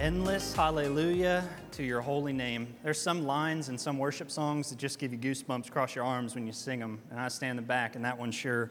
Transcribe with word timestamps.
Endless 0.00 0.54
hallelujah 0.54 1.46
to 1.72 1.82
your 1.82 2.00
holy 2.00 2.32
name. 2.32 2.74
There's 2.82 2.98
some 2.98 3.26
lines 3.26 3.68
in 3.68 3.76
some 3.76 3.98
worship 3.98 4.30
songs 4.30 4.70
that 4.70 4.78
just 4.78 4.98
give 4.98 5.12
you 5.12 5.18
goosebumps 5.18 5.68
across 5.68 5.94
your 5.94 6.06
arms 6.06 6.34
when 6.34 6.46
you 6.46 6.54
sing 6.54 6.78
them. 6.78 7.00
And 7.10 7.20
I 7.20 7.28
stand 7.28 7.50
in 7.50 7.56
the 7.56 7.68
back, 7.68 7.96
and 7.96 8.04
that 8.06 8.16
one 8.16 8.32
sure 8.32 8.70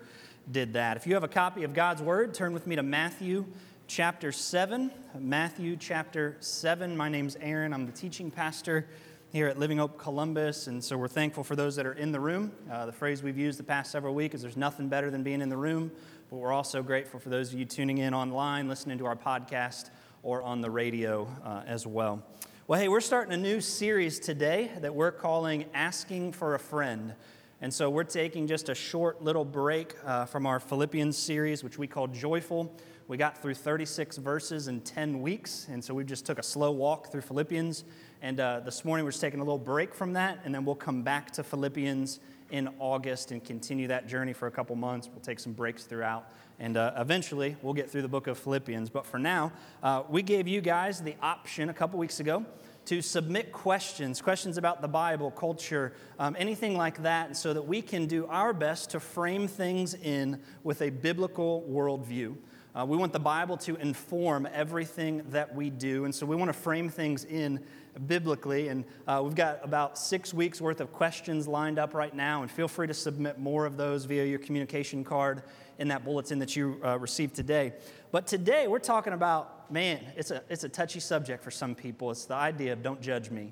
did 0.52 0.74
that. 0.74 0.98
If 0.98 1.06
you 1.06 1.14
have 1.14 1.24
a 1.24 1.28
copy 1.28 1.64
of 1.64 1.76
God's 1.76 2.02
Word, 2.02 2.34
turn 2.34 2.52
with 2.52 2.66
me 2.66 2.76
to 2.78 2.82
Matthew 2.82 3.46
chapter 3.86 4.32
7. 4.32 4.90
Matthew 5.20 5.78
chapter 5.78 6.36
7. 6.40 6.98
My 6.98 7.10
name's 7.10 7.36
Aaron. 7.36 7.76
I'm 7.76 7.86
the 7.86 7.92
teaching 7.92 8.32
pastor 8.32 8.88
here 9.32 9.48
at 9.48 9.60
Living 9.60 9.78
Hope 9.78 10.00
Columbus. 10.00 10.66
And 10.66 10.84
so 10.84 10.98
we're 10.98 11.08
thankful 11.08 11.44
for 11.44 11.56
those 11.56 11.76
that 11.76 11.86
are 11.86 11.94
in 11.94 12.12
the 12.12 12.20
room. 12.20 12.52
Uh, 12.72 12.88
the 12.88 12.92
phrase 12.92 13.22
we've 13.22 13.38
used 13.38 13.60
the 13.60 13.64
past 13.64 13.92
several 13.92 14.16
weeks 14.16 14.34
is 14.34 14.42
there's 14.42 14.58
nothing 14.58 14.90
better 14.90 15.12
than 15.12 15.22
being 15.22 15.42
in 15.42 15.50
the 15.50 15.58
room. 15.58 15.92
But 16.32 16.38
we're 16.38 16.54
also 16.54 16.82
grateful 16.82 17.20
for 17.20 17.30
those 17.30 17.54
of 17.54 17.60
you 17.60 17.66
tuning 17.66 18.00
in 18.00 18.16
online, 18.16 18.68
listening 18.68 18.98
to 18.98 19.06
our 19.06 19.16
podcast 19.16 19.92
or 20.24 20.44
on 20.44 20.62
the 20.62 20.70
radio 20.70 21.28
uh, 21.44 21.62
as 21.66 21.88
well. 21.88 22.24
Well, 22.68 22.80
hey, 22.80 22.88
we're 22.88 23.02
starting 23.02 23.34
a 23.34 23.38
new 23.38 23.62
series 23.62 24.20
today 24.20 24.72
that 24.82 24.94
we're 24.94 25.12
calling 25.12 25.66
Asking 25.74 26.34
for 26.34 26.56
a 26.56 26.60
Friend. 26.60 27.16
And 27.62 27.74
so 27.74 27.90
we're 27.90 28.04
taking 28.04 28.48
just 28.48 28.70
a 28.70 28.76
short 28.76 29.24
little 29.24 29.44
break 29.44 29.96
uh, 30.06 30.26
from 30.26 30.46
our 30.46 30.60
Philippians 30.60 31.18
series, 31.18 31.64
which 31.64 31.78
we 31.78 31.88
call 31.88 32.08
Joyful. 32.08 32.74
We 33.10 33.18
got 33.18 33.42
through 33.42 33.56
36 33.56 34.18
verses 34.18 34.68
in 34.68 34.82
10 34.82 35.22
weeks, 35.22 35.68
and 35.70 35.84
so 35.84 35.96
we 35.96 36.04
just 36.04 36.28
took 36.28 36.38
a 36.38 36.44
slow 36.44 36.72
walk 36.72 37.12
through 37.12 37.22
Philippians. 37.22 37.84
And 38.22 38.40
uh, 38.40 38.60
this 38.60 38.86
morning 38.86 39.04
we're 39.04 39.12
just 39.12 39.22
taking 39.22 39.40
a 39.40 39.44
little 39.44 39.58
break 39.58 39.96
from 39.96 40.14
that, 40.14 40.40
and 40.46 40.54
then 40.54 40.64
we'll 40.64 40.76
come 40.76 41.02
back 41.02 41.32
to 41.32 41.44
Philippians 41.44 42.20
in 42.52 42.70
August 42.78 43.32
and 43.32 43.44
continue 43.44 43.88
that 43.88 44.08
journey 44.08 44.34
for 44.34 44.48
a 44.48 44.52
couple 44.52 44.76
months. 44.76 45.10
We'll 45.12 45.22
take 45.22 45.40
some 45.40 45.54
breaks 45.54 45.86
throughout. 45.86 46.32
And 46.60 46.76
uh, 46.76 46.92
eventually, 46.98 47.56
we'll 47.62 47.74
get 47.74 47.90
through 47.90 48.02
the 48.02 48.10
book 48.10 48.28
of 48.28 48.38
Philippians. 48.38 48.90
But 48.90 49.06
for 49.06 49.18
now, 49.18 49.54
uh, 49.82 50.04
we 50.10 50.22
gave 50.22 50.48
you 50.48 50.60
guys 50.60 51.02
the 51.02 51.16
option 51.22 51.70
a 51.70 51.74
couple 51.74 51.98
weeks 52.00 52.20
ago 52.20 52.46
to 52.86 53.02
submit 53.02 53.52
questions, 53.52 54.22
questions 54.22 54.58
about 54.58 54.82
the 54.82 54.88
Bible, 54.88 55.32
culture, 55.32 55.94
um, 56.18 56.36
anything 56.40 56.76
like 56.76 57.04
that, 57.04 57.38
so 57.38 57.54
that 57.54 57.62
we 57.62 57.82
can 57.82 58.08
do 58.08 58.26
our 58.28 58.52
best 58.52 58.90
to 58.90 59.00
frame 59.00 59.48
things 59.48 59.94
in 59.94 60.42
with 60.64 60.82
a 60.82 60.90
biblical 60.90 61.66
worldview. 61.70 62.36
Uh, 62.76 62.86
we 62.86 62.96
want 62.96 63.12
the 63.12 63.20
Bible 63.20 63.58
to 63.58 63.76
inform 63.78 64.48
everything 64.54 65.24
that 65.32 65.56
we 65.56 65.72
do, 65.72 66.06
and 66.06 66.14
so 66.14 66.24
we 66.24 66.36
want 66.36 66.50
to 66.50 66.54
frame 66.54 66.88
things 66.88 67.24
in 67.26 67.60
biblically. 68.06 68.68
And 68.68 68.86
uh, 69.08 69.22
we've 69.24 69.34
got 69.34 69.60
about 69.64 69.98
six 69.98 70.36
weeks 70.36 70.62
worth 70.62 70.80
of 70.80 70.94
questions 70.94 71.48
lined 71.48 71.80
up 71.80 71.96
right 71.96 72.14
now, 72.14 72.44
and 72.44 72.52
feel 72.52 72.68
free 72.68 72.86
to 72.86 72.94
submit 72.94 73.40
more 73.40 73.66
of 73.66 73.76
those 73.76 74.06
via 74.06 74.24
your 74.24 74.38
communication 74.38 75.04
card 75.04 75.42
in 75.80 75.88
that 75.88 76.06
bulletin 76.06 76.38
that 76.40 76.56
you 76.56 76.80
uh, 76.86 77.00
received 77.00 77.36
today. 77.36 77.74
But 78.12 78.28
today 78.28 78.68
we're 78.68 78.80
talking 78.80 79.14
about, 79.14 79.72
man, 79.72 80.00
it's 80.16 80.30
a, 80.30 80.44
it's 80.48 80.64
a 80.64 80.70
touchy 80.70 81.00
subject 81.00 81.44
for 81.44 81.52
some 81.52 81.74
people. 81.74 82.12
It's 82.12 82.26
the 82.26 82.36
idea 82.36 82.74
of 82.74 82.84
don't 82.84 83.02
judge 83.02 83.32
me. 83.32 83.52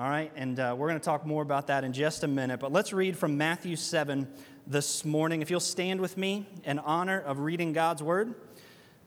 All 0.00 0.08
right, 0.08 0.32
and 0.34 0.58
uh, 0.58 0.74
we're 0.78 0.88
going 0.88 0.98
to 0.98 1.04
talk 1.04 1.26
more 1.26 1.42
about 1.42 1.66
that 1.66 1.84
in 1.84 1.92
just 1.92 2.24
a 2.24 2.26
minute. 2.26 2.58
But 2.58 2.72
let's 2.72 2.94
read 2.94 3.18
from 3.18 3.36
Matthew 3.36 3.76
7 3.76 4.26
this 4.66 5.04
morning. 5.04 5.42
If 5.42 5.50
you'll 5.50 5.60
stand 5.60 6.00
with 6.00 6.16
me 6.16 6.46
in 6.64 6.78
honor 6.78 7.20
of 7.20 7.40
reading 7.40 7.74
God's 7.74 8.02
word, 8.02 8.34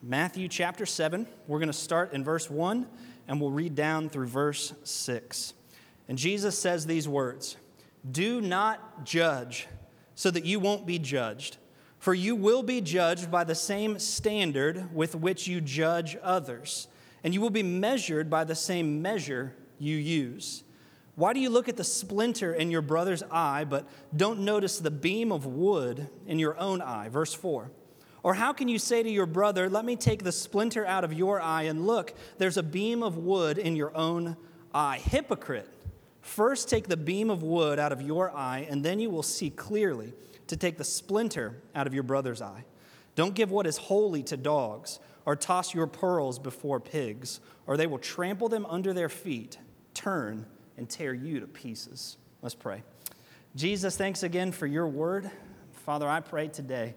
Matthew 0.03 0.47
chapter 0.47 0.85
7, 0.85 1.25
we're 1.47 1.57
going 1.57 1.65
to 1.65 1.73
start 1.73 2.13
in 2.13 2.23
verse 2.23 2.47
1 2.47 2.85
and 3.27 3.41
we'll 3.41 3.49
read 3.49 3.73
down 3.73 4.07
through 4.07 4.27
verse 4.27 4.71
6. 4.83 5.55
And 6.09 6.15
Jesus 6.15 6.59
says 6.59 6.85
these 6.85 7.07
words 7.07 7.57
Do 8.11 8.39
not 8.39 9.03
judge 9.03 9.67
so 10.13 10.29
that 10.29 10.45
you 10.45 10.59
won't 10.59 10.85
be 10.85 10.99
judged. 10.99 11.57
For 11.97 12.13
you 12.13 12.35
will 12.35 12.61
be 12.61 12.81
judged 12.81 13.31
by 13.31 13.45
the 13.45 13.55
same 13.55 13.97
standard 13.97 14.93
with 14.93 15.15
which 15.15 15.47
you 15.47 15.59
judge 15.59 16.17
others, 16.21 16.87
and 17.23 17.33
you 17.33 17.41
will 17.41 17.49
be 17.49 17.63
measured 17.63 18.29
by 18.29 18.43
the 18.43 18.53
same 18.53 19.01
measure 19.01 19.55
you 19.79 19.97
use. 19.97 20.63
Why 21.15 21.33
do 21.33 21.39
you 21.39 21.49
look 21.49 21.69
at 21.69 21.77
the 21.77 21.83
splinter 21.83 22.53
in 22.53 22.71
your 22.71 22.81
brother's 22.81 23.21
eye, 23.29 23.65
but 23.65 23.87
don't 24.15 24.39
notice 24.39 24.79
the 24.79 24.91
beam 24.91 25.31
of 25.31 25.45
wood 25.45 26.09
in 26.25 26.39
your 26.39 26.57
own 26.57 26.81
eye? 26.81 27.09
Verse 27.09 27.33
4. 27.33 27.69
Or 28.23 28.33
how 28.33 28.53
can 28.53 28.67
you 28.67 28.79
say 28.79 29.03
to 29.03 29.09
your 29.09 29.25
brother, 29.25 29.69
Let 29.69 29.85
me 29.85 29.95
take 29.95 30.23
the 30.23 30.31
splinter 30.31 30.85
out 30.85 31.03
of 31.03 31.13
your 31.13 31.39
eye, 31.39 31.63
and 31.63 31.85
look, 31.85 32.13
there's 32.37 32.57
a 32.57 32.63
beam 32.63 33.03
of 33.03 33.17
wood 33.17 33.57
in 33.57 33.75
your 33.75 33.95
own 33.95 34.37
eye? 34.73 34.97
Hypocrite. 34.97 35.69
First 36.21 36.69
take 36.69 36.87
the 36.87 36.97
beam 36.97 37.29
of 37.29 37.43
wood 37.43 37.79
out 37.79 37.91
of 37.91 38.01
your 38.01 38.35
eye, 38.35 38.65
and 38.69 38.83
then 38.83 38.99
you 38.99 39.09
will 39.09 39.23
see 39.23 39.49
clearly 39.49 40.13
to 40.47 40.57
take 40.57 40.77
the 40.77 40.83
splinter 40.83 41.61
out 41.75 41.85
of 41.85 41.93
your 41.93 42.03
brother's 42.03 42.41
eye. 42.41 42.63
Don't 43.15 43.35
give 43.35 43.51
what 43.51 43.67
is 43.67 43.77
holy 43.77 44.23
to 44.23 44.37
dogs, 44.37 44.99
or 45.25 45.35
toss 45.35 45.73
your 45.75 45.85
pearls 45.85 46.39
before 46.39 46.79
pigs, 46.79 47.39
or 47.67 47.77
they 47.77 47.87
will 47.87 47.99
trample 47.99 48.49
them 48.49 48.65
under 48.67 48.93
their 48.93 49.09
feet, 49.09 49.57
turn, 49.93 50.45
and 50.77 50.89
tear 50.89 51.13
you 51.13 51.39
to 51.39 51.47
pieces. 51.47 52.17
Let's 52.41 52.55
pray. 52.55 52.83
Jesus, 53.55 53.95
thanks 53.95 54.23
again 54.23 54.51
for 54.51 54.67
your 54.67 54.87
word. 54.87 55.29
Father, 55.85 56.07
I 56.07 56.19
pray 56.19 56.47
today, 56.47 56.95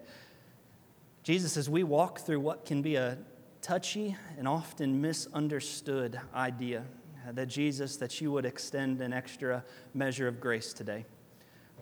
Jesus, 1.23 1.57
as 1.57 1.69
we 1.69 1.83
walk 1.83 2.19
through 2.19 2.39
what 2.39 2.65
can 2.65 2.81
be 2.81 2.95
a 2.95 3.17
touchy 3.61 4.15
and 4.37 4.47
often 4.47 5.01
misunderstood 5.01 6.19
idea, 6.33 6.83
that 7.31 7.47
Jesus, 7.47 7.97
that 7.97 8.21
you 8.21 8.31
would 8.31 8.45
extend 8.45 9.01
an 9.01 9.11
extra 9.11 9.63
measure 9.93 10.27
of 10.27 10.39
grace 10.39 10.71
today. 10.73 11.05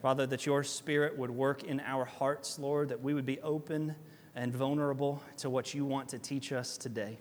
Father, 0.02 0.26
that 0.26 0.46
your 0.46 0.64
spirit 0.64 1.18
would 1.18 1.32
work 1.32 1.64
in 1.64 1.80
our 1.80 2.06
hearts, 2.06 2.60
Lord, 2.60 2.90
that 2.90 3.02
we 3.02 3.14
would 3.14 3.26
be 3.26 3.40
open 3.42 3.96
and 4.36 4.54
vulnerable 4.54 5.22
to 5.38 5.50
what 5.50 5.74
you 5.74 5.86
want 5.86 6.10
to 6.10 6.20
teach 6.20 6.52
us 6.52 6.78
today. 6.78 7.20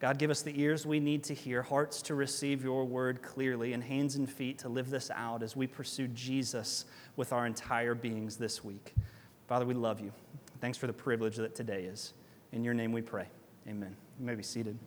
God, 0.00 0.16
give 0.16 0.30
us 0.30 0.40
the 0.40 0.58
ears 0.58 0.86
we 0.86 0.98
need 0.98 1.22
to 1.24 1.34
hear, 1.34 1.60
hearts 1.60 2.00
to 2.02 2.14
receive 2.14 2.64
your 2.64 2.86
word 2.86 3.20
clearly, 3.20 3.74
and 3.74 3.84
hands 3.84 4.16
and 4.16 4.28
feet 4.28 4.58
to 4.60 4.68
live 4.70 4.88
this 4.88 5.10
out 5.14 5.42
as 5.42 5.54
we 5.54 5.66
pursue 5.66 6.08
Jesus 6.08 6.86
with 7.16 7.34
our 7.34 7.46
entire 7.46 7.94
beings 7.94 8.36
this 8.36 8.64
week. 8.64 8.94
Father, 9.46 9.66
we 9.66 9.74
love 9.74 10.00
you. 10.00 10.10
Thanks 10.62 10.78
for 10.78 10.86
the 10.86 10.92
privilege 10.94 11.36
that 11.36 11.54
today 11.54 11.82
is. 11.82 12.14
In 12.52 12.64
your 12.64 12.72
name 12.72 12.92
we 12.92 13.02
pray. 13.02 13.26
Amen. 13.68 13.94
You 14.18 14.24
may 14.24 14.34
be 14.34 14.42
seated. 14.42 14.78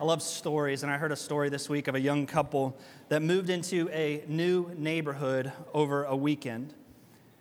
I 0.00 0.04
love 0.04 0.22
stories, 0.22 0.82
and 0.82 0.90
I 0.90 0.96
heard 0.96 1.12
a 1.12 1.16
story 1.16 1.50
this 1.50 1.68
week 1.68 1.86
of 1.86 1.94
a 1.94 2.00
young 2.00 2.26
couple 2.26 2.74
that 3.10 3.20
moved 3.20 3.50
into 3.50 3.90
a 3.90 4.24
new 4.26 4.70
neighborhood 4.74 5.52
over 5.74 6.04
a 6.04 6.16
weekend. 6.16 6.72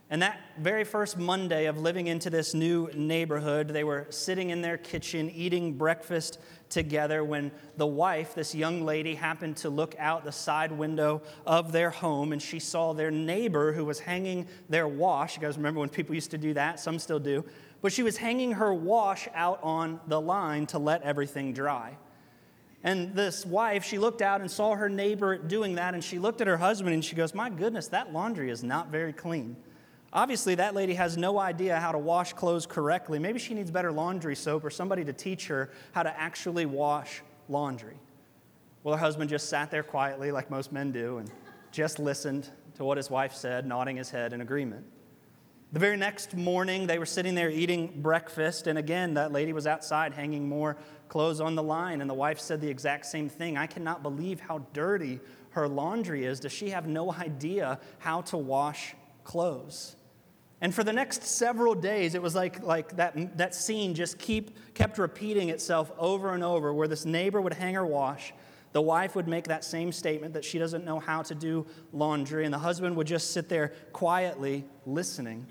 And 0.10 0.22
that 0.22 0.40
very 0.60 0.84
first 0.84 1.18
Monday 1.18 1.66
of 1.66 1.78
living 1.80 2.08
into 2.08 2.30
this 2.30 2.54
new 2.54 2.90
neighborhood, 2.94 3.70
they 3.70 3.84
were 3.84 4.06
sitting 4.10 4.52
in 4.52 4.62
their 4.62 4.78
kitchen 4.78 5.30
eating 5.30 5.74
breakfast 5.74 6.40
together 6.70 7.24
when 7.24 7.52
the 7.78 7.88
wife, 7.88 8.36
this 8.36 8.54
young 8.54 8.84
lady, 8.86 9.16
happened 9.16 9.58
to 9.58 9.70
look 9.70 9.96
out 9.98 10.24
the 10.24 10.32
side 10.32 10.72
window 10.72 11.22
of 11.48 11.72
their 11.72 11.90
home 11.90 12.32
and 12.32 12.42
she 12.42 12.60
saw 12.60 12.94
their 12.94 13.12
neighbor 13.12 13.74
who 13.74 13.86
was 13.86 14.00
hanging 14.00 14.48
their 14.70 14.88
wash. 14.88 15.36
You 15.36 15.42
guys 15.42 15.58
remember 15.58 15.80
when 15.80 15.90
people 15.90 16.14
used 16.14 16.32
to 16.32 16.38
do 16.38 16.54
that? 16.54 16.80
Some 16.80 17.00
still 17.00 17.20
do. 17.20 17.46
But 17.82 17.92
she 17.92 18.04
was 18.04 18.18
hanging 18.18 18.54
her 18.54 18.74
wash 18.74 19.28
out 19.34 19.60
on 19.64 20.00
the 20.08 20.20
line 20.20 20.68
to 20.68 20.80
let 20.80 21.02
everything 21.02 21.54
dry. 21.54 21.98
And 22.84 23.16
this 23.16 23.46
wife, 23.46 23.86
she 23.86 23.98
looked 23.98 24.22
out 24.22 24.42
and 24.42 24.52
saw 24.52 24.76
her 24.76 24.90
neighbor 24.90 25.38
doing 25.38 25.76
that, 25.76 25.94
and 25.94 26.04
she 26.04 26.20
looked 26.20 26.42
at 26.42 26.48
her 26.48 26.58
husband 26.58 26.94
and 26.94 27.04
she 27.04 27.16
goes, 27.16 27.34
My 27.34 27.50
goodness, 27.50 27.88
that 27.90 28.12
laundry 28.12 28.50
is 28.50 28.64
not 28.64 28.90
very 28.90 29.14
clean. 29.14 29.56
Obviously, 30.14 30.54
that 30.56 30.76
lady 30.76 30.94
has 30.94 31.18
no 31.18 31.40
idea 31.40 31.80
how 31.80 31.92
to 31.92 31.98
wash 31.98 32.34
clothes 32.34 32.68
correctly. 32.68 33.18
Maybe 33.18 33.40
she 33.40 33.56
needs 33.56 33.72
better 33.72 33.92
laundry 33.92 34.36
soap 34.36 34.64
or 34.64 34.70
somebody 34.70 35.04
to 35.06 35.14
teach 35.14 35.48
her 35.48 35.72
how 35.92 36.04
to 36.04 36.20
actually 36.20 36.68
wash 36.68 37.24
laundry. 37.50 37.98
Well, 38.84 38.96
her 38.96 39.00
husband 39.00 39.32
just 39.32 39.50
sat 39.50 39.72
there 39.72 39.82
quietly, 39.82 40.32
like 40.32 40.52
most 40.52 40.72
men 40.72 40.92
do, 40.92 41.18
and 41.18 41.32
just 41.72 41.98
listened 41.98 42.48
to 42.76 42.86
what 42.86 42.98
his 42.98 43.10
wife 43.10 43.34
said, 43.34 43.66
nodding 43.66 43.98
his 43.98 44.12
head 44.12 44.34
in 44.34 44.42
agreement. 44.42 44.86
The 45.72 45.80
very 45.80 45.98
next 45.98 46.36
morning, 46.36 46.86
they 46.86 47.00
were 47.00 47.06
sitting 47.08 47.34
there 47.34 47.50
eating 47.50 48.02
breakfast, 48.04 48.68
and 48.68 48.78
again, 48.78 49.16
that 49.16 49.32
lady 49.32 49.52
was 49.52 49.66
outside 49.66 50.14
hanging 50.14 50.48
more 50.48 50.78
clothes 51.08 51.42
on 51.42 51.56
the 51.56 51.64
line, 51.64 52.02
and 52.02 52.08
the 52.08 52.14
wife 52.14 52.40
said 52.40 52.62
the 52.62 52.70
exact 52.70 53.08
same 53.08 53.30
thing. 53.30 53.58
I 53.58 53.66
cannot 53.66 54.04
believe 54.04 54.40
how 54.40 54.68
dirty 54.74 55.20
her 55.52 55.68
laundry 55.68 56.26
is. 56.26 56.40
Does 56.40 56.52
she 56.52 56.70
have 56.70 56.86
no 56.86 57.12
idea 57.12 57.80
how 57.98 58.22
to 58.22 58.38
wash 58.38 58.94
clothes? 59.24 59.96
And 60.64 60.74
for 60.74 60.86
the 60.86 60.94
next 60.94 61.26
several 61.26 61.76
days, 61.76 62.16
it 62.16 62.22
was 62.22 62.36
like, 62.36 62.64
like 62.64 62.96
that, 62.96 63.38
that 63.38 63.54
scene 63.54 63.94
just 63.94 64.18
keep, 64.18 64.74
kept 64.74 64.98
repeating 64.98 65.50
itself 65.50 65.92
over 65.98 66.34
and 66.34 66.42
over, 66.42 66.74
where 66.74 66.88
this 66.88 67.04
neighbor 67.04 67.42
would 67.42 67.54
hang 67.54 67.74
her 67.74 67.86
wash, 67.86 68.34
the 68.72 68.82
wife 68.82 69.14
would 69.14 69.28
make 69.28 69.44
that 69.50 69.66
same 69.66 69.92
statement 69.92 70.34
that 70.36 70.46
she 70.46 70.58
doesn't 70.58 70.86
know 70.86 71.02
how 71.02 71.22
to 71.24 71.36
do 71.36 71.66
laundry, 71.92 72.46
and 72.46 72.54
the 72.54 72.60
husband 72.60 72.96
would 72.96 73.08
just 73.08 73.34
sit 73.34 73.50
there 73.50 73.74
quietly 73.92 74.64
listening 74.86 75.46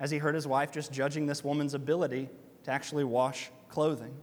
as 0.00 0.10
he 0.10 0.16
heard 0.16 0.34
his 0.34 0.46
wife 0.46 0.72
just 0.72 0.90
judging 0.90 1.26
this 1.26 1.44
woman's 1.44 1.74
ability 1.74 2.30
to 2.62 2.70
actually 2.70 3.04
wash 3.04 3.50
clothing. 3.68 4.14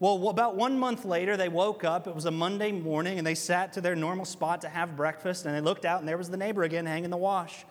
Well, 0.00 0.30
about 0.30 0.56
one 0.56 0.80
month 0.80 1.04
later, 1.04 1.36
they 1.36 1.48
woke 1.48 1.84
up. 1.84 2.08
It 2.08 2.14
was 2.16 2.24
a 2.24 2.32
Monday 2.32 2.72
morning, 2.72 3.18
and 3.18 3.26
they 3.26 3.36
sat 3.36 3.72
to 3.74 3.80
their 3.80 3.94
normal 3.94 4.24
spot 4.24 4.62
to 4.62 4.68
have 4.68 4.96
breakfast, 4.96 5.46
and 5.46 5.54
they 5.54 5.60
looked 5.60 5.84
out, 5.84 6.00
and 6.00 6.08
there 6.08 6.18
was 6.18 6.28
the 6.28 6.36
neighbor 6.36 6.64
again 6.64 6.86
hanging 6.86 7.10
the 7.10 7.16
wash. 7.16 7.64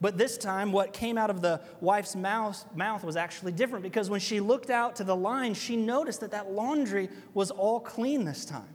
But 0.00 0.18
this 0.18 0.36
time, 0.36 0.72
what 0.72 0.92
came 0.92 1.16
out 1.16 1.30
of 1.30 1.40
the 1.40 1.60
wife's 1.80 2.14
mouth, 2.14 2.64
mouth 2.76 3.02
was 3.02 3.16
actually 3.16 3.52
different 3.52 3.82
because 3.82 4.10
when 4.10 4.20
she 4.20 4.40
looked 4.40 4.68
out 4.68 4.96
to 4.96 5.04
the 5.04 5.16
line, 5.16 5.54
she 5.54 5.76
noticed 5.76 6.20
that 6.20 6.32
that 6.32 6.50
laundry 6.50 7.08
was 7.32 7.50
all 7.50 7.80
clean 7.80 8.24
this 8.24 8.44
time. 8.44 8.68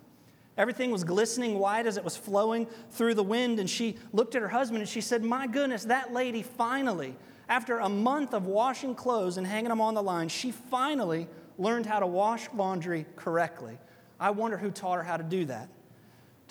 Everything 0.58 0.92
was 0.92 1.04
glistening 1.04 1.60
white 1.60 1.86
as 1.86 1.98
it 1.98 2.04
was 2.04 2.18
flowing 2.18 2.68
through 2.92 3.14
the 3.14 3.24
wind. 3.24 3.60
And 3.60 3.70
she 3.70 3.98
looked 4.14 4.36
at 4.36 4.42
her 4.42 4.48
husband 4.48 4.82
and 4.82 4.90
she 4.90 5.02
said, 5.02 5.24
My 5.24 5.48
goodness, 5.48 5.86
that 5.86 6.12
lady 6.12 6.42
finally, 6.42 7.16
after 7.48 7.80
a 7.80 7.90
month 7.90 8.34
of 8.34 8.46
washing 8.48 8.96
clothes 8.96 9.38
and 9.38 9.46
hanging 9.46 9.70
them 9.70 9.82
on 9.82 9.94
the 9.94 10.04
line, 10.04 10.28
she 10.28 10.52
finally 10.52 11.28
learned 11.58 11.86
how 11.86 12.00
to 12.00 12.08
wash 12.08 12.48
laundry 12.54 13.06
correctly. 13.16 13.78
I 14.20 14.32
wonder 14.32 14.58
who 14.58 14.72
taught 14.72 14.98
her 14.98 15.04
how 15.04 15.18
to 15.18 15.24
do 15.24 15.46
that. 15.46 15.70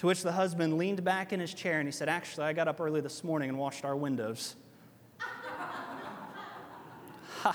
To 0.01 0.07
which 0.07 0.23
the 0.23 0.33
husband 0.33 0.79
leaned 0.79 1.05
back 1.05 1.31
in 1.35 1.41
his 1.41 1.53
chair 1.53 1.79
and 1.79 1.87
he 1.87 1.93
said, 1.93 2.09
Actually, 2.09 2.47
I 2.47 2.55
got 2.55 2.69
up 2.69 2.81
early 2.81 3.03
this 3.03 3.23
morning 3.23 3.51
and 3.51 3.59
washed 3.59 3.85
our 3.85 3.95
windows. 3.95 4.57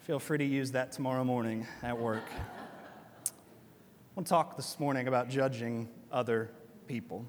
Feel 0.00 0.18
free 0.18 0.38
to 0.38 0.44
use 0.44 0.72
that 0.72 0.92
tomorrow 0.92 1.24
morning 1.24 1.66
at 1.82 1.98
work. 1.98 2.24
I 2.32 2.38
want 4.16 4.26
to 4.26 4.30
talk 4.30 4.56
this 4.56 4.80
morning 4.80 5.08
about 5.08 5.28
judging 5.28 5.90
other 6.10 6.50
people. 6.86 7.26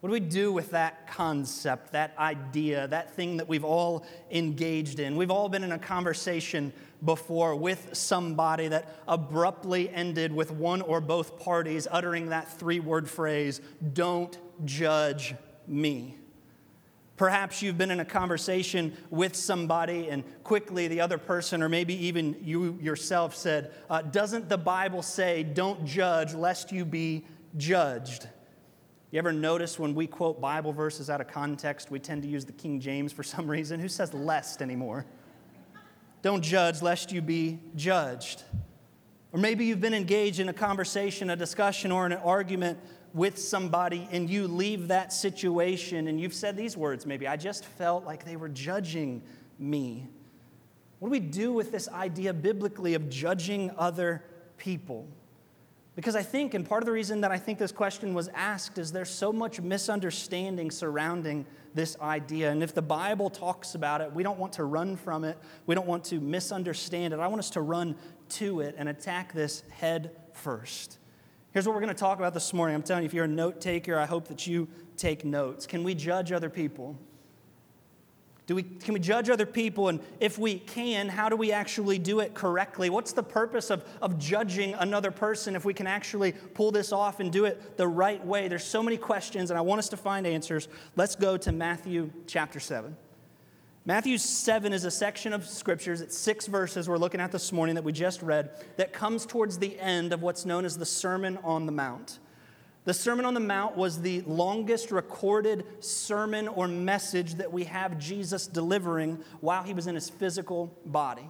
What 0.00 0.08
do 0.08 0.14
we 0.14 0.20
do 0.20 0.50
with 0.50 0.70
that 0.70 1.06
concept, 1.08 1.92
that 1.92 2.14
idea, 2.18 2.88
that 2.88 3.14
thing 3.14 3.36
that 3.36 3.48
we've 3.48 3.64
all 3.64 4.06
engaged 4.30 4.98
in? 4.98 5.14
We've 5.14 5.30
all 5.30 5.50
been 5.50 5.62
in 5.62 5.72
a 5.72 5.78
conversation 5.78 6.72
before 7.04 7.54
with 7.54 7.90
somebody 7.92 8.68
that 8.68 8.96
abruptly 9.06 9.90
ended 9.90 10.32
with 10.32 10.50
one 10.50 10.80
or 10.80 11.02
both 11.02 11.38
parties 11.38 11.86
uttering 11.90 12.30
that 12.30 12.50
three 12.58 12.80
word 12.80 13.10
phrase, 13.10 13.60
don't 13.92 14.38
judge 14.64 15.34
me. 15.66 16.16
Perhaps 17.18 17.60
you've 17.60 17.76
been 17.76 17.90
in 17.90 18.00
a 18.00 18.04
conversation 18.04 18.96
with 19.10 19.36
somebody, 19.36 20.08
and 20.08 20.24
quickly 20.42 20.88
the 20.88 21.02
other 21.02 21.18
person, 21.18 21.62
or 21.62 21.68
maybe 21.68 22.06
even 22.06 22.34
you 22.42 22.78
yourself, 22.80 23.36
said, 23.36 23.72
uh, 23.90 24.00
Doesn't 24.00 24.48
the 24.48 24.56
Bible 24.56 25.02
say, 25.02 25.42
don't 25.42 25.84
judge 25.84 26.32
lest 26.32 26.72
you 26.72 26.86
be 26.86 27.26
judged? 27.58 28.26
You 29.10 29.18
ever 29.18 29.32
notice 29.32 29.76
when 29.78 29.94
we 29.94 30.06
quote 30.06 30.40
Bible 30.40 30.72
verses 30.72 31.10
out 31.10 31.20
of 31.20 31.26
context, 31.26 31.90
we 31.90 31.98
tend 31.98 32.22
to 32.22 32.28
use 32.28 32.44
the 32.44 32.52
King 32.52 32.78
James 32.78 33.12
for 33.12 33.24
some 33.24 33.50
reason? 33.50 33.80
Who 33.80 33.88
says 33.88 34.14
lest 34.14 34.62
anymore? 34.62 35.04
Don't 36.22 36.42
judge 36.42 36.80
lest 36.80 37.10
you 37.10 37.20
be 37.20 37.58
judged. 37.74 38.44
Or 39.32 39.40
maybe 39.40 39.64
you've 39.64 39.80
been 39.80 39.94
engaged 39.94 40.38
in 40.38 40.48
a 40.48 40.52
conversation, 40.52 41.30
a 41.30 41.36
discussion, 41.36 41.90
or 41.90 42.06
an 42.06 42.12
argument 42.12 42.78
with 43.12 43.36
somebody, 43.36 44.08
and 44.12 44.30
you 44.30 44.46
leave 44.46 44.88
that 44.88 45.12
situation 45.12 46.06
and 46.06 46.20
you've 46.20 46.34
said 46.34 46.56
these 46.56 46.76
words 46.76 47.06
maybe, 47.06 47.26
I 47.26 47.36
just 47.36 47.64
felt 47.64 48.04
like 48.04 48.24
they 48.24 48.36
were 48.36 48.48
judging 48.48 49.22
me. 49.58 50.06
What 51.00 51.08
do 51.08 51.12
we 51.12 51.20
do 51.20 51.52
with 51.52 51.72
this 51.72 51.88
idea 51.88 52.32
biblically 52.32 52.94
of 52.94 53.08
judging 53.08 53.72
other 53.76 54.22
people? 54.58 55.08
Because 56.00 56.16
I 56.16 56.22
think, 56.22 56.54
and 56.54 56.66
part 56.66 56.82
of 56.82 56.86
the 56.86 56.92
reason 56.92 57.20
that 57.20 57.30
I 57.30 57.36
think 57.36 57.58
this 57.58 57.72
question 57.72 58.14
was 58.14 58.28
asked 58.28 58.78
is 58.78 58.90
there's 58.90 59.10
so 59.10 59.34
much 59.34 59.60
misunderstanding 59.60 60.70
surrounding 60.70 61.44
this 61.74 61.94
idea. 62.00 62.50
And 62.50 62.62
if 62.62 62.72
the 62.72 62.80
Bible 62.80 63.28
talks 63.28 63.74
about 63.74 64.00
it, 64.00 64.10
we 64.10 64.22
don't 64.22 64.38
want 64.38 64.54
to 64.54 64.64
run 64.64 64.96
from 64.96 65.24
it, 65.24 65.36
we 65.66 65.74
don't 65.74 65.86
want 65.86 66.04
to 66.04 66.18
misunderstand 66.18 67.12
it. 67.12 67.20
I 67.20 67.26
want 67.26 67.40
us 67.40 67.50
to 67.50 67.60
run 67.60 67.96
to 68.30 68.60
it 68.60 68.76
and 68.78 68.88
attack 68.88 69.34
this 69.34 69.62
head 69.68 70.12
first. 70.32 70.96
Here's 71.52 71.66
what 71.66 71.74
we're 71.74 71.82
going 71.82 71.94
to 71.94 72.00
talk 72.00 72.16
about 72.16 72.32
this 72.32 72.54
morning. 72.54 72.76
I'm 72.76 72.82
telling 72.82 73.02
you, 73.02 73.06
if 73.06 73.12
you're 73.12 73.26
a 73.26 73.28
note 73.28 73.60
taker, 73.60 73.98
I 73.98 74.06
hope 74.06 74.26
that 74.28 74.46
you 74.46 74.68
take 74.96 75.22
notes. 75.22 75.66
Can 75.66 75.84
we 75.84 75.94
judge 75.94 76.32
other 76.32 76.48
people? 76.48 76.96
Do 78.50 78.56
we, 78.56 78.64
can 78.64 78.94
we 78.94 78.98
judge 78.98 79.30
other 79.30 79.46
people? 79.46 79.86
And 79.86 80.00
if 80.18 80.36
we 80.36 80.58
can, 80.58 81.08
how 81.08 81.28
do 81.28 81.36
we 81.36 81.52
actually 81.52 82.00
do 82.00 82.18
it 82.18 82.34
correctly? 82.34 82.90
What's 82.90 83.12
the 83.12 83.22
purpose 83.22 83.70
of, 83.70 83.84
of 84.02 84.18
judging 84.18 84.74
another 84.74 85.12
person 85.12 85.54
if 85.54 85.64
we 85.64 85.72
can 85.72 85.86
actually 85.86 86.32
pull 86.32 86.72
this 86.72 86.90
off 86.90 87.20
and 87.20 87.30
do 87.30 87.44
it 87.44 87.76
the 87.76 87.86
right 87.86 88.26
way? 88.26 88.48
There's 88.48 88.64
so 88.64 88.82
many 88.82 88.96
questions, 88.96 89.52
and 89.52 89.56
I 89.56 89.60
want 89.60 89.78
us 89.78 89.88
to 89.90 89.96
find 89.96 90.26
answers. 90.26 90.66
Let's 90.96 91.14
go 91.14 91.36
to 91.36 91.52
Matthew 91.52 92.10
chapter 92.26 92.58
7. 92.58 92.96
Matthew 93.84 94.18
7 94.18 94.72
is 94.72 94.84
a 94.84 94.90
section 94.90 95.32
of 95.32 95.46
scriptures, 95.46 96.00
it's 96.00 96.18
six 96.18 96.48
verses 96.48 96.88
we're 96.88 96.98
looking 96.98 97.20
at 97.20 97.30
this 97.30 97.52
morning 97.52 97.76
that 97.76 97.84
we 97.84 97.92
just 97.92 98.20
read, 98.20 98.50
that 98.78 98.92
comes 98.92 99.26
towards 99.26 99.58
the 99.58 99.78
end 99.78 100.12
of 100.12 100.22
what's 100.22 100.44
known 100.44 100.64
as 100.64 100.76
the 100.76 100.84
Sermon 100.84 101.38
on 101.44 101.66
the 101.66 101.72
Mount. 101.72 102.18
The 102.84 102.94
Sermon 102.94 103.26
on 103.26 103.34
the 103.34 103.40
Mount 103.40 103.76
was 103.76 104.00
the 104.00 104.22
longest 104.22 104.90
recorded 104.90 105.66
sermon 105.80 106.48
or 106.48 106.66
message 106.66 107.34
that 107.34 107.52
we 107.52 107.64
have 107.64 107.98
Jesus 107.98 108.46
delivering 108.46 109.18
while 109.40 109.62
he 109.62 109.74
was 109.74 109.86
in 109.86 109.94
his 109.94 110.08
physical 110.08 110.74
body. 110.86 111.28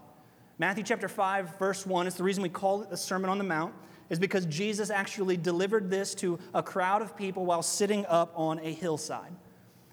Matthew 0.58 0.84
chapter 0.84 1.08
5, 1.08 1.58
verse 1.58 1.84
1 1.84 2.06
is 2.06 2.14
the 2.14 2.22
reason 2.22 2.44
we 2.44 2.50
call 2.50 2.82
it 2.82 2.90
the 2.90 2.96
Sermon 2.96 3.30
on 3.30 3.38
the 3.38 3.44
Mount, 3.44 3.74
is 4.10 4.18
because 4.18 4.46
Jesus 4.46 4.90
actually 4.90 5.36
delivered 5.36 5.90
this 5.90 6.14
to 6.16 6.38
a 6.54 6.62
crowd 6.62 7.02
of 7.02 7.16
people 7.16 7.44
while 7.44 7.62
sitting 7.62 8.06
up 8.06 8.32
on 8.36 8.60
a 8.60 8.72
hillside. 8.72 9.32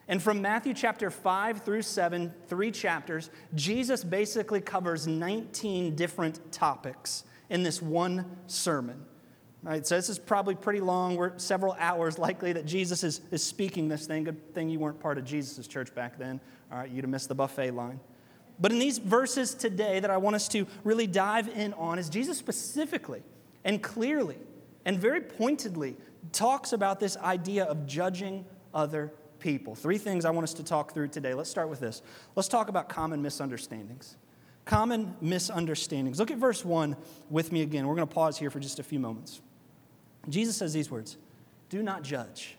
And 0.08 0.22
from 0.22 0.42
Matthew 0.42 0.76
chapter 0.76 1.10
5 1.10 1.64
through 1.64 1.82
7, 1.82 2.34
three 2.48 2.72
chapters, 2.72 3.32
Jesus 3.56 4.04
basically 4.04 4.62
covers 4.62 5.08
19 5.08 5.96
different 5.96 6.52
topics 6.52 7.24
in 7.50 7.64
this 7.64 7.82
one 7.82 8.38
sermon. 8.46 9.06
Right, 9.64 9.86
so 9.86 9.96
this 9.96 10.08
is 10.08 10.20
probably 10.20 10.56
pretty 10.56 10.80
long. 10.80 11.16
We're 11.16 11.38
several 11.40 11.76
hours 11.80 12.18
likely 12.18 12.54
that 12.54 12.66
Jesus 12.66 13.04
is, 13.04 13.22
is 13.32 13.44
speaking 13.44 13.88
this 13.88 14.06
thing. 14.06 14.24
Good 14.24 14.54
thing 14.54 14.70
you 14.70 14.80
weren't 14.80 15.00
part 15.00 15.18
of 15.18 15.26
Jesus' 15.26 15.68
church 15.68 15.94
back 15.96 16.18
then. 16.18 16.40
All 16.72 16.78
right, 16.78 16.90
you'd 16.90 17.04
have 17.04 17.10
missed 17.10 17.28
the 17.28 17.36
buffet 17.36 17.72
line. 17.72 18.00
But 18.60 18.72
in 18.72 18.80
these 18.80 18.98
verses 18.98 19.54
today 19.54 20.00
that 20.00 20.10
I 20.10 20.18
want 20.18 20.36
us 20.36 20.48
to 20.50 20.68
really 20.84 21.08
dive 21.08 21.48
in 21.50 21.74
on 21.74 22.00
is 22.00 22.10
Jesus 22.10 22.38
specifically 22.38 23.24
and 23.64 23.82
clearly 23.82 24.38
and 24.86 25.00
very 25.00 25.22
pointedly 25.22 25.96
talks 26.32 26.72
about 26.74 27.00
this 27.00 27.18
idea 27.18 27.66
of 27.66 27.86
judging 27.86 28.46
other 28.74 29.12
people. 29.40 29.76
Three 29.76 29.98
things 29.98 30.26
I 30.26 30.32
want 30.32 30.44
us 30.44 30.54
to 30.56 30.64
talk 30.64 30.94
through 30.94 31.10
today. 31.10 31.34
Let's 31.34 31.50
start 31.50 31.70
with 31.70 31.80
this. 31.80 32.02
Let's 32.36 32.48
talk 32.48 32.70
about 32.70 32.90
common 32.90 33.22
misunderstandings. 33.22 34.18
Common 34.66 35.16
misunderstandings. 35.22 36.20
Look 36.20 36.32
at 36.32 36.38
verse 36.38 36.66
1 36.66 36.96
with 37.30 37.52
me 37.52 37.62
again. 37.62 37.88
We're 37.88 37.96
going 37.96 38.08
to 38.08 38.14
pause 38.14 38.38
here 38.38 38.50
for 38.50 38.60
just 38.60 38.80
a 38.80 38.84
few 38.84 39.00
moments. 39.00 39.42
Jesus 40.30 40.58
says 40.58 40.74
these 40.74 40.92
words 40.92 41.18
Do 41.70 41.84
not 41.84 42.04
judge. 42.04 42.58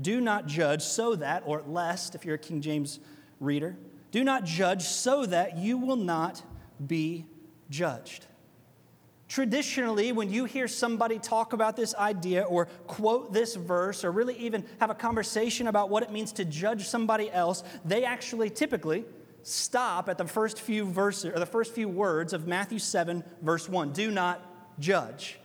Do 0.00 0.20
not 0.20 0.46
judge 0.46 0.82
so 0.82 1.14
that, 1.16 1.44
or 1.46 1.62
lest, 1.66 2.14
if 2.14 2.24
you're 2.24 2.34
a 2.34 2.38
King 2.38 2.60
James 2.60 2.98
reader, 3.38 3.76
do 4.10 4.24
not 4.24 4.44
judge 4.44 4.82
so 4.82 5.26
that 5.26 5.56
you 5.56 5.78
will 5.78 5.96
not 5.96 6.42
be 6.84 7.26
judged. 7.70 8.26
Traditionally, 9.28 10.12
when 10.12 10.30
you 10.30 10.44
hear 10.44 10.68
somebody 10.68 11.18
talk 11.18 11.52
about 11.52 11.76
this 11.76 11.94
idea 11.94 12.42
or 12.42 12.66
quote 12.86 13.32
this 13.32 13.56
verse 13.56 14.04
or 14.04 14.12
really 14.12 14.36
even 14.36 14.64
have 14.78 14.90
a 14.90 14.94
conversation 14.94 15.66
about 15.66 15.90
what 15.90 16.02
it 16.02 16.12
means 16.12 16.32
to 16.32 16.44
judge 16.44 16.86
somebody 16.86 17.30
else, 17.30 17.64
they 17.84 18.04
actually 18.04 18.50
typically 18.50 19.04
stop 19.42 20.08
at 20.08 20.18
the 20.18 20.26
first 20.26 20.60
few 20.60 20.84
verses 20.84 21.32
or 21.34 21.38
the 21.38 21.46
first 21.46 21.72
few 21.72 21.88
words 21.88 22.32
of 22.32 22.46
Matthew 22.46 22.78
7, 22.78 23.24
verse 23.42 23.68
1. 23.68 23.92
Do 23.92 24.10
not 24.10 24.40
judge. 24.78 25.38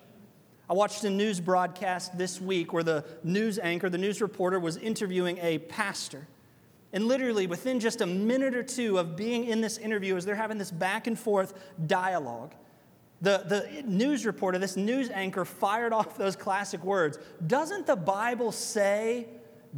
I 0.70 0.74
watched 0.74 1.04
a 1.04 1.10
news 1.10 1.40
broadcast 1.40 2.16
this 2.16 2.40
week 2.40 2.74
where 2.74 2.84
the 2.84 3.04
news 3.24 3.58
anchor, 3.58 3.90
the 3.90 3.98
news 3.98 4.22
reporter, 4.22 4.60
was 4.60 4.78
interviewing 4.78 5.40
a 5.40 5.58
pastor. 5.58 6.28
And 6.94 7.08
literally, 7.08 7.48
within 7.48 7.80
just 7.80 8.02
a 8.02 8.06
minute 8.06 8.54
or 8.54 8.62
two 8.62 9.00
of 9.00 9.16
being 9.16 9.46
in 9.46 9.62
this 9.62 9.78
interview, 9.80 10.16
as 10.16 10.26
they're 10.26 10.36
having 10.36 10.60
this 10.60 10.70
back 10.70 11.08
and 11.08 11.18
forth 11.18 11.54
dialogue, 11.88 12.54
the, 13.22 13.44
the 13.48 13.84
news 13.84 14.26
reporter, 14.26 14.60
this 14.60 14.78
news 14.78 15.10
anchor, 15.10 15.44
fired 15.44 15.92
off 15.92 16.18
those 16.18 16.36
classic 16.36 16.84
words 16.84 17.18
Doesn't 17.46 17.88
the 17.88 17.96
Bible 17.96 18.52
say, 18.52 19.28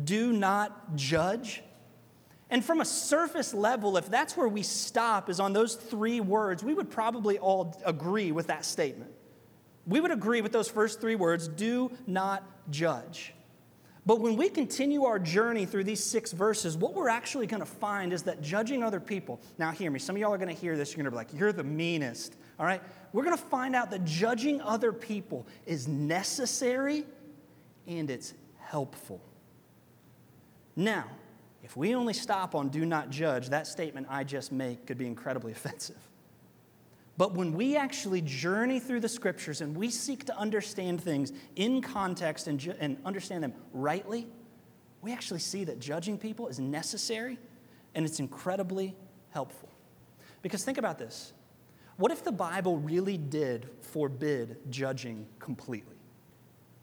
do 0.03 0.33
not 0.33 0.95
judge? 0.95 1.63
And 2.49 2.63
from 2.63 2.81
a 2.81 2.85
surface 2.85 3.53
level, 3.53 3.95
if 3.95 4.09
that's 4.09 4.35
where 4.35 4.49
we 4.49 4.61
stop, 4.61 5.29
is 5.29 5.39
on 5.39 5.53
those 5.53 5.75
three 5.75 6.19
words, 6.19 6.65
we 6.65 6.73
would 6.73 6.89
probably 6.89 7.39
all 7.39 7.81
agree 7.85 8.33
with 8.33 8.47
that 8.47 8.65
statement. 8.65 9.11
We 9.87 9.99
would 9.99 10.11
agree 10.11 10.41
with 10.41 10.51
those 10.51 10.69
first 10.69 11.01
three 11.01 11.15
words 11.15 11.47
do 11.47 11.91
not 12.07 12.43
judge. 12.69 13.33
But 14.05 14.19
when 14.19 14.35
we 14.35 14.49
continue 14.49 15.03
our 15.03 15.19
journey 15.19 15.65
through 15.65 15.83
these 15.83 16.03
six 16.03 16.31
verses, 16.31 16.75
what 16.75 16.95
we're 16.95 17.09
actually 17.09 17.45
going 17.45 17.61
to 17.61 17.67
find 17.67 18.13
is 18.13 18.23
that 18.23 18.41
judging 18.41 18.81
other 18.81 18.99
people, 18.99 19.39
now 19.59 19.71
hear 19.71 19.91
me, 19.91 19.99
some 19.99 20.15
of 20.15 20.21
y'all 20.21 20.33
are 20.33 20.39
going 20.39 20.53
to 20.53 20.59
hear 20.59 20.75
this, 20.75 20.91
you're 20.91 21.03
going 21.03 21.05
to 21.05 21.11
be 21.11 21.17
like, 21.17 21.39
you're 21.39 21.53
the 21.53 21.63
meanest, 21.63 22.35
all 22.59 22.65
right? 22.65 22.81
We're 23.13 23.23
going 23.23 23.37
to 23.37 23.43
find 23.43 23.75
out 23.75 23.91
that 23.91 24.03
judging 24.03 24.59
other 24.61 24.91
people 24.91 25.45
is 25.67 25.87
necessary 25.87 27.05
and 27.85 28.09
it's 28.09 28.33
helpful. 28.57 29.21
Now, 30.75 31.05
if 31.63 31.77
we 31.77 31.93
only 31.93 32.13
stop 32.13 32.55
on 32.55 32.69
do 32.69 32.85
not 32.85 33.11
judge, 33.11 33.49
that 33.49 33.67
statement 33.67 34.07
I 34.09 34.23
just 34.23 34.51
make 34.51 34.87
could 34.87 34.97
be 34.97 35.05
incredibly 35.05 35.51
offensive. 35.51 35.97
But 37.17 37.33
when 37.33 37.53
we 37.53 37.75
actually 37.75 38.21
journey 38.21 38.79
through 38.79 39.01
the 39.01 39.09
scriptures 39.09 39.61
and 39.61 39.75
we 39.75 39.89
seek 39.89 40.25
to 40.25 40.37
understand 40.37 41.01
things 41.01 41.33
in 41.55 41.81
context 41.81 42.47
and, 42.47 42.59
ju- 42.59 42.73
and 42.79 42.97
understand 43.05 43.43
them 43.43 43.53
rightly, 43.73 44.27
we 45.01 45.11
actually 45.11 45.39
see 45.39 45.63
that 45.65 45.79
judging 45.79 46.17
people 46.17 46.47
is 46.47 46.59
necessary 46.59 47.37
and 47.95 48.05
it's 48.05 48.19
incredibly 48.19 48.95
helpful. 49.31 49.69
Because 50.41 50.63
think 50.63 50.77
about 50.77 50.97
this 50.97 51.33
what 51.97 52.11
if 52.11 52.23
the 52.23 52.31
Bible 52.31 52.77
really 52.77 53.17
did 53.17 53.69
forbid 53.81 54.57
judging 54.69 55.27
completely? 55.37 55.95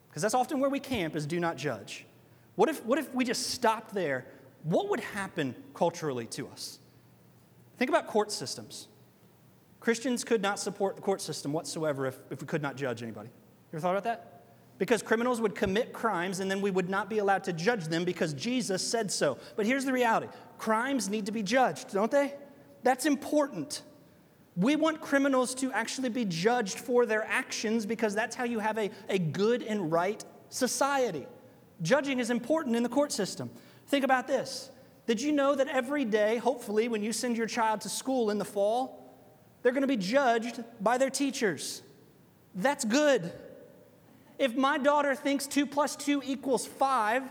Because 0.09 0.23
that's 0.23 0.35
often 0.35 0.61
where 0.61 0.71
we 0.71 0.79
camp 0.79 1.17
is 1.17 1.27
do 1.27 1.41
not 1.41 1.57
judge. 1.57 2.07
What 2.55 2.69
if, 2.69 2.85
what 2.85 2.99
if 2.99 3.13
we 3.15 3.25
just 3.25 3.51
stopped 3.51 3.95
there? 3.95 4.27
What 4.63 4.89
would 4.91 5.01
happen 5.01 5.55
culturally 5.75 6.27
to 6.27 6.49
us? 6.49 6.79
Think 7.79 7.89
about 7.89 8.07
court 8.07 8.33
systems. 8.33 8.89
Christians 9.81 10.25
could 10.25 10.43
not 10.43 10.59
support 10.59 10.97
the 10.97 11.03
court 11.03 11.21
system 11.21 11.53
whatsoever 11.53 12.07
if, 12.07 12.19
if 12.31 12.41
we 12.41 12.47
could 12.47 12.63
not 12.63 12.77
judge 12.77 13.03
anybody. 13.03 13.29
You 13.29 13.77
ever 13.77 13.81
thought 13.81 13.97
about 13.97 14.05
that? 14.05 14.43
Because 14.79 15.03
criminals 15.03 15.41
would 15.41 15.55
commit 15.55 15.93
crimes 15.93 16.41
and 16.41 16.51
then 16.51 16.61
we 16.61 16.71
would 16.71 16.89
not 16.89 17.11
be 17.11 17.19
allowed 17.19 17.45
to 17.45 17.53
judge 17.53 17.87
them 17.87 18.05
because 18.05 18.33
Jesus 18.33 18.87
said 18.87 19.11
so. 19.11 19.39
But 19.57 19.67
here's 19.67 19.85
the 19.85 19.93
reality 19.93 20.29
crimes 20.57 21.09
need 21.09 21.27
to 21.27 21.33
be 21.33 21.43
judged, 21.43 21.93
don't 21.93 22.11
they? 22.11 22.35
That's 22.83 23.07
important. 23.07 23.83
We 24.57 24.75
want 24.77 25.01
criminals 25.01 25.55
to 25.57 25.71
actually 25.73 26.09
be 26.09 26.25
judged 26.25 26.79
for 26.79 27.07
their 27.07 27.25
actions 27.25 27.87
because 27.87 28.15
that's 28.15 28.35
how 28.35 28.45
you 28.45 28.59
have 28.59 28.79
a, 28.79 28.91
a 29.09 29.19
good 29.19 29.63
and 29.63 29.93
right 29.93 30.25
society. 30.49 31.27
Judging 31.83 32.19
is 32.19 32.31
important 32.31 32.75
in 32.75 32.83
the 32.83 32.89
court 32.89 33.13
system. 33.13 33.51
Think 33.87 34.05
about 34.05 34.27
this. 34.27 34.71
Did 35.07 35.23
you 35.23 35.33
know 35.33 35.55
that 35.55 35.69
every 35.69 36.05
day, 36.05 36.37
hopefully, 36.37 36.89
when 36.89 37.03
you 37.03 37.13
send 37.13 37.37
your 37.37 37.47
child 37.47 37.81
to 37.83 37.89
school 37.89 38.31
in 38.31 38.39
the 38.39 38.45
fall, 38.45 39.08
they're 39.63 39.73
going 39.73 39.83
to 39.83 39.89
be 39.89 39.97
judged 39.97 40.63
by 40.81 40.99
their 40.99 41.11
teachers? 41.11 41.83
That's 42.55 42.85
good. 42.85 43.33
If 44.39 44.57
my 44.57 44.79
daughter 44.79 45.15
thinks 45.15 45.47
2 45.47 45.67
plus 45.67 45.97
2 45.97 46.23
equals 46.25 46.67
5, 46.67 47.25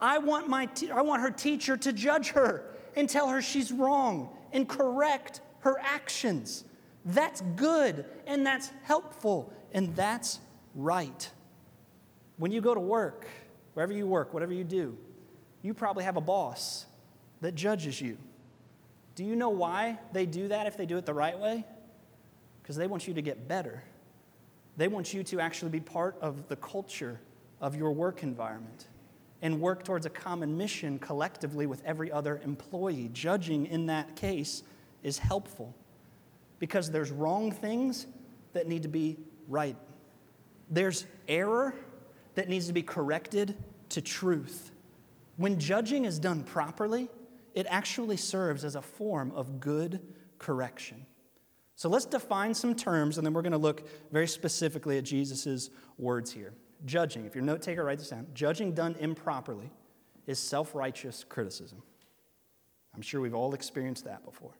I 0.00 0.18
want, 0.18 0.48
my 0.48 0.66
te- 0.66 0.90
I 0.90 1.00
want 1.02 1.22
her 1.22 1.30
teacher 1.30 1.76
to 1.76 1.92
judge 1.92 2.30
her 2.30 2.64
and 2.96 3.08
tell 3.08 3.28
her 3.28 3.40
she's 3.40 3.72
wrong 3.72 4.36
and 4.52 4.68
correct 4.68 5.40
her 5.60 5.78
actions. 5.80 6.64
That's 7.04 7.40
good 7.56 8.04
and 8.26 8.46
that's 8.46 8.70
helpful 8.82 9.52
and 9.72 9.94
that's 9.94 10.40
right. 10.74 11.30
When 12.36 12.50
you 12.50 12.60
go 12.60 12.74
to 12.74 12.80
work, 12.80 13.26
wherever 13.74 13.92
you 13.92 14.06
work, 14.06 14.34
whatever 14.34 14.52
you 14.52 14.64
do, 14.64 14.96
you 15.62 15.74
probably 15.74 16.04
have 16.04 16.16
a 16.16 16.20
boss 16.20 16.86
that 17.40 17.54
judges 17.54 18.00
you. 18.00 18.18
Do 19.14 19.24
you 19.24 19.36
know 19.36 19.50
why 19.50 19.98
they 20.12 20.26
do 20.26 20.48
that 20.48 20.66
if 20.66 20.76
they 20.76 20.86
do 20.86 20.96
it 20.96 21.06
the 21.06 21.14
right 21.14 21.38
way? 21.38 21.64
Because 22.62 22.76
they 22.76 22.86
want 22.86 23.06
you 23.06 23.14
to 23.14 23.22
get 23.22 23.46
better. 23.46 23.82
They 24.76 24.88
want 24.88 25.14
you 25.14 25.22
to 25.24 25.40
actually 25.40 25.70
be 25.70 25.80
part 25.80 26.16
of 26.20 26.48
the 26.48 26.56
culture 26.56 27.20
of 27.60 27.76
your 27.76 27.92
work 27.92 28.22
environment 28.22 28.88
and 29.42 29.60
work 29.60 29.84
towards 29.84 30.06
a 30.06 30.10
common 30.10 30.56
mission 30.56 30.98
collectively 30.98 31.66
with 31.66 31.82
every 31.84 32.10
other 32.10 32.40
employee. 32.44 33.10
Judging 33.12 33.66
in 33.66 33.86
that 33.86 34.16
case 34.16 34.62
is 35.02 35.18
helpful 35.18 35.74
because 36.58 36.90
there's 36.90 37.10
wrong 37.10 37.52
things 37.52 38.06
that 38.54 38.66
need 38.66 38.82
to 38.82 38.88
be 38.88 39.18
right. 39.48 39.76
There's 40.70 41.06
error 41.28 41.74
that 42.34 42.48
needs 42.48 42.66
to 42.68 42.72
be 42.72 42.82
corrected 42.82 43.56
to 43.90 44.00
truth. 44.00 44.72
When 45.36 45.58
judging 45.60 46.04
is 46.04 46.18
done 46.18 46.42
properly, 46.42 47.08
it 47.54 47.66
actually 47.68 48.16
serves 48.16 48.64
as 48.64 48.74
a 48.74 48.82
form 48.82 49.32
of 49.34 49.60
good 49.60 50.00
correction. 50.38 51.06
So 51.76 51.88
let's 51.88 52.04
define 52.04 52.54
some 52.54 52.74
terms, 52.74 53.18
and 53.18 53.26
then 53.26 53.32
we're 53.34 53.42
going 53.42 53.52
to 53.52 53.58
look 53.58 53.86
very 54.12 54.28
specifically 54.28 54.98
at 54.98 55.04
Jesus' 55.04 55.70
words 55.98 56.32
here. 56.32 56.52
Judging, 56.84 57.24
if 57.24 57.34
you're 57.34 57.42
a 57.42 57.46
note 57.46 57.62
taker, 57.62 57.84
write 57.84 57.98
this 57.98 58.10
down. 58.10 58.26
Judging 58.34 58.72
done 58.72 58.94
improperly 59.00 59.70
is 60.26 60.38
self 60.38 60.74
righteous 60.74 61.24
criticism. 61.28 61.82
I'm 62.94 63.02
sure 63.02 63.20
we've 63.20 63.34
all 63.34 63.54
experienced 63.54 64.04
that 64.04 64.24
before. 64.24 64.52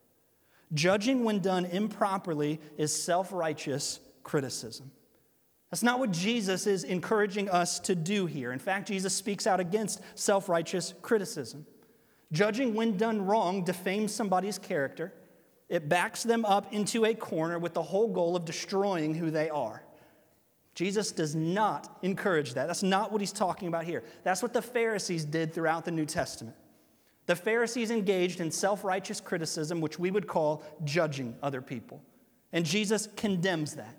Judging 0.72 1.24
when 1.24 1.40
done 1.40 1.66
improperly 1.66 2.60
is 2.76 2.94
self 2.94 3.32
righteous 3.32 4.00
criticism. 4.22 4.90
That's 5.70 5.82
not 5.82 5.98
what 5.98 6.10
Jesus 6.10 6.66
is 6.66 6.84
encouraging 6.84 7.50
us 7.50 7.80
to 7.80 7.94
do 7.94 8.26
here. 8.26 8.52
In 8.52 8.58
fact, 8.58 8.88
Jesus 8.88 9.14
speaks 9.14 9.46
out 9.46 9.60
against 9.60 10.00
self 10.14 10.48
righteous 10.48 10.94
criticism. 11.02 11.66
Judging 12.34 12.74
when 12.74 12.96
done 12.96 13.24
wrong 13.24 13.62
defames 13.62 14.12
somebody's 14.12 14.58
character, 14.58 15.12
it 15.68 15.88
backs 15.88 16.24
them 16.24 16.44
up 16.44 16.72
into 16.72 17.04
a 17.04 17.14
corner 17.14 17.60
with 17.60 17.74
the 17.74 17.82
whole 17.82 18.08
goal 18.08 18.34
of 18.34 18.44
destroying 18.44 19.14
who 19.14 19.30
they 19.30 19.48
are. 19.50 19.84
Jesus 20.74 21.12
does 21.12 21.36
not 21.36 21.96
encourage 22.02 22.54
that. 22.54 22.66
That's 22.66 22.82
not 22.82 23.12
what 23.12 23.20
he's 23.20 23.32
talking 23.32 23.68
about 23.68 23.84
here. 23.84 24.02
That's 24.24 24.42
what 24.42 24.52
the 24.52 24.60
Pharisees 24.60 25.24
did 25.24 25.54
throughout 25.54 25.84
the 25.84 25.92
New 25.92 26.06
Testament. 26.06 26.56
The 27.26 27.36
Pharisees 27.36 27.92
engaged 27.92 28.40
in 28.40 28.50
self 28.50 28.82
righteous 28.82 29.20
criticism, 29.20 29.80
which 29.80 30.00
we 30.00 30.10
would 30.10 30.26
call 30.26 30.64
judging 30.82 31.36
other 31.40 31.62
people. 31.62 32.02
And 32.52 32.66
Jesus 32.66 33.08
condemns 33.14 33.76
that. 33.76 33.96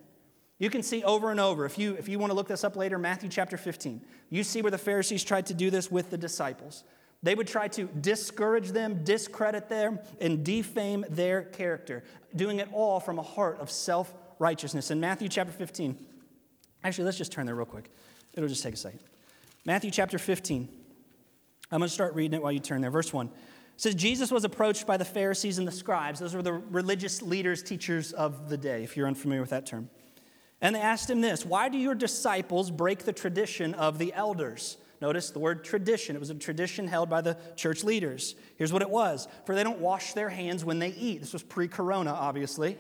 You 0.60 0.70
can 0.70 0.84
see 0.84 1.04
over 1.04 1.32
and 1.32 1.40
over, 1.40 1.66
if 1.66 1.78
you, 1.78 1.96
if 1.96 2.10
you 2.10 2.20
want 2.20 2.32
to 2.32 2.36
look 2.36 2.50
this 2.50 2.66
up 2.66 2.76
later, 2.76 2.98
Matthew 2.98 3.30
chapter 3.30 3.56
15, 3.56 4.02
you 4.30 4.44
see 4.44 4.62
where 4.62 4.72
the 4.72 4.78
Pharisees 4.78 5.24
tried 5.24 5.46
to 5.46 5.54
do 5.54 5.70
this 5.70 5.90
with 5.90 6.10
the 6.10 6.18
disciples. 6.18 6.84
They 7.24 7.34
would 7.36 7.48
try 7.48 7.68
to 7.70 7.86
discourage 7.86 8.70
them, 8.70 9.04
discredit 9.04 9.68
them, 9.70 10.00
and 10.22 10.44
defame 10.44 11.06
their 11.10 11.44
character, 11.44 12.04
doing 12.36 12.60
it 12.60 12.70
all 12.72 13.00
from 13.00 13.18
a 13.18 13.24
heart 13.24 13.60
of 13.60 13.72
self 13.72 14.14
righteousness. 14.38 14.92
In 14.92 15.00
Matthew 15.00 15.28
chapter 15.28 15.52
15, 15.52 15.98
actually, 16.84 17.06
let's 17.06 17.18
just 17.18 17.32
turn 17.32 17.46
there 17.46 17.56
real 17.56 17.66
quick. 17.66 17.90
It'll 18.34 18.50
just 18.50 18.64
take 18.64 18.74
a 18.74 18.78
second. 18.78 19.00
Matthew 19.66 19.92
chapter 19.92 20.20
15. 20.20 20.70
I'm 21.72 21.80
going 21.80 21.88
to 21.88 21.94
start 21.94 22.14
reading 22.14 22.36
it 22.36 22.44
while 22.44 22.52
you 22.52 22.60
turn 22.60 22.82
there. 22.82 22.92
Verse 22.92 23.12
1 23.12 23.32
says, 23.78 23.96
Jesus 23.96 24.32
was 24.32 24.44
approached 24.44 24.86
by 24.86 24.98
the 24.98 25.06
Pharisees 25.06 25.58
and 25.58 25.68
the 25.68 25.72
scribes. 25.72 26.20
Those 26.20 26.36
were 26.36 26.44
the 26.44 26.54
religious 26.54 27.22
leaders, 27.22 27.64
teachers 27.64 28.14
of 28.14 28.50
the 28.50 28.58
day, 28.58 28.84
if 28.84 28.96
you're 28.96 29.08
unfamiliar 29.08 29.42
with 29.42 29.50
that 29.50 29.66
term. 29.66 29.90
And 30.62 30.76
they 30.76 30.80
asked 30.80 31.10
him 31.10 31.22
this 31.22 31.46
Why 31.46 31.70
do 31.70 31.78
your 31.78 31.96
disciples 31.96 32.72
break 32.72 33.00
the 33.00 33.14
tradition 33.14 33.74
of 33.74 33.98
the 33.98 34.14
elders? 34.14 34.78
Notice 35.06 35.30
the 35.30 35.38
word 35.38 35.64
tradition. 35.64 36.16
It 36.16 36.20
was 36.20 36.32
a 36.32 36.34
tradition 36.34 36.88
held 36.88 37.12
by 37.12 37.22
the 37.22 37.38
church 37.56 37.84
leaders. 37.84 38.34
Here's 38.56 38.74
what 38.74 38.82
it 38.82 38.90
was 38.90 39.28
For 39.46 39.54
they 39.54 39.64
don't 39.64 39.78
wash 39.78 40.14
their 40.14 40.30
hands 40.30 40.66
when 40.66 40.80
they 40.80 40.94
eat. 40.94 41.22
This 41.22 41.32
was 41.32 41.44
pre 41.44 41.68
corona, 41.68 42.12
obviously. 42.12 42.76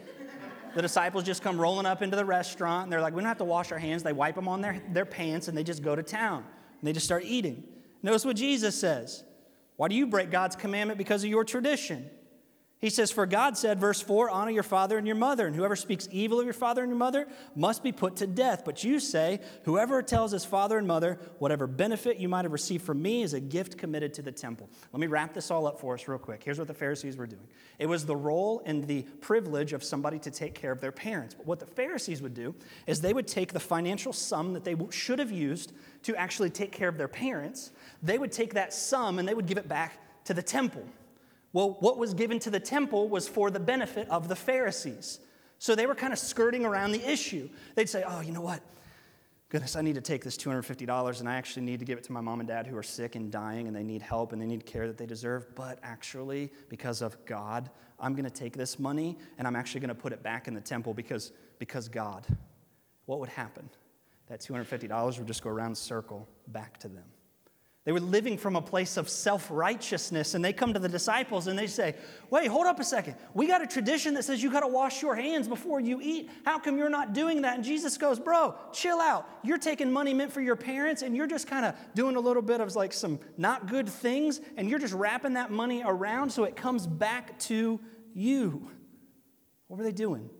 the 0.73 0.81
disciples 0.81 1.23
just 1.23 1.43
come 1.43 1.61
rolling 1.61 1.85
up 1.85 2.01
into 2.01 2.15
the 2.15 2.25
restaurant 2.25 2.85
and 2.85 2.91
they're 2.91 2.99
like, 2.99 3.13
We 3.13 3.21
don't 3.21 3.27
have 3.27 3.37
to 3.37 3.45
wash 3.45 3.71
our 3.71 3.77
hands. 3.77 4.01
They 4.01 4.11
wipe 4.11 4.33
them 4.33 4.47
on 4.47 4.61
their, 4.61 4.81
their 4.89 5.05
pants 5.05 5.49
and 5.49 5.55
they 5.55 5.63
just 5.63 5.83
go 5.83 5.95
to 5.95 6.01
town 6.01 6.37
and 6.37 6.87
they 6.87 6.93
just 6.93 7.05
start 7.05 7.25
eating. 7.25 7.63
Notice 8.01 8.25
what 8.25 8.37
Jesus 8.37 8.73
says 8.73 9.23
Why 9.75 9.87
do 9.87 9.93
you 9.93 10.07
break 10.07 10.31
God's 10.31 10.55
commandment 10.55 10.97
because 10.97 11.23
of 11.23 11.29
your 11.29 11.43
tradition? 11.43 12.09
He 12.85 12.91
says, 12.91 13.09
For 13.09 13.25
God 13.25 13.57
said, 13.57 13.79
verse 13.79 13.99
4, 13.99 14.29
honor 14.29 14.51
your 14.51 14.61
father 14.61 14.99
and 14.99 15.07
your 15.07 15.15
mother, 15.15 15.47
and 15.47 15.55
whoever 15.55 15.75
speaks 15.75 16.07
evil 16.11 16.39
of 16.39 16.45
your 16.45 16.53
father 16.53 16.83
and 16.83 16.91
your 16.91 16.99
mother 16.99 17.27
must 17.55 17.81
be 17.81 17.91
put 17.91 18.17
to 18.17 18.27
death. 18.27 18.61
But 18.63 18.83
you 18.83 18.99
say, 18.99 19.39
Whoever 19.63 20.03
tells 20.03 20.31
his 20.31 20.45
father 20.45 20.77
and 20.77 20.87
mother, 20.87 21.17
whatever 21.39 21.65
benefit 21.65 22.17
you 22.17 22.29
might 22.29 22.45
have 22.45 22.51
received 22.51 22.85
from 22.85 23.01
me 23.01 23.23
is 23.23 23.33
a 23.33 23.39
gift 23.39 23.79
committed 23.79 24.13
to 24.13 24.21
the 24.21 24.31
temple. 24.31 24.69
Let 24.93 24.99
me 24.99 25.07
wrap 25.07 25.33
this 25.33 25.49
all 25.49 25.65
up 25.65 25.79
for 25.79 25.95
us 25.95 26.07
real 26.07 26.19
quick. 26.19 26.43
Here's 26.43 26.59
what 26.59 26.67
the 26.67 26.75
Pharisees 26.75 27.17
were 27.17 27.25
doing 27.25 27.47
it 27.79 27.87
was 27.87 28.05
the 28.05 28.15
role 28.15 28.61
and 28.67 28.85
the 28.85 29.01
privilege 29.19 29.73
of 29.73 29.83
somebody 29.83 30.19
to 30.19 30.29
take 30.29 30.53
care 30.53 30.71
of 30.71 30.79
their 30.79 30.91
parents. 30.91 31.33
But 31.33 31.47
what 31.47 31.59
the 31.59 31.65
Pharisees 31.65 32.21
would 32.21 32.35
do 32.35 32.53
is 32.85 33.01
they 33.01 33.13
would 33.13 33.27
take 33.27 33.51
the 33.51 33.59
financial 33.59 34.13
sum 34.13 34.53
that 34.53 34.63
they 34.63 34.75
should 34.91 35.17
have 35.17 35.31
used 35.31 35.73
to 36.03 36.15
actually 36.15 36.51
take 36.51 36.71
care 36.71 36.89
of 36.89 36.99
their 36.99 37.07
parents, 37.07 37.71
they 38.03 38.19
would 38.19 38.31
take 38.31 38.53
that 38.53 38.75
sum 38.75 39.17
and 39.17 39.27
they 39.27 39.33
would 39.33 39.47
give 39.47 39.57
it 39.57 39.67
back 39.67 40.23
to 40.25 40.35
the 40.35 40.43
temple. 40.43 40.85
Well, 41.55 41.77
what 41.79 41.97
was 41.97 42.13
given 42.13 42.37
to 42.39 42.49
the 42.49 42.59
temple 42.59 43.07
was 43.07 43.29
for 43.29 43.49
the 43.49 43.61
benefit 43.61 44.09
of 44.09 44.27
the 44.27 44.35
Pharisees. 44.35 45.19
So 45.57 45.73
they 45.73 45.85
were 45.85 45.95
kind 45.95 46.11
of 46.11 46.19
skirting 46.19 46.65
around 46.65 46.91
the 46.91 47.09
issue. 47.09 47.47
They'd 47.75 47.87
say, 47.87 48.03
oh, 48.05 48.19
you 48.19 48.33
know 48.33 48.41
what? 48.41 48.61
Goodness, 49.47 49.77
I 49.77 49.81
need 49.81 49.95
to 49.95 50.01
take 50.01 50.21
this 50.21 50.35
$250 50.35 51.19
and 51.21 51.29
I 51.29 51.35
actually 51.35 51.65
need 51.65 51.79
to 51.79 51.85
give 51.85 51.97
it 51.97 52.03
to 52.03 52.11
my 52.11 52.19
mom 52.19 52.41
and 52.41 52.49
dad 52.49 52.67
who 52.67 52.75
are 52.75 52.83
sick 52.83 53.15
and 53.15 53.31
dying 53.31 53.67
and 53.67 53.75
they 53.75 53.83
need 53.83 54.01
help 54.01 54.33
and 54.33 54.41
they 54.41 54.45
need 54.45 54.65
care 54.65 54.85
that 54.85 54.97
they 54.97 55.05
deserve. 55.05 55.47
But 55.55 55.79
actually, 55.81 56.51
because 56.67 57.01
of 57.01 57.25
God, 57.25 57.69
I'm 58.01 58.15
going 58.15 58.25
to 58.25 58.29
take 58.29 58.57
this 58.57 58.77
money 58.77 59.17
and 59.37 59.47
I'm 59.47 59.55
actually 59.55 59.79
going 59.79 59.87
to 59.87 59.95
put 59.95 60.11
it 60.11 60.21
back 60.21 60.49
in 60.49 60.55
the 60.55 60.59
temple 60.59 60.93
because, 60.93 61.31
because 61.57 61.87
God. 61.87 62.27
What 63.05 63.21
would 63.21 63.29
happen? 63.29 63.69
That 64.27 64.41
$250 64.41 65.17
would 65.19 65.27
just 65.27 65.41
go 65.41 65.51
around 65.51 65.77
circle 65.77 66.27
back 66.49 66.79
to 66.79 66.89
them. 66.89 67.05
They 67.85 67.91
were 67.91 67.99
living 67.99 68.39
from 68.39 68.55
a 68.55 68.61
place 68.61 68.97
of 68.97 69.07
self 69.07 69.47
righteousness, 69.51 70.33
and 70.33 70.43
they 70.43 70.53
come 70.53 70.73
to 70.73 70.79
the 70.79 70.89
disciples 70.89 71.45
and 71.45 71.57
they 71.57 71.67
say, 71.67 71.93
Wait, 72.31 72.47
hold 72.47 72.65
up 72.65 72.79
a 72.79 72.83
second. 72.83 73.15
We 73.35 73.45
got 73.45 73.61
a 73.61 73.67
tradition 73.67 74.15
that 74.15 74.25
says 74.25 74.41
you 74.41 74.51
got 74.51 74.61
to 74.61 74.67
wash 74.67 75.03
your 75.03 75.15
hands 75.15 75.47
before 75.47 75.79
you 75.79 76.01
eat. 76.01 76.31
How 76.45 76.57
come 76.57 76.79
you're 76.79 76.89
not 76.89 77.13
doing 77.13 77.43
that? 77.43 77.55
And 77.55 77.63
Jesus 77.63 77.99
goes, 77.99 78.19
Bro, 78.19 78.55
chill 78.73 78.99
out. 78.99 79.29
You're 79.43 79.59
taking 79.59 79.93
money 79.93 80.15
meant 80.15 80.33
for 80.33 80.41
your 80.41 80.55
parents, 80.55 81.03
and 81.03 81.15
you're 81.15 81.27
just 81.27 81.47
kind 81.47 81.63
of 81.63 81.75
doing 81.93 82.15
a 82.15 82.19
little 82.19 82.41
bit 82.41 82.59
of 82.59 82.75
like 82.75 82.91
some 82.91 83.19
not 83.37 83.67
good 83.67 83.87
things, 83.87 84.41
and 84.57 84.67
you're 84.67 84.79
just 84.79 84.95
wrapping 84.95 85.33
that 85.33 85.51
money 85.51 85.83
around 85.85 86.31
so 86.31 86.43
it 86.43 86.55
comes 86.55 86.87
back 86.87 87.37
to 87.41 87.79
you. 88.15 88.67
What 89.67 89.77
were 89.77 89.83
they 89.83 89.91
doing? 89.91 90.31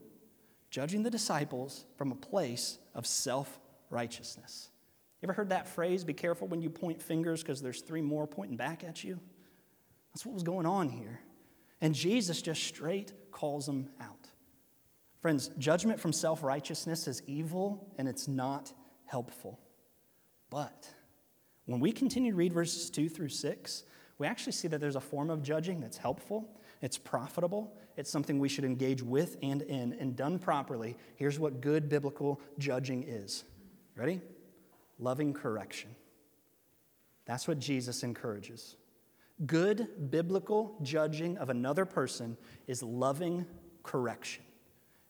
Judging 0.71 1.03
the 1.03 1.11
disciples 1.11 1.85
from 1.95 2.11
a 2.11 2.15
place 2.15 2.79
of 2.95 3.05
self 3.05 3.59
righteousness. 3.91 4.71
You 5.21 5.27
ever 5.27 5.33
heard 5.33 5.49
that 5.49 5.67
phrase, 5.67 6.03
be 6.03 6.13
careful 6.13 6.47
when 6.47 6.61
you 6.61 6.69
point 6.69 7.01
fingers 7.01 7.41
because 7.41 7.61
there's 7.61 7.81
three 7.81 8.01
more 8.01 8.27
pointing 8.27 8.57
back 8.57 8.83
at 8.83 9.03
you? 9.03 9.19
That's 10.13 10.25
what 10.25 10.33
was 10.33 10.43
going 10.43 10.65
on 10.65 10.89
here. 10.89 11.19
And 11.81 11.93
Jesus 11.93 12.41
just 12.41 12.63
straight 12.63 13.13
calls 13.31 13.65
them 13.65 13.89
out. 13.99 14.29
Friends, 15.19 15.49
judgment 15.57 15.99
from 15.99 16.13
self 16.13 16.43
righteousness 16.43 17.07
is 17.07 17.21
evil 17.25 17.93
and 17.97 18.07
it's 18.07 18.27
not 18.27 18.71
helpful. 19.05 19.59
But 20.49 20.87
when 21.65 21.79
we 21.79 21.91
continue 21.91 22.31
to 22.31 22.37
read 22.37 22.53
verses 22.53 22.89
2 22.89 23.09
through 23.09 23.29
6, 23.29 23.83
we 24.17 24.27
actually 24.27 24.53
see 24.53 24.67
that 24.67 24.79
there's 24.79 24.95
a 24.95 25.01
form 25.01 25.29
of 25.29 25.41
judging 25.41 25.81
that's 25.81 25.97
helpful, 25.97 26.47
it's 26.81 26.97
profitable, 26.97 27.75
it's 27.97 28.09
something 28.09 28.39
we 28.39 28.49
should 28.49 28.63
engage 28.63 29.01
with 29.01 29.37
and 29.41 29.61
in. 29.63 29.93
And 29.93 30.15
done 30.15 30.39
properly, 30.39 30.95
here's 31.15 31.39
what 31.39 31.61
good 31.61 31.89
biblical 31.89 32.39
judging 32.57 33.03
is. 33.03 33.43
Ready? 33.95 34.21
Loving 34.99 35.33
correction. 35.33 35.95
That's 37.25 37.47
what 37.47 37.59
Jesus 37.59 38.03
encourages. 38.03 38.75
Good 39.45 40.11
biblical 40.11 40.77
judging 40.81 41.37
of 41.37 41.49
another 41.49 41.85
person 41.85 42.37
is 42.67 42.81
loving 42.81 43.45
correction. 43.83 44.43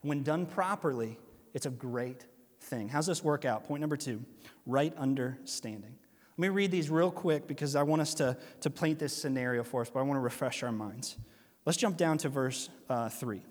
When 0.02 0.24
done 0.24 0.46
properly, 0.46 1.20
it's 1.54 1.66
a 1.66 1.72
great 1.72 2.26
thing. 2.62 2.90
How's 2.90 3.06
this 3.06 3.24
work 3.24 3.46
out? 3.46 3.66
Point 3.66 3.82
number 3.82 3.98
two 3.98 4.24
right 4.66 4.96
understanding. 4.98 5.96
Let 6.38 6.42
me 6.42 6.50
read 6.50 6.72
these 6.72 6.90
real 6.90 7.12
quick 7.12 7.48
because 7.48 7.76
I 7.76 7.84
want 7.84 8.02
us 8.02 8.14
to, 8.16 8.36
to 8.62 8.70
paint 8.70 9.00
this 9.00 9.16
scenario 9.16 9.64
for 9.64 9.82
us, 9.82 9.90
but 9.90 10.00
I 10.00 10.04
want 10.04 10.18
to 10.18 10.22
refresh 10.22 10.64
our 10.64 10.72
minds. 10.72 11.18
Let's 11.66 11.78
jump 11.78 11.98
down 11.98 12.18
to 12.20 12.30
verse 12.30 12.70
uh, 12.90 13.10
3. 13.10 13.42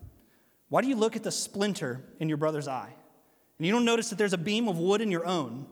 Why 0.69 0.83
do 0.83 0.89
you 0.89 0.97
look 0.97 1.17
at 1.17 1.23
the 1.23 1.31
splinter 1.31 2.05
in 2.21 2.29
your 2.29 2.37
brother's 2.37 2.69
eye? 2.69 2.93
And 3.59 3.67
you 3.67 3.73
don't 3.73 3.85
notice 3.85 4.11
that 4.11 4.19
there's 4.19 4.33
a 4.33 4.39
beam 4.39 4.69
of 4.69 4.79
wood 4.79 5.01
in 5.01 5.11
your 5.11 5.25
own? 5.25 5.67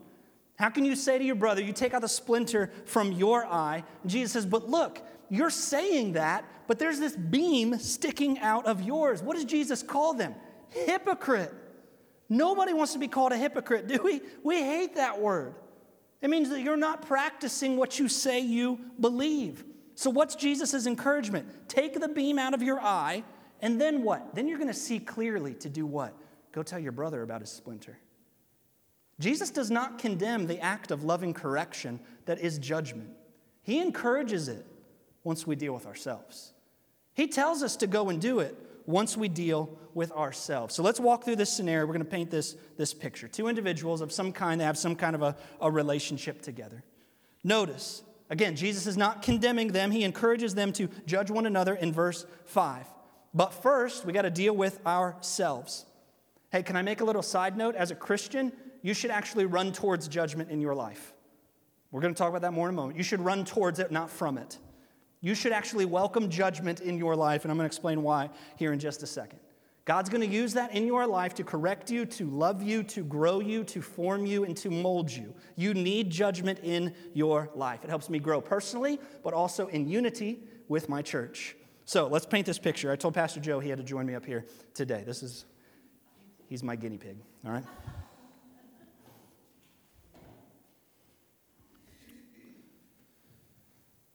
How 0.62 0.70
can 0.70 0.84
you 0.84 0.94
say 0.94 1.18
to 1.18 1.24
your 1.24 1.34
brother, 1.34 1.60
You 1.60 1.72
take 1.72 1.92
out 1.92 2.02
the 2.02 2.08
splinter 2.08 2.70
from 2.84 3.10
your 3.10 3.44
eye? 3.44 3.82
Jesus 4.06 4.30
says, 4.30 4.46
But 4.46 4.70
look, 4.70 5.02
you're 5.28 5.50
saying 5.50 6.12
that, 6.12 6.44
but 6.68 6.78
there's 6.78 7.00
this 7.00 7.16
beam 7.16 7.80
sticking 7.80 8.38
out 8.38 8.66
of 8.66 8.80
yours. 8.80 9.24
What 9.24 9.34
does 9.34 9.44
Jesus 9.44 9.82
call 9.82 10.14
them? 10.14 10.36
Hypocrite. 10.68 11.52
Nobody 12.28 12.74
wants 12.74 12.92
to 12.92 13.00
be 13.00 13.08
called 13.08 13.32
a 13.32 13.36
hypocrite, 13.36 13.88
do 13.88 14.00
we? 14.04 14.20
We 14.44 14.62
hate 14.62 14.94
that 14.94 15.20
word. 15.20 15.56
It 16.20 16.30
means 16.30 16.48
that 16.50 16.60
you're 16.60 16.76
not 16.76 17.08
practicing 17.08 17.76
what 17.76 17.98
you 17.98 18.08
say 18.08 18.38
you 18.38 18.78
believe. 19.00 19.64
So, 19.96 20.10
what's 20.10 20.36
Jesus' 20.36 20.86
encouragement? 20.86 21.48
Take 21.68 22.00
the 22.00 22.08
beam 22.08 22.38
out 22.38 22.54
of 22.54 22.62
your 22.62 22.80
eye, 22.80 23.24
and 23.60 23.80
then 23.80 24.04
what? 24.04 24.36
Then 24.36 24.46
you're 24.46 24.58
going 24.58 24.68
to 24.68 24.74
see 24.74 25.00
clearly 25.00 25.54
to 25.54 25.68
do 25.68 25.86
what? 25.86 26.14
Go 26.52 26.62
tell 26.62 26.78
your 26.78 26.92
brother 26.92 27.22
about 27.22 27.40
his 27.40 27.50
splinter. 27.50 27.98
Jesus 29.22 29.50
does 29.50 29.70
not 29.70 29.98
condemn 29.98 30.48
the 30.48 30.60
act 30.60 30.90
of 30.90 31.04
loving 31.04 31.32
correction 31.32 32.00
that 32.26 32.40
is 32.40 32.58
judgment, 32.58 33.10
he 33.62 33.80
encourages 33.80 34.48
it 34.48 34.66
once 35.22 35.46
we 35.46 35.54
deal 35.54 35.72
with 35.72 35.86
ourselves. 35.86 36.52
He 37.14 37.28
tells 37.28 37.62
us 37.62 37.76
to 37.76 37.86
go 37.86 38.08
and 38.08 38.20
do 38.20 38.40
it 38.40 38.56
once 38.84 39.16
we 39.16 39.28
deal 39.28 39.78
with 39.94 40.10
ourselves. 40.12 40.74
So 40.74 40.82
let's 40.82 40.98
walk 40.98 41.24
through 41.24 41.36
this 41.36 41.52
scenario. 41.52 41.86
We're 41.86 41.92
going 41.92 42.04
to 42.04 42.10
paint 42.10 42.30
this, 42.30 42.56
this 42.76 42.92
picture. 42.92 43.28
Two 43.28 43.46
individuals 43.46 44.00
of 44.00 44.10
some 44.10 44.32
kind 44.32 44.60
that 44.60 44.64
have 44.64 44.78
some 44.78 44.96
kind 44.96 45.14
of 45.14 45.22
a, 45.22 45.36
a 45.60 45.70
relationship 45.70 46.42
together. 46.42 46.82
Notice, 47.44 48.02
again, 48.28 48.56
Jesus 48.56 48.88
is 48.88 48.96
not 48.96 49.22
condemning 49.22 49.68
them, 49.68 49.92
he 49.92 50.02
encourages 50.02 50.56
them 50.56 50.72
to 50.72 50.88
judge 51.06 51.30
one 51.30 51.46
another 51.46 51.74
in 51.74 51.92
verse 51.92 52.26
5. 52.46 52.86
But 53.34 53.54
first, 53.54 54.04
we 54.04 54.12
got 54.12 54.22
to 54.22 54.30
deal 54.30 54.56
with 54.56 54.84
ourselves. 54.84 55.86
Hey, 56.50 56.64
can 56.64 56.76
I 56.76 56.82
make 56.82 57.00
a 57.00 57.04
little 57.04 57.22
side 57.22 57.56
note? 57.56 57.76
As 57.76 57.92
a 57.92 57.94
Christian, 57.94 58.52
you 58.82 58.94
should 58.94 59.10
actually 59.10 59.46
run 59.46 59.72
towards 59.72 60.08
judgment 60.08 60.50
in 60.50 60.60
your 60.60 60.74
life. 60.74 61.12
We're 61.90 62.00
going 62.00 62.14
to 62.14 62.18
talk 62.18 62.30
about 62.30 62.42
that 62.42 62.52
more 62.52 62.68
in 62.68 62.74
a 62.74 62.76
moment. 62.76 62.96
You 62.96 63.04
should 63.04 63.20
run 63.20 63.44
towards 63.44 63.78
it, 63.78 63.90
not 63.90 64.10
from 64.10 64.38
it. 64.38 64.58
You 65.20 65.34
should 65.34 65.52
actually 65.52 65.84
welcome 65.84 66.28
judgment 66.28 66.80
in 66.80 66.98
your 66.98 67.14
life, 67.14 67.44
and 67.44 67.52
I'm 67.52 67.56
going 67.56 67.68
to 67.68 67.72
explain 67.74 68.02
why 68.02 68.30
here 68.56 68.72
in 68.72 68.80
just 68.80 69.02
a 69.02 69.06
second. 69.06 69.38
God's 69.84 70.08
going 70.08 70.20
to 70.20 70.26
use 70.26 70.54
that 70.54 70.74
in 70.74 70.86
your 70.86 71.06
life 71.06 71.34
to 71.34 71.44
correct 71.44 71.90
you, 71.90 72.06
to 72.06 72.26
love 72.26 72.62
you, 72.62 72.82
to 72.84 73.02
grow 73.02 73.40
you, 73.40 73.64
to 73.64 73.82
form 73.82 74.26
you, 74.26 74.44
and 74.44 74.56
to 74.58 74.70
mold 74.70 75.10
you. 75.10 75.34
You 75.56 75.74
need 75.74 76.10
judgment 76.10 76.60
in 76.62 76.94
your 77.14 77.50
life. 77.54 77.82
It 77.82 77.90
helps 77.90 78.08
me 78.08 78.20
grow 78.20 78.40
personally, 78.40 79.00
but 79.24 79.34
also 79.34 79.66
in 79.68 79.88
unity 79.88 80.40
with 80.68 80.88
my 80.88 81.02
church. 81.02 81.56
So 81.84 82.06
let's 82.06 82.26
paint 82.26 82.46
this 82.46 82.58
picture. 82.58 82.92
I 82.92 82.96
told 82.96 83.14
Pastor 83.14 83.40
Joe 83.40 83.58
he 83.58 83.68
had 83.68 83.78
to 83.78 83.84
join 83.84 84.06
me 84.06 84.14
up 84.14 84.24
here 84.24 84.46
today. 84.72 85.02
This 85.04 85.22
is, 85.22 85.46
he's 86.48 86.62
my 86.62 86.76
guinea 86.76 86.98
pig, 86.98 87.16
all 87.44 87.52
right? 87.52 87.64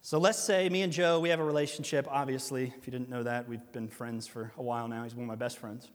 So 0.08 0.20
let's 0.20 0.40
say 0.40 0.70
me 0.70 0.84
and 0.84 0.94
Joe, 0.94 1.20
we 1.20 1.28
have 1.28 1.42
a 1.42 1.44
relationship, 1.44 2.08
obviously. 2.10 2.74
If 2.78 2.88
you 2.88 2.92
didn't 2.92 3.10
know 3.10 3.24
that, 3.24 3.50
we've 3.50 3.74
been 3.74 3.90
friends 3.90 4.26
for 4.26 4.54
a 4.58 4.64
while 4.64 4.88
now. 4.88 5.04
He's 5.04 5.14
one 5.14 5.26
of 5.26 5.28
my 5.28 5.36
best 5.36 5.58
friends. 5.58 5.90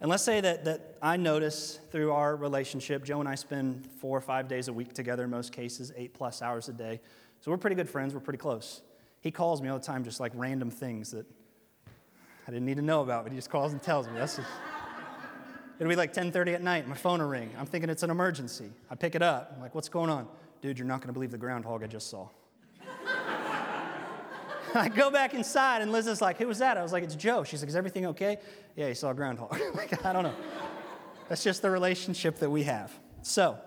And 0.00 0.08
let's 0.08 0.22
say 0.22 0.40
that, 0.40 0.64
that 0.66 0.96
I 1.02 1.16
notice 1.16 1.80
through 1.90 2.12
our 2.12 2.36
relationship, 2.36 3.02
Joe 3.04 3.18
and 3.18 3.28
I 3.28 3.34
spend 3.34 3.84
four 4.00 4.16
or 4.16 4.20
five 4.20 4.46
days 4.46 4.68
a 4.68 4.72
week 4.72 4.92
together 4.92 5.24
in 5.24 5.30
most 5.30 5.52
cases, 5.52 5.92
eight 5.96 6.14
plus 6.14 6.40
hours 6.40 6.68
a 6.68 6.72
day. 6.72 7.00
So 7.40 7.50
we're 7.50 7.56
pretty 7.56 7.74
good 7.74 7.90
friends, 7.90 8.14
we're 8.14 8.20
pretty 8.20 8.38
close. 8.38 8.82
He 9.22 9.32
calls 9.32 9.60
me 9.60 9.68
all 9.68 9.80
the 9.80 9.84
time, 9.84 10.04
just 10.04 10.20
like 10.20 10.30
random 10.36 10.70
things 10.70 11.10
that 11.10 11.26
I 12.46 12.52
didn't 12.52 12.64
need 12.64 12.76
to 12.76 12.82
know 12.82 13.02
about, 13.02 13.24
but 13.24 13.32
he 13.32 13.38
just 13.38 13.50
calls 13.50 13.72
and 13.72 13.82
tells 13.82 14.06
me. 14.06 14.12
That's 14.14 14.36
just, 14.36 14.48
it'll 15.80 15.90
be 15.90 15.96
like 15.96 16.12
10:30 16.12 16.54
at 16.54 16.62
night, 16.62 16.86
my 16.86 16.94
phone 16.94 17.18
will 17.18 17.26
ring. 17.26 17.50
I'm 17.58 17.66
thinking 17.66 17.90
it's 17.90 18.04
an 18.04 18.10
emergency. 18.10 18.70
I 18.88 18.94
pick 18.94 19.16
it 19.16 19.22
up. 19.22 19.54
I'm 19.56 19.60
like, 19.60 19.74
what's 19.74 19.88
going 19.88 20.10
on? 20.10 20.28
Dude, 20.62 20.78
you're 20.78 20.86
not 20.86 21.00
gonna 21.00 21.12
believe 21.12 21.32
the 21.32 21.38
groundhog 21.38 21.82
I 21.82 21.88
just 21.88 22.08
saw. 22.08 22.28
I 24.74 24.88
go 24.88 25.10
back 25.10 25.34
inside, 25.34 25.82
and 25.82 25.92
Liz 25.92 26.06
is 26.06 26.20
like, 26.20 26.38
Who 26.38 26.46
was 26.46 26.58
that? 26.58 26.76
I 26.76 26.82
was 26.82 26.92
like, 26.92 27.04
It's 27.04 27.14
Joe. 27.14 27.44
She's 27.44 27.62
like, 27.62 27.68
Is 27.68 27.76
everything 27.76 28.06
okay? 28.06 28.38
Yeah, 28.76 28.88
he 28.88 28.94
saw 28.94 29.10
a 29.10 29.14
groundhog. 29.14 29.58
like, 29.74 30.04
I 30.04 30.12
don't 30.12 30.22
know. 30.22 30.34
That's 31.28 31.44
just 31.44 31.62
the 31.62 31.70
relationship 31.70 32.38
that 32.38 32.50
we 32.50 32.62
have. 32.64 32.92
So, 33.22 33.58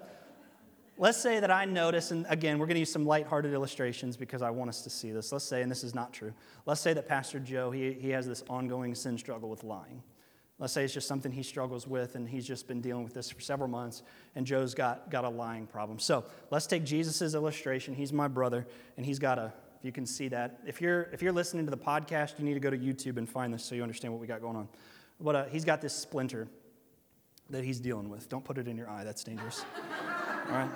let's 0.97 1.17
say 1.17 1.39
that 1.39 1.51
I 1.51 1.65
notice, 1.65 2.11
and 2.11 2.25
again, 2.29 2.59
we're 2.59 2.65
going 2.65 2.75
to 2.75 2.81
use 2.81 2.91
some 2.91 3.05
lighthearted 3.05 3.53
illustrations 3.53 4.17
because 4.17 4.41
I 4.41 4.49
want 4.49 4.69
us 4.69 4.81
to 4.83 4.89
see 4.89 5.11
this. 5.11 5.31
Let's 5.31 5.45
say, 5.45 5.61
and 5.61 5.69
this 5.71 5.83
is 5.83 5.93
not 5.93 6.13
true, 6.13 6.33
let's 6.65 6.81
say 6.81 6.93
that 6.93 7.07
Pastor 7.07 7.39
Joe, 7.39 7.71
he, 7.71 7.93
he 7.93 8.09
has 8.09 8.27
this 8.27 8.43
ongoing 8.49 8.95
sin 8.95 9.17
struggle 9.17 9.49
with 9.49 9.63
lying. 9.63 10.01
Let's 10.59 10.73
say 10.73 10.83
it's 10.83 10.93
just 10.93 11.07
something 11.07 11.31
he 11.31 11.41
struggles 11.41 11.87
with, 11.87 12.13
and 12.13 12.29
he's 12.29 12.45
just 12.45 12.67
been 12.67 12.81
dealing 12.81 13.03
with 13.03 13.15
this 13.15 13.31
for 13.31 13.41
several 13.41 13.67
months, 13.67 14.03
and 14.35 14.45
Joe's 14.45 14.75
got, 14.75 15.09
got 15.09 15.25
a 15.25 15.29
lying 15.29 15.65
problem. 15.65 15.97
So 15.97 16.23
let's 16.51 16.67
take 16.67 16.83
Jesus' 16.83 17.33
illustration. 17.33 17.95
He's 17.95 18.13
my 18.13 18.27
brother, 18.27 18.67
and 18.95 19.03
he's 19.03 19.17
got 19.17 19.39
a, 19.39 19.51
if 19.81 19.85
you 19.85 19.91
can 19.91 20.05
see 20.05 20.27
that. 20.27 20.59
If 20.67 20.79
you're, 20.79 21.09
if 21.11 21.23
you're 21.23 21.31
listening 21.31 21.65
to 21.65 21.71
the 21.71 21.77
podcast, 21.77 22.37
you 22.37 22.45
need 22.45 22.53
to 22.53 22.59
go 22.59 22.69
to 22.69 22.77
YouTube 22.77 23.17
and 23.17 23.27
find 23.27 23.51
this 23.51 23.65
so 23.65 23.73
you 23.73 23.81
understand 23.81 24.13
what 24.13 24.21
we 24.21 24.27
got 24.27 24.39
going 24.39 24.55
on. 24.55 24.67
But 25.19 25.35
uh, 25.35 25.45
he's 25.45 25.65
got 25.65 25.81
this 25.81 25.95
splinter 25.95 26.47
that 27.49 27.63
he's 27.63 27.79
dealing 27.79 28.07
with. 28.07 28.29
Don't 28.29 28.45
put 28.45 28.59
it 28.59 28.67
in 28.67 28.77
your 28.77 28.87
eye, 28.87 29.03
that's 29.03 29.23
dangerous. 29.23 29.65
All 30.49 30.53
right? 30.53 30.69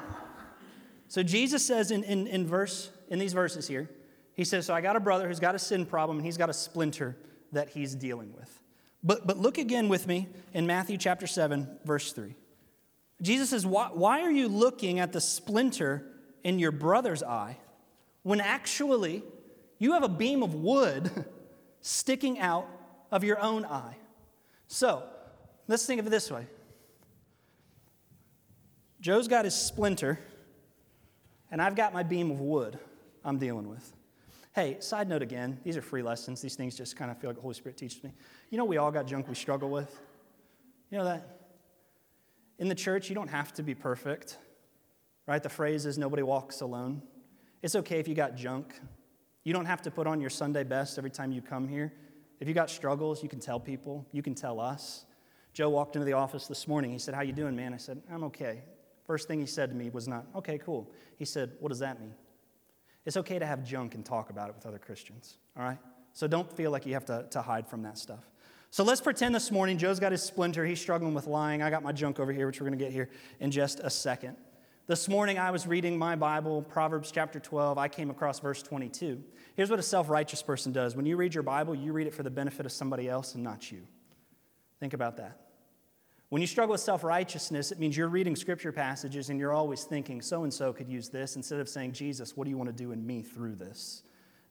So 1.08 1.22
Jesus 1.22 1.64
says 1.64 1.92
in, 1.92 2.04
in, 2.04 2.26
in, 2.26 2.48
verse, 2.48 2.90
in 3.10 3.20
these 3.20 3.34
verses 3.34 3.68
here, 3.68 3.88
he 4.34 4.44
says, 4.44 4.66
So 4.66 4.74
I 4.74 4.82
got 4.82 4.96
a 4.96 5.00
brother 5.00 5.28
who's 5.28 5.40
got 5.40 5.54
a 5.54 5.60
sin 5.60 5.86
problem, 5.86 6.18
and 6.18 6.26
he's 6.26 6.38
got 6.38 6.50
a 6.50 6.54
splinter 6.54 7.16
that 7.52 7.70
he's 7.70 7.94
dealing 7.94 8.34
with. 8.34 8.60
But, 9.04 9.28
but 9.28 9.38
look 9.38 9.60
again 9.60 9.88
with 9.88 10.08
me 10.08 10.30
in 10.56 10.66
Matthew 10.66 10.98
chapter 10.98 11.28
7, 11.28 11.78
verse 11.86 12.12
3. 12.12 12.34
Jesus 13.22 13.52
says, 13.52 13.68
why, 13.68 13.90
why 13.94 14.22
are 14.22 14.32
you 14.32 14.48
looking 14.48 15.00
at 15.00 15.14
the 15.14 15.22
splinter 15.22 16.08
in 16.44 16.58
your 16.58 16.72
brother's 16.72 17.22
eye 17.22 17.58
when 18.26 18.42
actually 18.42 19.22
you 19.78 19.94
have 19.94 20.02
a 20.02 20.10
beam 20.10 20.42
of 20.42 20.56
wood 20.56 21.12
sticking 21.82 22.40
out 22.40 22.68
of 23.12 23.24
your 23.24 23.40
own 23.40 23.64
eye. 23.64 23.98
So 24.68 25.04
let's 25.68 25.86
think 25.86 26.00
of 26.00 26.08
it 26.08 26.10
this 26.10 26.32
way 26.32 26.48
Joe's 29.00 29.28
got 29.28 29.46
his 29.46 29.54
splinter, 29.54 30.20
and 31.52 31.62
I've 31.62 31.76
got 31.76 31.94
my 31.94 32.02
beam 32.02 32.32
of 32.32 32.42
wood 32.42 32.80
I'm 33.24 33.38
dealing 33.38 33.70
with. 33.70 33.94
Hey, 34.56 34.78
side 34.80 35.08
note 35.08 35.22
again, 35.22 35.60
these 35.64 35.78
are 35.78 35.84
free 35.84 36.02
lessons. 36.02 36.42
These 36.42 36.56
things 36.56 36.76
just 36.76 36.96
kind 36.96 37.12
of 37.12 37.20
feel 37.20 37.30
like 37.30 37.36
the 37.36 37.44
Holy 37.44 37.54
Spirit 37.54 37.78
teaches 37.78 38.04
me. 38.04 38.12
You 38.50 38.58
know, 38.58 38.66
we 38.66 38.78
all 38.78 38.90
got 38.90 39.06
junk 39.06 39.28
we 39.28 39.36
struggle 39.36 39.70
with. 39.70 40.00
You 40.90 40.98
know 40.98 41.04
that? 41.04 41.42
In 42.58 42.70
the 42.70 42.76
church, 42.76 43.08
you 43.08 43.14
don't 43.14 43.28
have 43.28 43.54
to 43.54 43.62
be 43.62 43.76
perfect, 43.76 44.40
right? 45.28 45.44
The 45.44 45.50
phrase 45.50 45.86
is 45.86 46.00
nobody 46.00 46.24
walks 46.24 46.62
alone. 46.62 47.04
It's 47.66 47.74
okay 47.74 48.00
if 48.00 48.08
you 48.08 48.14
got 48.14 48.36
junk. 48.36 48.80
You 49.44 49.52
don't 49.52 49.66
have 49.66 49.82
to 49.82 49.90
put 49.90 50.06
on 50.06 50.22
your 50.22 50.30
Sunday 50.30 50.64
best 50.64 51.00
every 51.00 51.10
time 51.10 51.32
you 51.32 51.42
come 51.42 51.68
here. 51.68 51.92
If 52.40 52.48
you 52.48 52.54
got 52.54 52.70
struggles, 52.70 53.24
you 53.24 53.28
can 53.28 53.40
tell 53.40 53.60
people. 53.60 54.06
You 54.12 54.22
can 54.22 54.36
tell 54.36 54.60
us. 54.60 55.06
Joe 55.52 55.70
walked 55.70 55.96
into 55.96 56.06
the 56.06 56.14
office 56.14 56.46
this 56.46 56.68
morning. 56.68 56.92
He 56.92 57.00
said, 57.00 57.16
How 57.16 57.22
you 57.22 57.34
doing, 57.34 57.56
man? 57.56 57.74
I 57.74 57.78
said, 57.78 58.04
I'm 58.12 58.24
okay. 58.26 58.62
First 59.08 59.28
thing 59.28 59.40
he 59.40 59.48
said 59.48 59.72
to 59.72 59.76
me 59.76 59.90
was 59.90 60.08
not, 60.08 60.28
okay, 60.36 60.60
cool. 60.60 60.92
He 61.18 61.26
said, 61.26 61.54
What 61.60 61.70
does 61.70 61.80
that 61.80 62.00
mean? 62.00 62.14
It's 63.04 63.18
okay 63.18 63.40
to 63.40 63.48
have 63.48 63.64
junk 63.64 63.96
and 63.96 64.06
talk 64.06 64.30
about 64.30 64.50
it 64.50 64.56
with 64.56 64.68
other 64.68 64.78
Christians, 64.78 65.38
all 65.58 65.64
right? 65.64 65.80
So 66.14 66.28
don't 66.28 66.56
feel 66.56 66.70
like 66.70 66.86
you 66.86 66.94
have 66.94 67.06
to, 67.06 67.26
to 67.32 67.42
hide 67.42 67.68
from 67.68 67.82
that 67.82 67.98
stuff. 67.98 68.30
So 68.70 68.84
let's 68.84 69.02
pretend 69.02 69.34
this 69.34 69.50
morning 69.50 69.80
Joe's 69.80 70.00
got 70.00 70.12
his 70.12 70.22
splinter. 70.22 70.68
He's 70.68 70.80
struggling 70.80 71.16
with 71.16 71.26
lying. 71.26 71.64
I 71.64 71.72
got 71.72 71.82
my 71.82 71.94
junk 71.94 72.20
over 72.20 72.32
here, 72.32 72.46
which 72.46 72.62
we're 72.62 72.68
going 72.68 72.78
to 72.78 72.86
get 72.86 72.94
here 72.94 73.10
in 73.40 73.50
just 73.50 73.80
a 73.80 73.90
second. 73.90 74.38
This 74.88 75.10
morning 75.10 75.40
I 75.40 75.50
was 75.50 75.66
reading 75.66 75.98
my 75.98 76.16
Bible, 76.16 76.62
Proverbs 76.62 77.12
chapter 77.12 77.40
12. 77.40 77.80
I 77.80 77.88
came 77.88 78.12
across 78.12 78.40
verse 78.40 78.62
22. 78.62 79.20
Here's 79.56 79.72
what 79.72 79.80
a 79.80 79.84
self 79.84 80.12
righteous 80.12 80.44
person 80.44 80.72
does 80.72 80.96
when 80.96 81.08
you 81.08 81.18
read 81.18 81.34
your 81.34 81.42
Bible, 81.42 81.74
you 81.74 81.92
read 81.92 82.06
it 82.06 82.14
for 82.14 82.22
the 82.22 82.30
benefit 82.30 82.68
of 82.68 82.72
somebody 82.72 83.10
else 83.10 83.34
and 83.34 83.44
not 83.44 83.72
you. 83.72 83.82
Think 84.80 84.94
about 84.94 85.18
that. 85.18 85.40
When 86.30 86.40
you 86.40 86.48
struggle 86.48 86.74
with 86.74 86.82
self 86.82 87.04
righteousness, 87.04 87.72
it 87.72 87.80
means 87.80 87.98
you're 87.98 88.10
reading 88.10 88.36
scripture 88.36 88.72
passages 88.72 89.32
and 89.32 89.40
you're 89.40 89.54
always 89.54 89.86
thinking, 89.86 90.22
so 90.22 90.44
and 90.44 90.54
so 90.54 90.72
could 90.72 90.88
use 90.88 91.10
this, 91.10 91.36
instead 91.36 91.60
of 91.60 91.68
saying, 91.68 91.94
Jesus, 91.94 92.38
what 92.38 92.44
do 92.44 92.52
you 92.52 92.58
want 92.58 92.70
to 92.70 92.84
do 92.84 92.92
in 92.92 93.04
me 93.08 93.24
through 93.24 93.56
this? 93.56 94.04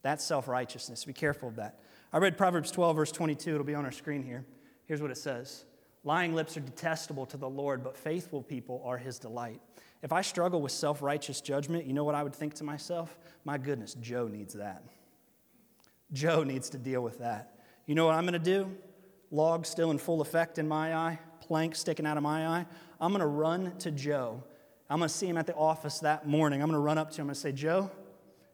That's 0.02 0.24
self 0.24 0.48
righteousness. 0.48 1.04
Be 1.04 1.12
careful 1.12 1.50
of 1.50 1.56
that. 1.56 1.78
I 2.12 2.18
read 2.18 2.36
Proverbs 2.36 2.72
12, 2.72 2.96
verse 2.96 3.12
22. 3.12 3.52
It'll 3.52 3.62
be 3.62 3.76
on 3.76 3.84
our 3.84 3.92
screen 3.92 4.24
here. 4.24 4.44
Here's 4.86 5.00
what 5.00 5.12
it 5.12 5.16
says 5.18 5.64
Lying 6.02 6.34
lips 6.34 6.56
are 6.56 6.60
detestable 6.60 7.26
to 7.26 7.36
the 7.36 7.48
Lord, 7.48 7.84
but 7.84 7.96
faithful 7.96 8.42
people 8.42 8.82
are 8.84 8.98
his 8.98 9.20
delight. 9.20 9.60
If 10.04 10.12
I 10.12 10.20
struggle 10.20 10.60
with 10.60 10.70
self 10.70 11.00
righteous 11.00 11.40
judgment, 11.40 11.86
you 11.86 11.94
know 11.94 12.04
what 12.04 12.14
I 12.14 12.22
would 12.22 12.34
think 12.34 12.52
to 12.54 12.64
myself? 12.64 13.16
My 13.46 13.56
goodness, 13.56 13.94
Joe 13.94 14.28
needs 14.28 14.52
that. 14.52 14.84
Joe 16.12 16.44
needs 16.44 16.68
to 16.70 16.78
deal 16.78 17.00
with 17.00 17.20
that. 17.20 17.58
You 17.86 17.94
know 17.94 18.04
what 18.04 18.14
I'm 18.14 18.24
going 18.24 18.34
to 18.34 18.38
do? 18.38 18.70
Log 19.30 19.64
still 19.64 19.90
in 19.90 19.96
full 19.96 20.20
effect 20.20 20.58
in 20.58 20.68
my 20.68 20.94
eye, 20.94 21.18
plank 21.40 21.74
sticking 21.74 22.06
out 22.06 22.18
of 22.18 22.22
my 22.22 22.46
eye. 22.46 22.66
I'm 23.00 23.12
going 23.12 23.22
to 23.22 23.26
run 23.26 23.76
to 23.78 23.90
Joe. 23.90 24.44
I'm 24.90 24.98
going 24.98 25.08
to 25.08 25.14
see 25.14 25.26
him 25.26 25.38
at 25.38 25.46
the 25.46 25.54
office 25.54 26.00
that 26.00 26.28
morning. 26.28 26.60
I'm 26.60 26.68
going 26.68 26.78
to 26.78 26.84
run 26.84 26.98
up 26.98 27.10
to 27.12 27.22
him 27.22 27.30
and 27.30 27.36
say, 27.36 27.50
Joe, 27.50 27.90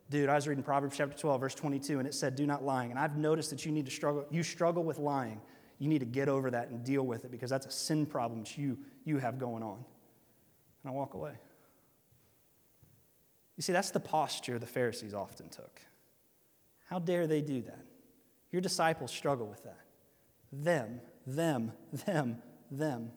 dude, 0.08 0.28
I 0.28 0.36
was 0.36 0.46
reading 0.46 0.62
Proverbs 0.62 0.96
chapter 0.96 1.18
12, 1.18 1.40
verse 1.40 1.54
22, 1.56 1.98
and 1.98 2.06
it 2.06 2.14
said, 2.14 2.36
Do 2.36 2.46
not 2.46 2.62
lying. 2.62 2.92
And 2.92 2.98
I've 2.98 3.16
noticed 3.16 3.50
that 3.50 3.66
you 3.66 3.72
need 3.72 3.86
to 3.86 3.92
struggle, 3.92 4.24
you 4.30 4.44
struggle 4.44 4.84
with 4.84 4.98
lying. 4.98 5.40
You 5.80 5.88
need 5.88 5.98
to 5.98 6.06
get 6.06 6.28
over 6.28 6.48
that 6.52 6.68
and 6.68 6.84
deal 6.84 7.02
with 7.02 7.24
it 7.24 7.32
because 7.32 7.50
that's 7.50 7.66
a 7.66 7.72
sin 7.72 8.06
problem 8.06 8.44
that 8.44 8.56
you, 8.56 8.78
you 9.04 9.18
have 9.18 9.40
going 9.40 9.64
on 9.64 9.84
and 10.82 10.90
I 10.90 10.94
walk 10.94 11.14
away. 11.14 11.32
You 13.56 13.62
see, 13.62 13.72
that's 13.72 13.90
the 13.90 14.00
posture 14.00 14.58
the 14.58 14.66
Pharisees 14.66 15.12
often 15.12 15.48
took. 15.48 15.80
How 16.88 16.98
dare 16.98 17.26
they 17.26 17.40
do 17.42 17.62
that? 17.62 17.84
Your 18.50 18.62
disciples 18.62 19.12
struggle 19.12 19.46
with 19.46 19.62
that. 19.64 19.80
Them, 20.52 21.00
them, 21.26 21.72
them, 22.06 22.42
them. 22.70 23.12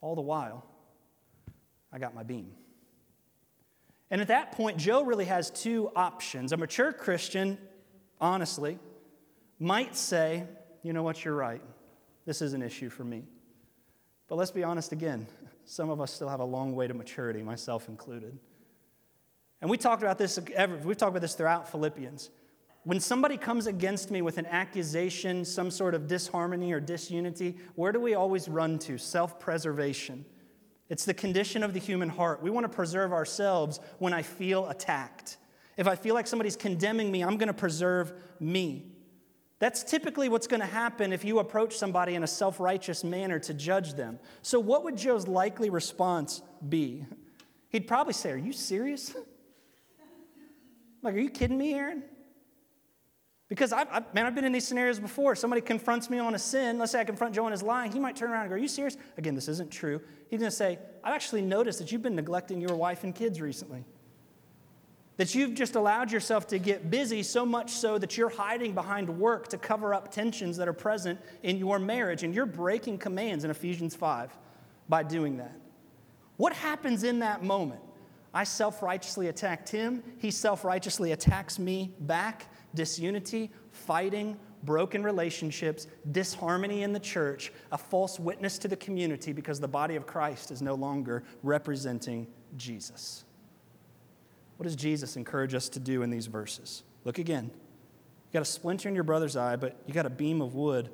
All 0.00 0.14
the 0.14 0.22
while, 0.22 0.66
I 1.92 1.98
got 1.98 2.14
my 2.14 2.22
beam. 2.22 2.52
And 4.10 4.20
at 4.20 4.28
that 4.28 4.52
point, 4.52 4.76
Joe 4.78 5.02
really 5.02 5.26
has 5.26 5.50
two 5.50 5.90
options. 5.94 6.52
A 6.52 6.56
mature 6.56 6.92
Christian, 6.92 7.58
honestly, 8.20 8.78
might 9.58 9.96
say, 9.96 10.44
you 10.82 10.92
know 10.92 11.02
what, 11.02 11.24
you're 11.24 11.34
right. 11.34 11.62
This 12.24 12.42
is 12.42 12.52
an 12.52 12.62
issue 12.62 12.90
for 12.90 13.04
me. 13.04 13.24
But 14.28 14.36
let's 14.36 14.50
be 14.50 14.64
honest 14.64 14.92
again. 14.92 15.26
Some 15.68 15.90
of 15.90 16.00
us 16.00 16.10
still 16.10 16.30
have 16.30 16.40
a 16.40 16.46
long 16.46 16.74
way 16.74 16.86
to 16.86 16.94
maturity, 16.94 17.42
myself 17.42 17.90
included. 17.90 18.38
And 19.60 19.68
we 19.68 19.76
talked 19.76 20.02
about 20.02 20.16
this, 20.16 20.38
we've 20.82 20.96
talked 20.96 21.10
about 21.10 21.20
this 21.20 21.34
throughout 21.34 21.70
Philippians. 21.70 22.30
When 22.84 22.98
somebody 23.00 23.36
comes 23.36 23.66
against 23.66 24.10
me 24.10 24.22
with 24.22 24.38
an 24.38 24.46
accusation, 24.46 25.44
some 25.44 25.70
sort 25.70 25.94
of 25.94 26.06
disharmony 26.06 26.72
or 26.72 26.80
disunity, 26.80 27.58
where 27.74 27.92
do 27.92 28.00
we 28.00 28.14
always 28.14 28.48
run 28.48 28.78
to? 28.80 28.96
Self 28.96 29.38
preservation. 29.38 30.24
It's 30.88 31.04
the 31.04 31.12
condition 31.12 31.62
of 31.62 31.74
the 31.74 31.80
human 31.80 32.08
heart. 32.08 32.42
We 32.42 32.48
want 32.48 32.64
to 32.64 32.74
preserve 32.74 33.12
ourselves 33.12 33.78
when 33.98 34.14
I 34.14 34.22
feel 34.22 34.70
attacked. 34.70 35.36
If 35.76 35.86
I 35.86 35.96
feel 35.96 36.14
like 36.14 36.26
somebody's 36.26 36.56
condemning 36.56 37.12
me, 37.12 37.22
I'm 37.22 37.36
going 37.36 37.48
to 37.48 37.52
preserve 37.52 38.14
me. 38.40 38.86
That's 39.58 39.82
typically 39.82 40.28
what's 40.28 40.46
going 40.46 40.60
to 40.60 40.66
happen 40.66 41.12
if 41.12 41.24
you 41.24 41.40
approach 41.40 41.76
somebody 41.76 42.14
in 42.14 42.22
a 42.22 42.28
self 42.28 42.60
righteous 42.60 43.02
manner 43.02 43.38
to 43.40 43.54
judge 43.54 43.94
them. 43.94 44.18
So, 44.42 44.60
what 44.60 44.84
would 44.84 44.96
Joe's 44.96 45.26
likely 45.26 45.68
response 45.68 46.42
be? 46.68 47.04
He'd 47.70 47.88
probably 47.88 48.12
say, 48.12 48.30
Are 48.30 48.36
you 48.36 48.52
serious? 48.52 49.14
like, 51.02 51.14
are 51.14 51.18
you 51.18 51.30
kidding 51.30 51.58
me, 51.58 51.74
Aaron? 51.74 52.04
Because 53.48 53.72
I've, 53.72 53.88
I've, 53.90 54.14
man, 54.14 54.26
I've 54.26 54.34
been 54.34 54.44
in 54.44 54.52
these 54.52 54.68
scenarios 54.68 55.00
before. 55.00 55.34
Somebody 55.34 55.62
confronts 55.62 56.10
me 56.10 56.18
on 56.18 56.34
a 56.34 56.38
sin. 56.38 56.78
Let's 56.78 56.92
say 56.92 57.00
I 57.00 57.04
confront 57.04 57.34
Joe 57.34 57.46
on 57.46 57.52
his 57.52 57.62
lying. 57.62 57.90
He 57.90 57.98
might 57.98 58.14
turn 58.14 58.30
around 58.30 58.42
and 58.42 58.50
go, 58.50 58.54
Are 58.54 58.58
you 58.58 58.68
serious? 58.68 58.96
Again, 59.16 59.34
this 59.34 59.48
isn't 59.48 59.72
true. 59.72 60.00
He's 60.30 60.38
going 60.38 60.50
to 60.50 60.56
say, 60.56 60.78
I've 61.02 61.14
actually 61.14 61.42
noticed 61.42 61.80
that 61.80 61.90
you've 61.90 62.02
been 62.02 62.14
neglecting 62.14 62.60
your 62.60 62.76
wife 62.76 63.02
and 63.02 63.14
kids 63.14 63.40
recently. 63.40 63.84
That 65.18 65.34
you've 65.34 65.54
just 65.54 65.74
allowed 65.74 66.12
yourself 66.12 66.46
to 66.46 66.58
get 66.58 66.90
busy 66.90 67.24
so 67.24 67.44
much 67.44 67.72
so 67.72 67.98
that 67.98 68.16
you're 68.16 68.28
hiding 68.28 68.72
behind 68.72 69.08
work 69.08 69.48
to 69.48 69.58
cover 69.58 69.92
up 69.92 70.12
tensions 70.12 70.56
that 70.56 70.68
are 70.68 70.72
present 70.72 71.20
in 71.42 71.58
your 71.58 71.78
marriage, 71.78 72.22
and 72.22 72.34
you're 72.34 72.46
breaking 72.46 72.98
commands 72.98 73.44
in 73.44 73.50
Ephesians 73.50 73.96
5 73.96 74.30
by 74.88 75.02
doing 75.02 75.36
that. 75.36 75.56
What 76.36 76.52
happens 76.52 77.02
in 77.02 77.18
that 77.18 77.42
moment? 77.42 77.80
I 78.32 78.44
self 78.44 78.80
righteously 78.80 79.26
attacked 79.26 79.68
him, 79.68 80.04
he 80.18 80.30
self 80.30 80.64
righteously 80.64 81.12
attacks 81.12 81.58
me 81.58 81.92
back, 82.00 82.46
disunity, 82.74 83.50
fighting, 83.72 84.38
broken 84.62 85.02
relationships, 85.02 85.88
disharmony 86.12 86.84
in 86.84 86.92
the 86.92 87.00
church, 87.00 87.52
a 87.72 87.78
false 87.78 88.20
witness 88.20 88.58
to 88.58 88.68
the 88.68 88.76
community 88.76 89.32
because 89.32 89.58
the 89.58 89.68
body 89.68 89.96
of 89.96 90.06
Christ 90.06 90.52
is 90.52 90.62
no 90.62 90.74
longer 90.74 91.24
representing 91.42 92.28
Jesus. 92.56 93.24
What 94.58 94.64
does 94.64 94.76
Jesus 94.76 95.16
encourage 95.16 95.54
us 95.54 95.68
to 95.70 95.80
do 95.80 96.02
in 96.02 96.10
these 96.10 96.26
verses? 96.26 96.82
Look 97.04 97.18
again. 97.18 97.44
You 97.44 98.32
got 98.32 98.42
a 98.42 98.44
splinter 98.44 98.88
in 98.88 98.94
your 98.94 99.04
brother's 99.04 99.36
eye, 99.36 99.56
but 99.56 99.76
you 99.86 99.94
got 99.94 100.04
a 100.04 100.10
beam 100.10 100.42
of 100.42 100.54
wood 100.54 100.90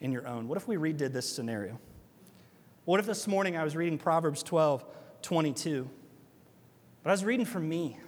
in 0.00 0.12
your 0.12 0.26
own. 0.26 0.46
What 0.48 0.56
if 0.56 0.68
we 0.68 0.76
redid 0.76 1.12
this 1.12 1.28
scenario? 1.28 1.80
What 2.84 3.00
if 3.00 3.06
this 3.06 3.26
morning 3.26 3.56
I 3.56 3.64
was 3.64 3.76
reading 3.76 3.98
Proverbs 3.98 4.42
12, 4.44 4.84
22, 5.20 5.90
but 7.02 7.10
I 7.10 7.12
was 7.12 7.24
reading 7.24 7.44
for 7.44 7.58
me? 7.58 7.98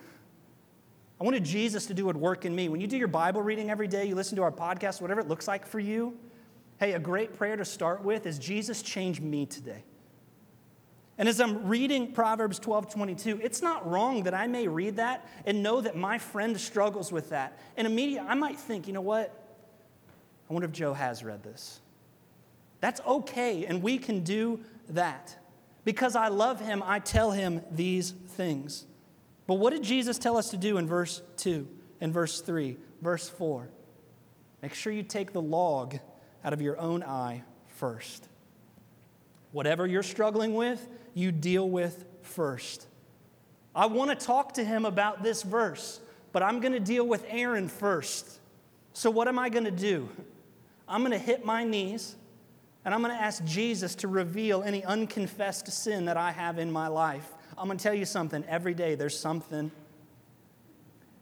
I 1.21 1.25
wanted 1.25 1.45
Jesus 1.45 1.87
to 1.87 1.95
do 1.95 2.09
a 2.09 2.13
work 2.13 2.45
in 2.45 2.55
me. 2.55 2.69
When 2.69 2.81
you 2.81 2.87
do 2.87 2.97
your 2.97 3.09
Bible 3.09 3.43
reading 3.43 3.69
every 3.69 3.89
day, 3.89 4.07
you 4.07 4.15
listen 4.15 4.37
to 4.37 4.43
our 4.43 4.53
podcast, 4.53 5.03
whatever 5.03 5.21
it 5.21 5.29
looks 5.29 5.49
like 5.49 5.67
for 5.67 5.81
you, 5.81 6.17
hey, 6.79 6.93
a 6.93 6.99
great 7.01 7.37
prayer 7.37 7.57
to 7.57 7.65
start 7.65 8.03
with 8.05 8.27
is 8.27 8.39
Jesus, 8.39 8.81
change 8.81 9.21
me 9.21 9.45
today. 9.45 9.83
And 11.21 11.29
as 11.29 11.39
I'm 11.39 11.69
reading 11.69 12.13
Proverbs 12.13 12.59
12 12.59 12.95
22, 12.95 13.41
it's 13.43 13.61
not 13.61 13.87
wrong 13.87 14.23
that 14.23 14.33
I 14.33 14.47
may 14.47 14.67
read 14.67 14.97
that 14.97 15.29
and 15.45 15.63
know 15.63 15.83
that 15.83 15.95
my 15.95 16.17
friend 16.17 16.59
struggles 16.59 17.13
with 17.13 17.29
that. 17.29 17.61
And 17.77 17.87
immediately 17.87 18.27
I 18.27 18.33
might 18.33 18.59
think, 18.59 18.87
you 18.87 18.95
know 18.95 19.03
what? 19.03 19.31
I 20.49 20.53
wonder 20.55 20.65
if 20.65 20.73
Joe 20.73 20.95
has 20.95 21.23
read 21.23 21.43
this. 21.43 21.81
That's 22.81 23.03
okay, 23.03 23.67
and 23.67 23.83
we 23.83 23.99
can 23.99 24.25
do 24.25 24.61
that. 24.89 25.37
Because 25.85 26.17
I 26.17 26.29
love 26.29 26.59
him, 26.59 26.83
I 26.83 27.01
tell 27.01 27.33
him 27.33 27.61
these 27.71 28.13
things. 28.29 28.87
But 29.47 29.57
what 29.57 29.75
did 29.75 29.83
Jesus 29.83 30.17
tell 30.17 30.39
us 30.39 30.49
to 30.53 30.57
do 30.57 30.79
in 30.79 30.87
verse 30.87 31.21
2, 31.37 31.69
in 32.01 32.13
verse 32.15 32.41
3, 32.41 32.79
verse 33.03 33.29
4? 33.29 33.69
Make 34.63 34.73
sure 34.73 34.91
you 34.91 35.03
take 35.03 35.35
the 35.35 35.43
log 35.43 35.99
out 36.43 36.55
of 36.55 36.63
your 36.63 36.79
own 36.79 37.03
eye 37.03 37.43
first. 37.67 38.27
Whatever 39.53 39.87
you're 39.87 40.03
struggling 40.03 40.55
with, 40.55 40.89
you 41.15 41.33
deal 41.33 41.69
with 41.69 42.05
first. 42.23 42.87
I 43.75 43.87
want 43.87 44.11
to 44.11 44.27
talk 44.27 44.55
to 44.55 44.65
him 44.65 44.85
about 44.85 45.23
this 45.23 45.43
verse, 45.43 46.01
but 46.33 46.43
I'm 46.43 46.61
going 46.61 46.73
to 46.73 46.81
deal 46.81 47.07
with 47.07 47.25
Aaron 47.29 47.69
first. 47.69 48.39
So, 48.93 49.11
what 49.11 49.29
am 49.29 49.39
I 49.39 49.49
going 49.49 49.65
to 49.65 49.71
do? 49.71 50.09
I'm 50.89 51.01
going 51.01 51.13
to 51.13 51.19
hit 51.19 51.45
my 51.45 51.65
knees 51.65 52.17
and 52.85 52.95
I'm 52.95 53.03
going 53.03 53.15
to 53.15 53.23
ask 53.23 53.45
Jesus 53.45 53.95
to 53.97 54.09
reveal 54.09 54.63
any 54.63 54.83
unconfessed 54.85 55.71
sin 55.71 56.07
that 56.07 56.17
I 56.17 56.33
have 56.33 56.59
in 56.59 56.73
my 56.73 56.89
life. 56.89 57.33
I'm 57.57 57.67
going 57.67 57.79
to 57.79 57.83
tell 57.83 57.95
you 57.95 58.07
something 58.07 58.45
every 58.49 58.75
day, 58.75 58.95
there's 58.95 59.19
something. 59.19 59.71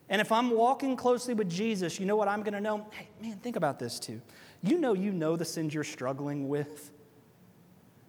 And 0.08 0.20
if 0.20 0.32
I'm 0.32 0.50
walking 0.50 0.96
closely 0.96 1.34
with 1.34 1.50
Jesus, 1.50 2.00
you 2.00 2.06
know 2.06 2.16
what 2.16 2.28
I'm 2.28 2.42
going 2.42 2.54
to 2.54 2.60
know? 2.60 2.86
Hey, 2.92 3.08
man, 3.20 3.36
think 3.38 3.56
about 3.56 3.78
this 3.78 3.98
too. 3.98 4.22
You 4.62 4.78
know, 4.78 4.94
you 4.94 5.12
know 5.12 5.36
the 5.36 5.44
sins 5.44 5.74
you're 5.74 5.84
struggling 5.84 6.48
with. 6.48 6.90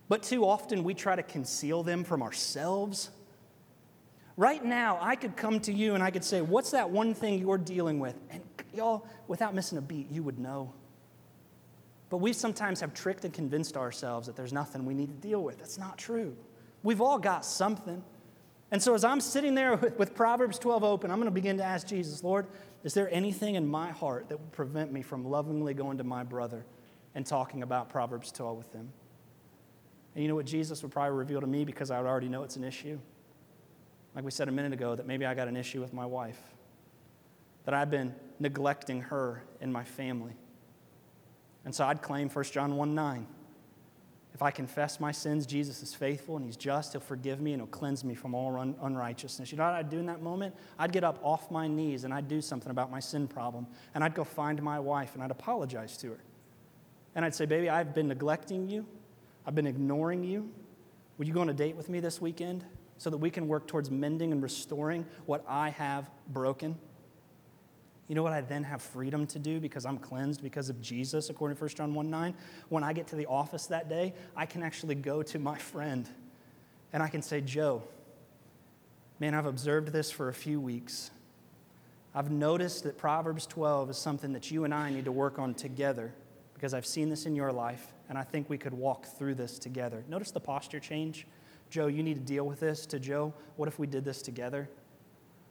But 0.09 0.23
too 0.23 0.45
often 0.45 0.83
we 0.83 0.93
try 0.95 1.15
to 1.15 1.23
conceal 1.23 1.83
them 1.83 2.03
from 2.03 2.21
ourselves. 2.21 3.11
Right 4.35 4.63
now, 4.63 4.97
I 4.99 5.15
could 5.15 5.37
come 5.37 5.59
to 5.61 5.71
you 5.71 5.93
and 5.93 6.03
I 6.03 6.11
could 6.11 6.23
say, 6.23 6.41
What's 6.41 6.71
that 6.71 6.89
one 6.89 7.13
thing 7.13 7.39
you're 7.39 7.57
dealing 7.57 7.99
with? 7.99 8.15
And 8.31 8.41
y'all, 8.73 9.07
without 9.27 9.53
missing 9.53 9.77
a 9.77 9.81
beat, 9.81 10.11
you 10.11 10.23
would 10.23 10.39
know. 10.39 10.73
But 12.09 12.17
we 12.17 12.33
sometimes 12.33 12.81
have 12.81 12.93
tricked 12.93 13.23
and 13.23 13.33
convinced 13.33 13.77
ourselves 13.77 14.25
that 14.25 14.35
there's 14.35 14.51
nothing 14.51 14.83
we 14.83 14.95
need 14.95 15.07
to 15.07 15.27
deal 15.27 15.43
with. 15.43 15.59
That's 15.59 15.77
not 15.77 15.97
true. 15.97 16.35
We've 16.81 17.01
all 17.01 17.19
got 17.19 17.45
something. 17.45 18.03
And 18.71 18.81
so, 18.81 18.95
as 18.95 19.03
I'm 19.03 19.21
sitting 19.21 19.53
there 19.53 19.75
with, 19.75 20.15
Proverbs 20.15 20.57
12 20.57 20.83
open, 20.83 21.11
I'm 21.11 21.17
going 21.17 21.25
to 21.25 21.31
begin 21.31 21.57
to 21.57 21.63
ask 21.63 21.85
Jesus, 21.87 22.23
Lord, 22.23 22.47
is 22.83 22.93
there 22.93 23.13
anything 23.13 23.55
in 23.55 23.67
my 23.67 23.91
heart 23.91 24.29
that 24.29 24.39
would 24.39 24.51
prevent 24.51 24.91
me 24.91 25.01
from 25.01 25.25
lovingly 25.25 25.73
going 25.73 25.97
to 25.97 26.03
my 26.03 26.23
brother 26.23 26.65
and 27.13 27.25
talking 27.25 27.61
about 27.61 27.89
Proverbs 27.89 28.31
12 28.31 28.57
with 28.57 28.73
him? 28.73 28.91
And 30.19 30.25
you 30.25 30.27
know 30.27 30.35
what 30.35 30.47
Jesus 30.47 30.83
would 30.83 30.91
probably 30.91 31.17
reveal 31.17 31.39
to 31.39 31.47
me 31.47 31.63
because 31.63 31.91
I 31.91 31.97
would 31.97 32.05
already 32.05 32.27
know 32.27 32.43
it's 32.43 32.57
an 32.57 32.65
issue? 32.65 32.99
Like 34.13 34.25
we 34.25 34.31
said 34.31 34.49
a 34.49 34.51
minute 34.51 34.73
ago, 34.73 34.93
that 34.93 35.07
maybe 35.07 35.25
I 35.25 35.33
got 35.33 35.47
an 35.47 35.55
issue 35.55 35.79
with 35.79 35.93
my 35.93 36.05
wife, 36.05 36.41
that 37.63 37.73
I've 37.73 37.89
been 37.89 38.13
neglecting 38.37 38.99
her 39.03 39.41
in 39.61 39.71
my 39.71 39.85
family. 39.85 40.33
And 41.63 41.73
so 41.73 41.85
I'd 41.85 42.01
claim 42.01 42.27
1 42.27 42.43
John 42.51 42.75
1 42.75 42.93
9. 42.93 43.27
If 44.33 44.41
I 44.41 44.51
confess 44.51 44.99
my 44.99 45.13
sins, 45.13 45.45
Jesus 45.45 45.81
is 45.81 45.95
faithful 45.95 46.35
and 46.35 46.43
he's 46.43 46.57
just. 46.57 46.91
He'll 46.91 46.99
forgive 46.99 47.39
me 47.39 47.53
and 47.53 47.61
he'll 47.61 47.67
cleanse 47.67 48.03
me 48.03 48.13
from 48.13 48.35
all 48.35 48.57
un- 48.57 48.75
unrighteousness. 48.81 49.53
You 49.53 49.57
know 49.57 49.63
what 49.63 49.75
I'd 49.75 49.89
do 49.89 49.99
in 49.99 50.05
that 50.07 50.21
moment? 50.21 50.53
I'd 50.77 50.91
get 50.91 51.05
up 51.05 51.17
off 51.23 51.49
my 51.49 51.69
knees 51.69 52.03
and 52.03 52.13
I'd 52.13 52.27
do 52.27 52.41
something 52.41 52.71
about 52.71 52.91
my 52.91 52.99
sin 52.99 53.25
problem. 53.25 53.67
And 53.95 54.03
I'd 54.03 54.15
go 54.15 54.25
find 54.25 54.61
my 54.61 54.81
wife 54.81 55.13
and 55.13 55.23
I'd 55.23 55.31
apologize 55.31 55.95
to 55.99 56.09
her. 56.09 56.19
And 57.15 57.23
I'd 57.23 57.33
say, 57.33 57.45
Baby, 57.45 57.69
I've 57.69 57.95
been 57.95 58.09
neglecting 58.09 58.67
you, 58.67 58.85
I've 59.45 59.55
been 59.55 59.67
ignoring 59.67 60.23
you. 60.23 60.49
Would 61.17 61.27
you 61.27 61.33
go 61.33 61.41
on 61.41 61.49
a 61.49 61.53
date 61.53 61.75
with 61.75 61.89
me 61.89 61.99
this 61.99 62.21
weekend 62.21 62.63
so 62.97 63.09
that 63.09 63.17
we 63.17 63.29
can 63.29 63.47
work 63.47 63.67
towards 63.67 63.89
mending 63.91 64.31
and 64.31 64.41
restoring 64.41 65.05
what 65.25 65.43
I 65.47 65.69
have 65.71 66.09
broken? 66.29 66.77
You 68.07 68.15
know 68.15 68.23
what 68.23 68.33
I 68.33 68.41
then 68.41 68.63
have 68.63 68.81
freedom 68.81 69.27
to 69.27 69.39
do 69.39 69.59
because 69.59 69.85
I'm 69.85 69.97
cleansed 69.97 70.41
because 70.41 70.69
of 70.69 70.81
Jesus, 70.81 71.29
according 71.29 71.57
to 71.57 71.63
1 71.63 71.69
John 71.69 71.93
1 71.93 72.09
9? 72.09 72.33
When 72.69 72.83
I 72.83 72.91
get 72.91 73.07
to 73.07 73.15
the 73.15 73.27
office 73.27 73.67
that 73.67 73.87
day, 73.87 74.13
I 74.35 74.45
can 74.45 74.63
actually 74.63 74.95
go 74.95 75.21
to 75.23 75.39
my 75.39 75.57
friend 75.57 76.09
and 76.91 77.03
I 77.03 77.07
can 77.07 77.21
say, 77.21 77.39
Joe, 77.39 77.83
man, 79.19 79.35
I've 79.35 79.45
observed 79.45 79.89
this 79.89 80.09
for 80.09 80.29
a 80.29 80.33
few 80.33 80.59
weeks. 80.59 81.11
I've 82.15 82.31
noticed 82.31 82.83
that 82.85 82.97
Proverbs 82.97 83.45
12 83.45 83.91
is 83.91 83.97
something 83.97 84.33
that 84.33 84.49
you 84.49 84.63
and 84.63 84.73
I 84.73 84.89
need 84.89 85.05
to 85.05 85.11
work 85.11 85.37
on 85.37 85.53
together 85.53 86.11
because 86.55 86.73
I've 86.73 86.87
seen 86.87 87.09
this 87.09 87.27
in 87.27 87.35
your 87.35 87.51
life 87.51 87.93
and 88.09 88.17
I 88.17 88.23
think 88.23 88.49
we 88.49 88.57
could 88.57 88.73
walk 88.73 89.05
through 89.05 89.35
this 89.35 89.59
together. 89.59 90.03
Notice 90.09 90.31
the 90.31 90.39
posture 90.39 90.79
change. 90.79 91.25
Joe, 91.69 91.87
you 91.87 92.03
need 92.03 92.15
to 92.15 92.19
deal 92.19 92.45
with 92.45 92.59
this. 92.59 92.85
To 92.87 92.99
Joe, 92.99 93.33
what 93.55 93.67
if 93.67 93.77
we 93.79 93.87
did 93.87 94.03
this 94.03 94.21
together? 94.21 94.67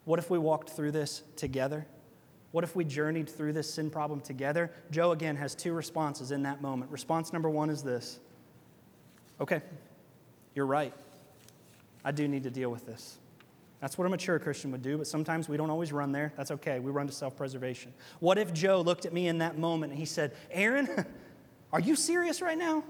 What 0.05 0.19
if 0.19 0.29
we 0.29 0.39
walked 0.39 0.71
through 0.71 0.93
this 0.93 1.23
together? 1.37 1.87
What 2.51 2.65
if 2.65 2.75
we 2.75 2.85
journeyed 2.85 3.29
through 3.29 3.53
this 3.53 3.73
sin 3.73 3.91
problem 3.91 4.21
together? 4.21 4.73
Joe, 4.91 5.13
again, 5.13 5.37
has 5.37 5.55
two 5.55 5.73
responses 5.73 6.33
in 6.33 6.43
that 6.43 6.61
moment. 6.61 6.91
Response 6.91 7.33
number 7.33 7.49
one 7.49 7.71
is 7.71 7.83
this 7.83 8.19
Okay, 9.41 9.63
you're 10.55 10.67
right. 10.67 10.93
I 12.05 12.11
do 12.11 12.27
need 12.27 12.43
to 12.45 12.51
deal 12.51 12.71
with 12.71 12.87
this. 12.87 13.19
That's 13.81 13.97
what 13.97 14.07
a 14.07 14.11
mature 14.11 14.39
Christian 14.41 14.73
would 14.73 14.83
do, 14.83 14.99
but 14.99 15.07
sometimes 15.07 15.49
we 15.49 15.57
don't 15.57 15.71
always 15.71 15.93
run 15.93 16.11
there. 16.11 16.33
That's 16.37 16.51
okay. 16.51 16.81
We 16.81 16.91
run 16.91 17.07
to 17.07 17.13
self 17.13 17.37
preservation. 17.37 17.93
What 18.19 18.39
if 18.39 18.53
Joe 18.53 18.81
looked 18.81 19.07
at 19.07 19.13
me 19.13 19.29
in 19.29 19.39
that 19.39 19.57
moment 19.57 19.93
and 19.93 19.99
he 19.99 20.07
said, 20.07 20.33
Aaron, 20.51 21.07
are 21.73 21.81
you 21.81 21.97
serious 21.97 22.41
right 22.41 22.59
now? 22.59 22.85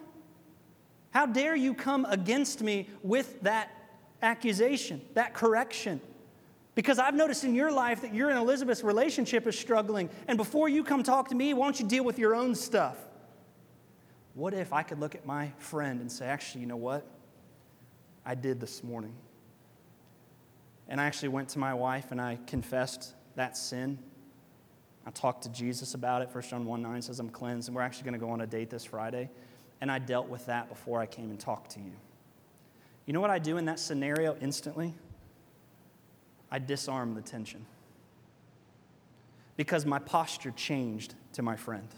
How 1.10 1.26
dare 1.26 1.56
you 1.56 1.74
come 1.74 2.04
against 2.08 2.62
me 2.62 2.88
with 3.02 3.40
that 3.42 3.70
accusation, 4.22 5.00
that 5.14 5.34
correction? 5.34 6.00
Because 6.74 6.98
I've 6.98 7.14
noticed 7.14 7.42
in 7.42 7.54
your 7.54 7.72
life 7.72 8.02
that 8.02 8.14
your 8.14 8.30
and 8.30 8.38
Elizabeth's 8.38 8.84
relationship 8.84 9.46
is 9.48 9.58
struggling. 9.58 10.10
And 10.28 10.38
before 10.38 10.68
you 10.68 10.84
come 10.84 11.02
talk 11.02 11.28
to 11.30 11.34
me, 11.34 11.52
why 11.54 11.66
don't 11.66 11.80
you 11.80 11.86
deal 11.86 12.04
with 12.04 12.18
your 12.20 12.36
own 12.36 12.54
stuff? 12.54 12.96
What 14.34 14.54
if 14.54 14.72
I 14.72 14.84
could 14.84 15.00
look 15.00 15.16
at 15.16 15.26
my 15.26 15.50
friend 15.58 16.00
and 16.00 16.12
say, 16.12 16.26
actually, 16.26 16.60
you 16.60 16.68
know 16.68 16.76
what? 16.76 17.04
I 18.24 18.36
did 18.36 18.60
this 18.60 18.84
morning. 18.84 19.14
And 20.86 21.00
I 21.00 21.06
actually 21.06 21.30
went 21.30 21.48
to 21.50 21.58
my 21.58 21.74
wife 21.74 22.12
and 22.12 22.20
I 22.20 22.38
confessed 22.46 23.14
that 23.34 23.56
sin. 23.56 23.98
I 25.08 25.10
talked 25.10 25.44
to 25.44 25.48
Jesus 25.48 25.94
about 25.94 26.20
it. 26.20 26.28
1 26.30 26.44
John 26.44 26.66
1 26.66 26.82
9 26.82 27.00
says 27.00 27.18
I'm 27.18 27.30
cleansed, 27.30 27.68
and 27.68 27.74
we're 27.74 27.80
actually 27.80 28.04
going 28.04 28.20
to 28.20 28.26
go 28.26 28.30
on 28.30 28.42
a 28.42 28.46
date 28.46 28.68
this 28.68 28.84
Friday. 28.84 29.30
And 29.80 29.90
I 29.90 29.98
dealt 29.98 30.28
with 30.28 30.44
that 30.46 30.68
before 30.68 31.00
I 31.00 31.06
came 31.06 31.30
and 31.30 31.40
talked 31.40 31.70
to 31.72 31.80
you. 31.80 31.92
You 33.06 33.14
know 33.14 33.20
what 33.22 33.30
I 33.30 33.38
do 33.38 33.56
in 33.56 33.64
that 33.64 33.78
scenario 33.78 34.36
instantly? 34.42 34.94
I 36.50 36.58
disarm 36.58 37.14
the 37.14 37.22
tension 37.22 37.64
because 39.56 39.86
my 39.86 39.98
posture 39.98 40.50
changed 40.50 41.14
to 41.32 41.42
my 41.42 41.56
friend. 41.56 41.88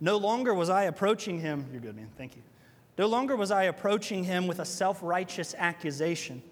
No 0.00 0.16
longer 0.16 0.54
was 0.54 0.70
I 0.70 0.84
approaching 0.84 1.38
him, 1.38 1.66
you're 1.70 1.80
good, 1.80 1.94
man, 1.94 2.08
thank 2.18 2.34
you. 2.34 2.42
No 2.98 3.06
longer 3.06 3.36
was 3.36 3.52
I 3.52 3.64
approaching 3.64 4.24
him 4.24 4.48
with 4.48 4.58
a 4.58 4.64
self 4.64 4.98
righteous 5.02 5.54
accusation, 5.56 6.42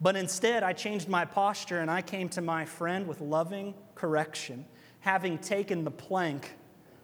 but 0.00 0.16
instead 0.16 0.62
I 0.62 0.72
changed 0.72 1.08
my 1.08 1.24
posture 1.24 1.80
and 1.80 1.90
I 1.90 2.02
came 2.02 2.28
to 2.30 2.40
my 2.40 2.64
friend 2.64 3.06
with 3.06 3.20
loving 3.20 3.74
correction, 3.94 4.64
having 5.00 5.38
taken 5.38 5.84
the 5.84 5.90
plank 5.90 6.54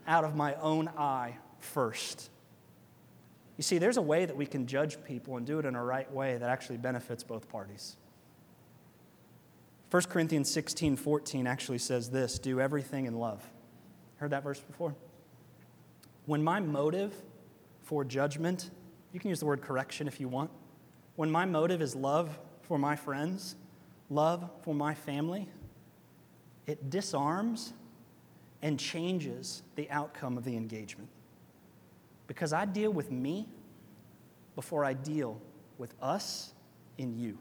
out 0.07 0.25
of 0.25 0.37
my 0.37 0.55
own 0.57 0.89
eye 0.97 1.37
first. 1.59 2.31
You 3.57 3.63
see, 3.63 3.79
there's 3.79 3.97
a 3.97 4.03
way 4.03 4.27
that 4.27 4.37
we 4.37 4.47
can 4.47 4.67
judge 4.67 5.03
people 5.05 5.37
and 5.37 5.47
do 5.47 5.59
it 5.59 5.65
in 5.65 5.75
a 5.75 5.85
right 5.85 6.11
way 6.13 6.37
that 6.37 6.49
actually 6.49 6.77
benefits 6.77 7.23
both 7.23 7.49
parties. 7.49 7.97
1 9.91 10.03
Corinthians 10.05 10.51
16 10.51 10.97
14 10.97 11.47
actually 11.47 11.79
says 11.79 12.11
this 12.11 12.39
do 12.39 12.61
everything 12.61 13.07
in 13.07 13.19
love. 13.19 13.49
Heard 14.17 14.31
that 14.31 14.43
verse 14.43 14.61
before? 14.61 14.95
When 16.27 16.43
my 16.43 16.59
motive 16.59 17.15
for 17.83 18.05
judgment, 18.05 18.71
you 19.13 19.21
can 19.21 19.31
use 19.31 19.39
the 19.39 19.47
word 19.47 19.63
correction 19.63 20.09
if 20.09 20.19
you 20.19 20.27
want. 20.27 20.51
When 21.17 21.31
my 21.31 21.45
motive 21.45 21.81
is 21.81 21.95
love 21.95 22.37
for 22.67 22.79
my 22.79 22.97
friends, 22.97 23.57
love 24.11 24.51
for 24.63 24.75
my 24.75 24.95
family, 24.95 25.49
it 26.67 26.91
disarms 26.91 27.73
and 28.63 28.79
changes 28.79 29.63
the 29.77 29.91
outcome 29.91 30.39
of 30.39 30.45
the 30.45 30.57
engagement. 30.57 31.09
Because 32.27 32.53
I 32.53 32.65
deal 32.65 32.91
with 32.91 33.11
me 33.11 33.47
before 34.55 34.85
I 34.85 34.95
deal 34.95 35.41
with 35.77 35.95
us 36.01 36.55
in 36.97 37.19
you 37.19 37.39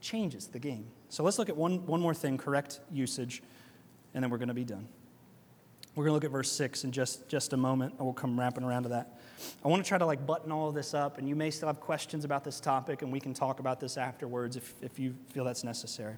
changes 0.00 0.46
the 0.46 0.58
game. 0.58 0.86
So 1.08 1.22
let's 1.24 1.38
look 1.38 1.48
at 1.48 1.56
one, 1.56 1.84
one 1.86 2.00
more 2.00 2.14
thing 2.14 2.38
correct 2.38 2.80
usage, 2.92 3.42
and 4.14 4.22
then 4.22 4.30
we're 4.30 4.38
going 4.38 4.48
to 4.48 4.54
be 4.54 4.64
done. 4.64 4.86
We're 5.98 6.04
going 6.04 6.12
to 6.12 6.14
look 6.14 6.24
at 6.26 6.30
verse 6.30 6.52
6 6.52 6.84
in 6.84 6.92
just, 6.92 7.28
just 7.28 7.52
a 7.54 7.56
moment, 7.56 7.94
and 7.98 8.06
we'll 8.06 8.14
come 8.14 8.38
wrapping 8.38 8.62
around 8.62 8.84
to 8.84 8.90
that. 8.90 9.18
I 9.64 9.66
want 9.66 9.82
to 9.82 9.88
try 9.88 9.98
to 9.98 10.06
like 10.06 10.24
button 10.24 10.52
all 10.52 10.68
of 10.68 10.74
this 10.76 10.94
up, 10.94 11.18
and 11.18 11.28
you 11.28 11.34
may 11.34 11.50
still 11.50 11.66
have 11.66 11.80
questions 11.80 12.24
about 12.24 12.44
this 12.44 12.60
topic, 12.60 13.02
and 13.02 13.10
we 13.10 13.18
can 13.18 13.34
talk 13.34 13.58
about 13.58 13.80
this 13.80 13.96
afterwards 13.96 14.54
if, 14.54 14.74
if 14.80 15.00
you 15.00 15.16
feel 15.32 15.42
that's 15.42 15.64
necessary. 15.64 16.14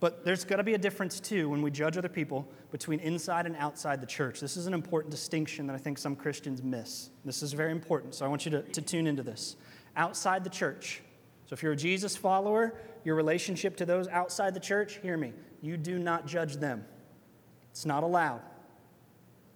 But 0.00 0.24
there's 0.24 0.44
got 0.46 0.56
to 0.56 0.62
be 0.62 0.72
a 0.72 0.78
difference, 0.78 1.20
too, 1.20 1.50
when 1.50 1.60
we 1.60 1.70
judge 1.70 1.98
other 1.98 2.08
people 2.08 2.48
between 2.70 3.00
inside 3.00 3.44
and 3.44 3.54
outside 3.56 4.00
the 4.00 4.06
church. 4.06 4.40
This 4.40 4.56
is 4.56 4.66
an 4.66 4.72
important 4.72 5.10
distinction 5.10 5.66
that 5.66 5.74
I 5.74 5.78
think 5.78 5.98
some 5.98 6.16
Christians 6.16 6.62
miss. 6.62 7.10
This 7.22 7.42
is 7.42 7.52
very 7.52 7.72
important, 7.72 8.14
so 8.14 8.24
I 8.24 8.30
want 8.30 8.46
you 8.46 8.50
to, 8.52 8.62
to 8.62 8.80
tune 8.80 9.06
into 9.06 9.22
this. 9.22 9.56
Outside 9.94 10.42
the 10.42 10.48
church, 10.48 11.02
so 11.44 11.52
if 11.52 11.62
you're 11.62 11.72
a 11.72 11.76
Jesus 11.76 12.16
follower, 12.16 12.72
your 13.04 13.14
relationship 13.14 13.76
to 13.76 13.84
those 13.84 14.08
outside 14.08 14.54
the 14.54 14.60
church, 14.60 15.00
hear 15.02 15.18
me, 15.18 15.34
you 15.60 15.76
do 15.76 15.98
not 15.98 16.26
judge 16.26 16.56
them. 16.56 16.86
It's 17.72 17.84
not 17.84 18.04
allowed. 18.04 18.40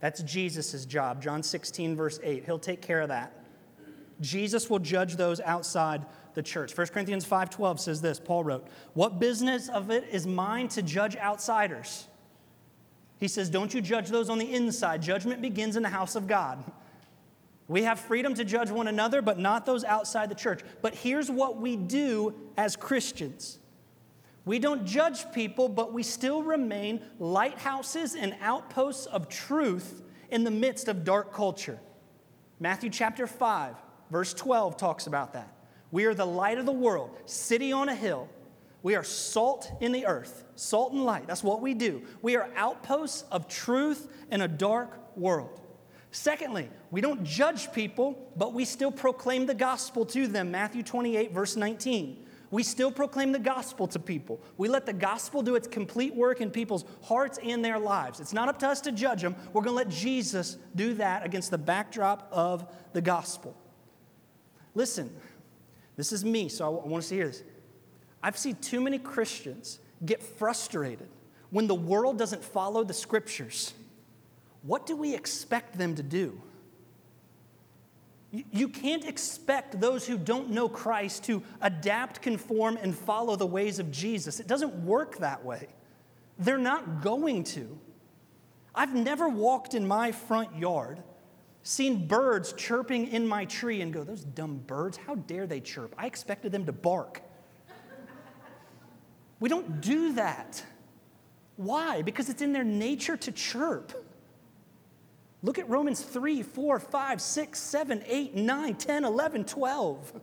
That's 0.04 0.22
Jesus' 0.22 0.84
job. 0.84 1.22
John 1.22 1.42
16, 1.42 1.96
verse 1.96 2.20
8. 2.22 2.44
He'll 2.44 2.58
take 2.58 2.82
care 2.82 3.00
of 3.00 3.08
that. 3.08 3.32
Jesus 4.20 4.68
will 4.68 4.78
judge 4.78 5.16
those 5.16 5.40
outside 5.40 6.04
the 6.34 6.42
church. 6.42 6.74
1 6.74 6.88
Corinthians 6.88 7.24
5:12 7.24 7.80
says 7.80 8.02
this. 8.02 8.20
Paul 8.20 8.44
wrote, 8.44 8.66
"What 8.92 9.18
business 9.18 9.70
of 9.70 9.90
it 9.90 10.04
is 10.12 10.26
mine 10.26 10.68
to 10.68 10.82
judge 10.82 11.16
outsiders?" 11.16 12.06
He 13.18 13.28
says, 13.28 13.48
"Don't 13.48 13.72
you 13.72 13.80
judge 13.80 14.10
those 14.10 14.28
on 14.28 14.36
the 14.36 14.52
inside. 14.52 15.00
Judgment 15.00 15.40
begins 15.40 15.74
in 15.74 15.82
the 15.82 15.88
house 15.88 16.16
of 16.16 16.26
God." 16.26 16.62
We 17.66 17.84
have 17.84 17.98
freedom 17.98 18.34
to 18.34 18.44
judge 18.44 18.70
one 18.70 18.88
another, 18.88 19.22
but 19.22 19.38
not 19.38 19.64
those 19.64 19.84
outside 19.84 20.28
the 20.28 20.34
church. 20.34 20.60
But 20.82 20.96
here's 20.96 21.30
what 21.30 21.56
we 21.56 21.76
do 21.76 22.34
as 22.58 22.76
Christians 22.76 23.58
we 24.44 24.58
don't 24.58 24.84
judge 24.84 25.30
people, 25.32 25.68
but 25.68 25.92
we 25.92 26.02
still 26.02 26.42
remain 26.42 27.00
lighthouses 27.18 28.14
and 28.14 28.36
outposts 28.40 29.06
of 29.06 29.28
truth 29.28 30.02
in 30.30 30.44
the 30.44 30.50
midst 30.50 30.88
of 30.88 31.04
dark 31.04 31.32
culture. 31.32 31.78
Matthew 32.60 32.90
chapter 32.90 33.26
5, 33.26 33.74
verse 34.10 34.34
12 34.34 34.76
talks 34.76 35.06
about 35.06 35.32
that. 35.32 35.52
We 35.90 36.04
are 36.04 36.14
the 36.14 36.26
light 36.26 36.58
of 36.58 36.66
the 36.66 36.72
world, 36.72 37.16
city 37.24 37.72
on 37.72 37.88
a 37.88 37.94
hill. 37.94 38.28
We 38.82 38.96
are 38.96 39.04
salt 39.04 39.70
in 39.80 39.92
the 39.92 40.06
earth, 40.06 40.44
salt 40.56 40.92
and 40.92 41.04
light. 41.04 41.26
That's 41.26 41.42
what 41.42 41.62
we 41.62 41.72
do. 41.72 42.02
We 42.20 42.36
are 42.36 42.50
outposts 42.54 43.24
of 43.30 43.48
truth 43.48 44.08
in 44.30 44.42
a 44.42 44.48
dark 44.48 45.16
world. 45.16 45.62
Secondly, 46.10 46.68
we 46.90 47.00
don't 47.00 47.24
judge 47.24 47.72
people, 47.72 48.30
but 48.36 48.52
we 48.52 48.64
still 48.64 48.92
proclaim 48.92 49.46
the 49.46 49.54
gospel 49.54 50.04
to 50.06 50.26
them. 50.26 50.50
Matthew 50.50 50.82
28, 50.82 51.32
verse 51.32 51.56
19. 51.56 52.23
We 52.54 52.62
still 52.62 52.92
proclaim 52.92 53.32
the 53.32 53.40
gospel 53.40 53.88
to 53.88 53.98
people. 53.98 54.40
We 54.58 54.68
let 54.68 54.86
the 54.86 54.92
gospel 54.92 55.42
do 55.42 55.56
its 55.56 55.66
complete 55.66 56.14
work 56.14 56.40
in 56.40 56.52
people's 56.52 56.84
hearts 57.02 57.36
and 57.42 57.64
their 57.64 57.80
lives. 57.80 58.20
It's 58.20 58.32
not 58.32 58.48
up 58.48 58.60
to 58.60 58.68
us 58.68 58.80
to 58.82 58.92
judge 58.92 59.22
them. 59.22 59.34
We're 59.52 59.62
going 59.62 59.72
to 59.72 59.78
let 59.78 59.88
Jesus 59.88 60.56
do 60.76 60.94
that 60.94 61.26
against 61.26 61.50
the 61.50 61.58
backdrop 61.58 62.28
of 62.30 62.64
the 62.92 63.00
gospel. 63.00 63.56
Listen, 64.76 65.10
this 65.96 66.12
is 66.12 66.24
me, 66.24 66.48
so 66.48 66.64
I 66.64 66.86
want 66.86 67.02
us 67.02 67.08
to 67.08 67.16
hear 67.16 67.26
this. 67.26 67.42
I've 68.22 68.38
seen 68.38 68.54
too 68.54 68.80
many 68.80 69.00
Christians 69.00 69.80
get 70.06 70.22
frustrated 70.22 71.08
when 71.50 71.66
the 71.66 71.74
world 71.74 72.18
doesn't 72.18 72.44
follow 72.44 72.84
the 72.84 72.94
scriptures 72.94 73.74
what 74.64 74.86
do 74.86 74.96
we 74.96 75.14
expect 75.14 75.76
them 75.76 75.94
to 75.94 76.02
do? 76.02 76.40
You 78.50 78.68
can't 78.68 79.04
expect 79.04 79.80
those 79.80 80.06
who 80.06 80.18
don't 80.18 80.50
know 80.50 80.68
Christ 80.68 81.24
to 81.24 81.42
adapt, 81.60 82.22
conform, 82.22 82.78
and 82.80 82.96
follow 82.96 83.36
the 83.36 83.46
ways 83.46 83.78
of 83.78 83.90
Jesus. 83.90 84.40
It 84.40 84.46
doesn't 84.46 84.74
work 84.84 85.18
that 85.18 85.44
way. 85.44 85.68
They're 86.38 86.58
not 86.58 87.02
going 87.02 87.44
to. 87.44 87.78
I've 88.74 88.94
never 88.94 89.28
walked 89.28 89.74
in 89.74 89.86
my 89.86 90.10
front 90.10 90.56
yard 90.56 91.02
Seen 91.66 92.06
birds 92.06 92.52
chirping 92.52 93.08
in 93.08 93.26
my 93.26 93.46
tree 93.46 93.80
and 93.80 93.90
go, 93.90 94.04
Those 94.04 94.22
dumb 94.22 94.58
birds, 94.66 94.98
how 94.98 95.14
dare 95.14 95.46
they 95.46 95.60
chirp? 95.60 95.94
I 95.96 96.06
expected 96.06 96.52
them 96.52 96.66
to 96.66 96.72
bark. 96.72 97.22
we 99.40 99.48
don't 99.48 99.80
do 99.80 100.12
that. 100.12 100.62
Why? 101.56 102.02
Because 102.02 102.28
it's 102.28 102.42
in 102.42 102.52
their 102.52 102.64
nature 102.64 103.16
to 103.16 103.32
chirp. 103.32 103.94
Look 105.44 105.58
at 105.58 105.68
Romans 105.68 106.00
3, 106.00 106.42
4, 106.42 106.80
5, 106.80 107.20
6, 107.20 107.60
7, 107.60 108.02
8, 108.06 108.34
9, 108.34 108.74
10, 108.76 109.04
11, 109.04 109.44
12. 109.44 110.20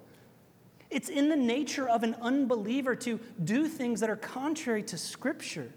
It's 0.90 1.10
in 1.10 1.30
the 1.30 1.36
nature 1.36 1.88
of 1.88 2.02
an 2.02 2.16
unbeliever 2.20 2.96
to 2.96 3.20
do 3.44 3.68
things 3.68 4.00
that 4.00 4.10
are 4.10 4.16
contrary 4.16 4.82
to 4.82 4.98
Scripture. 4.98 5.72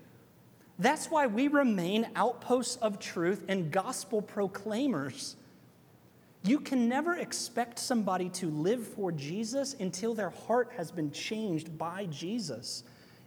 That's 0.78 1.10
why 1.10 1.26
we 1.26 1.48
remain 1.48 2.08
outposts 2.16 2.76
of 2.76 2.98
truth 2.98 3.44
and 3.46 3.70
gospel 3.70 4.22
proclaimers. 4.22 5.36
You 6.42 6.58
can 6.58 6.88
never 6.88 7.14
expect 7.14 7.78
somebody 7.78 8.30
to 8.30 8.48
live 8.48 8.88
for 8.88 9.12
Jesus 9.12 9.76
until 9.78 10.14
their 10.14 10.30
heart 10.30 10.72
has 10.78 10.90
been 10.90 11.10
changed 11.10 11.76
by 11.76 12.06
Jesus. 12.06 12.82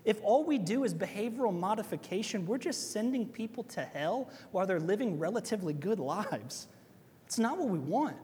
If 0.08 0.22
all 0.24 0.46
we 0.46 0.58
do 0.58 0.86
is 0.86 0.94
behavioral 0.94 1.54
modification, 1.54 2.46
we're 2.46 2.60
just 2.60 2.94
sending 2.94 3.28
people 3.28 3.64
to 3.66 3.82
hell 3.82 4.30
while 4.52 4.66
they're 4.66 4.80
living 4.80 5.20
relatively 5.20 5.74
good 5.74 6.00
lives. 6.00 6.70
It's 7.26 7.38
not 7.38 7.58
what 7.58 7.68
we 7.68 7.78
want. 7.78 8.16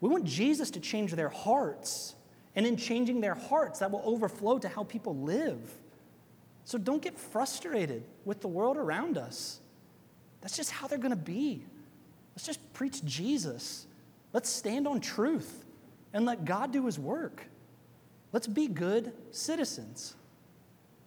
We 0.00 0.08
want 0.08 0.24
Jesus 0.24 0.72
to 0.72 0.80
change 0.80 1.12
their 1.12 1.28
hearts. 1.28 2.16
And 2.56 2.66
in 2.66 2.76
changing 2.76 3.20
their 3.20 3.36
hearts, 3.36 3.78
that 3.78 3.92
will 3.92 4.02
overflow 4.04 4.58
to 4.58 4.68
how 4.68 4.82
people 4.82 5.16
live. 5.16 5.60
So 6.64 6.78
don't 6.78 7.00
get 7.00 7.16
frustrated 7.16 8.02
with 8.24 8.40
the 8.40 8.48
world 8.48 8.76
around 8.76 9.18
us. 9.18 9.60
That's 10.40 10.56
just 10.56 10.72
how 10.72 10.88
they're 10.88 10.98
going 10.98 11.10
to 11.10 11.16
be. 11.16 11.64
Let's 12.34 12.44
just 12.44 12.72
preach 12.72 13.04
Jesus. 13.04 13.86
Let's 14.32 14.50
stand 14.50 14.88
on 14.88 15.00
truth 15.00 15.64
and 16.12 16.26
let 16.26 16.44
God 16.44 16.72
do 16.72 16.86
his 16.86 16.98
work. 16.98 17.46
Let's 18.32 18.48
be 18.48 18.66
good 18.66 19.12
citizens. 19.30 20.16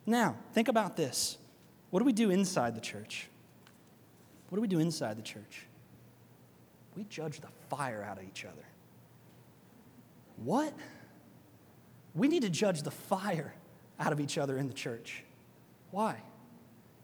Now, 0.05 0.35
think 0.53 0.67
about 0.67 0.97
this. 0.97 1.37
What 1.89 1.99
do 1.99 2.05
we 2.05 2.13
do 2.13 2.29
inside 2.29 2.75
the 2.75 2.81
church? 2.81 3.27
What 4.49 4.57
do 4.57 4.61
we 4.61 4.67
do 4.67 4.79
inside 4.79 5.17
the 5.17 5.23
church? 5.23 5.67
We 6.95 7.05
judge 7.05 7.39
the 7.39 7.47
fire 7.69 8.03
out 8.03 8.17
of 8.17 8.23
each 8.23 8.43
other. 8.45 8.65
What? 10.37 10.73
We 12.13 12.27
need 12.27 12.41
to 12.41 12.49
judge 12.49 12.81
the 12.81 12.91
fire 12.91 13.53
out 13.99 14.11
of 14.11 14.19
each 14.19 14.37
other 14.37 14.57
in 14.57 14.67
the 14.67 14.73
church. 14.73 15.23
Why? 15.91 16.17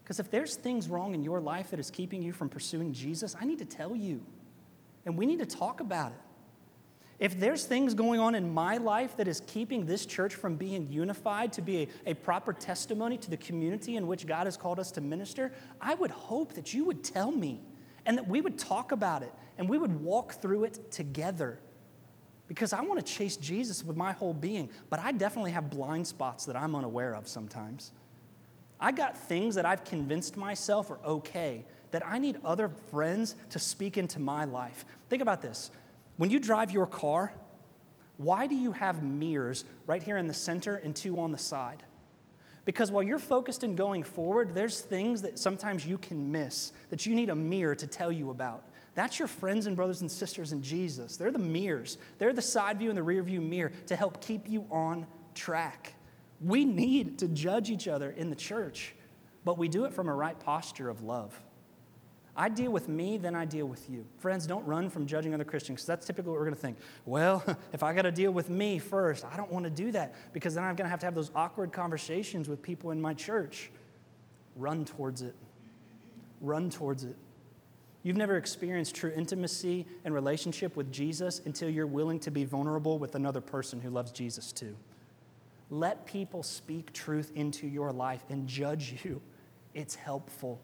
Because 0.02 0.20
if 0.20 0.30
there's 0.30 0.56
things 0.56 0.88
wrong 0.88 1.14
in 1.14 1.22
your 1.22 1.40
life 1.40 1.70
that 1.70 1.80
is 1.80 1.90
keeping 1.90 2.22
you 2.22 2.32
from 2.32 2.48
pursuing 2.48 2.92
Jesus, 2.92 3.36
I 3.40 3.44
need 3.44 3.58
to 3.58 3.64
tell 3.64 3.94
you. 3.94 4.20
And 5.06 5.16
we 5.16 5.26
need 5.26 5.38
to 5.38 5.46
talk 5.46 5.80
about 5.80 6.12
it. 6.12 6.20
If 7.18 7.40
there's 7.40 7.64
things 7.64 7.94
going 7.94 8.20
on 8.20 8.36
in 8.36 8.52
my 8.52 8.76
life 8.76 9.16
that 9.16 9.26
is 9.26 9.42
keeping 9.46 9.86
this 9.86 10.06
church 10.06 10.36
from 10.36 10.54
being 10.54 10.86
unified 10.88 11.52
to 11.54 11.62
be 11.62 11.82
a, 11.82 12.10
a, 12.10 12.14
proper 12.14 12.52
testimony 12.52 13.18
to 13.18 13.30
the 13.30 13.36
community 13.36 13.96
in 13.96 14.06
which 14.06 14.24
God 14.24 14.46
has 14.46 14.56
called 14.56 14.78
us 14.78 14.92
to 14.92 15.00
minister, 15.00 15.52
I 15.80 15.94
would 15.94 16.12
hope 16.12 16.52
that 16.54 16.72
you 16.72 16.84
would 16.84 17.02
tell 17.02 17.32
me 17.32 17.60
and 18.06 18.16
that 18.16 18.28
we 18.28 18.40
would 18.40 18.56
talk 18.56 18.92
about 18.92 19.22
it 19.22 19.32
and 19.58 19.68
we 19.68 19.78
would 19.78 20.00
walk 20.00 20.34
through 20.34 20.64
it 20.64 20.92
together. 20.92 21.58
Because 22.46 22.72
I 22.72 22.80
want 22.82 23.04
to 23.04 23.12
chase 23.12 23.36
Jesus 23.36 23.84
with 23.84 23.96
my 23.96 24.12
whole 24.12 24.32
being, 24.32 24.70
but 24.88 25.00
I 25.00 25.10
definitely 25.10 25.50
have 25.50 25.70
blind 25.70 26.06
spots 26.06 26.46
that 26.46 26.56
I'm 26.56 26.76
unaware 26.76 27.14
of 27.14 27.26
sometimes. 27.26 27.90
I 28.80 28.92
got 28.92 29.18
things 29.18 29.56
that 29.56 29.66
I've 29.66 29.84
convinced 29.84 30.36
myself 30.36 30.90
are 30.90 31.00
okay 31.04 31.64
that 31.90 32.06
I 32.06 32.18
need 32.18 32.38
other 32.44 32.68
friends 32.90 33.34
to 33.50 33.58
speak 33.58 33.98
into 33.98 34.20
my 34.20 34.44
life. 34.44 34.84
Think 35.08 35.20
about 35.20 35.42
this. 35.42 35.70
When 36.18 36.30
you 36.30 36.38
drive 36.40 36.72
your 36.72 36.86
car, 36.86 37.32
why 38.18 38.48
do 38.48 38.56
you 38.56 38.72
have 38.72 39.02
mirrors 39.02 39.64
right 39.86 40.02
here 40.02 40.18
in 40.18 40.26
the 40.26 40.34
center 40.34 40.74
and 40.74 40.94
two 40.94 41.18
on 41.20 41.32
the 41.32 41.38
side? 41.38 41.84
Because 42.64 42.90
while 42.90 43.04
you're 43.04 43.20
focused 43.20 43.64
in 43.64 43.76
going 43.76 44.02
forward, 44.02 44.54
there's 44.54 44.80
things 44.80 45.22
that 45.22 45.38
sometimes 45.38 45.86
you 45.86 45.96
can 45.96 46.30
miss 46.30 46.72
that 46.90 47.06
you 47.06 47.14
need 47.14 47.30
a 47.30 47.34
mirror 47.34 47.74
to 47.76 47.86
tell 47.86 48.12
you 48.12 48.30
about. 48.30 48.64
That's 48.94 49.18
your 49.18 49.28
friends 49.28 49.66
and 49.66 49.76
brothers 49.76 50.00
and 50.00 50.10
sisters 50.10 50.52
in 50.52 50.60
Jesus. 50.60 51.16
They're 51.16 51.30
the 51.30 51.38
mirrors, 51.38 51.98
they're 52.18 52.32
the 52.32 52.42
side 52.42 52.80
view 52.80 52.90
and 52.90 52.98
the 52.98 53.02
rear 53.02 53.22
view 53.22 53.40
mirror 53.40 53.72
to 53.86 53.96
help 53.96 54.20
keep 54.20 54.48
you 54.48 54.66
on 54.70 55.06
track. 55.34 55.94
We 56.40 56.64
need 56.64 57.18
to 57.20 57.28
judge 57.28 57.70
each 57.70 57.86
other 57.86 58.10
in 58.10 58.28
the 58.28 58.36
church, 58.36 58.94
but 59.44 59.56
we 59.56 59.68
do 59.68 59.84
it 59.84 59.94
from 59.94 60.08
a 60.08 60.14
right 60.14 60.38
posture 60.38 60.90
of 60.90 61.02
love. 61.02 61.40
I 62.38 62.48
deal 62.48 62.70
with 62.70 62.88
me, 62.88 63.18
then 63.18 63.34
I 63.34 63.44
deal 63.44 63.66
with 63.66 63.90
you. 63.90 64.06
Friends, 64.18 64.46
don't 64.46 64.64
run 64.64 64.90
from 64.90 65.06
judging 65.06 65.34
other 65.34 65.42
Christians 65.42 65.78
because 65.78 65.86
that's 65.86 66.06
typically 66.06 66.30
what 66.30 66.38
we're 66.38 66.44
going 66.44 66.54
to 66.54 66.60
think. 66.60 66.78
Well, 67.04 67.42
if 67.72 67.82
I 67.82 67.92
got 67.92 68.02
to 68.02 68.12
deal 68.12 68.30
with 68.30 68.48
me 68.48 68.78
first, 68.78 69.24
I 69.24 69.36
don't 69.36 69.50
want 69.50 69.64
to 69.64 69.70
do 69.70 69.90
that 69.90 70.14
because 70.32 70.54
then 70.54 70.62
I'm 70.62 70.76
going 70.76 70.84
to 70.84 70.90
have 70.90 71.00
to 71.00 71.06
have 71.06 71.16
those 71.16 71.32
awkward 71.34 71.72
conversations 71.72 72.48
with 72.48 72.62
people 72.62 72.92
in 72.92 73.00
my 73.00 73.12
church. 73.12 73.72
Run 74.54 74.84
towards 74.84 75.22
it. 75.22 75.34
Run 76.40 76.70
towards 76.70 77.02
it. 77.02 77.16
You've 78.04 78.16
never 78.16 78.36
experienced 78.36 78.94
true 78.94 79.12
intimacy 79.16 79.84
and 80.04 80.14
relationship 80.14 80.76
with 80.76 80.92
Jesus 80.92 81.42
until 81.44 81.68
you're 81.68 81.88
willing 81.88 82.20
to 82.20 82.30
be 82.30 82.44
vulnerable 82.44 83.00
with 83.00 83.16
another 83.16 83.40
person 83.40 83.80
who 83.80 83.90
loves 83.90 84.12
Jesus 84.12 84.52
too. 84.52 84.76
Let 85.70 86.06
people 86.06 86.44
speak 86.44 86.92
truth 86.92 87.32
into 87.34 87.66
your 87.66 87.90
life 87.90 88.22
and 88.30 88.46
judge 88.46 89.00
you. 89.04 89.20
It's 89.74 89.96
helpful. 89.96 90.60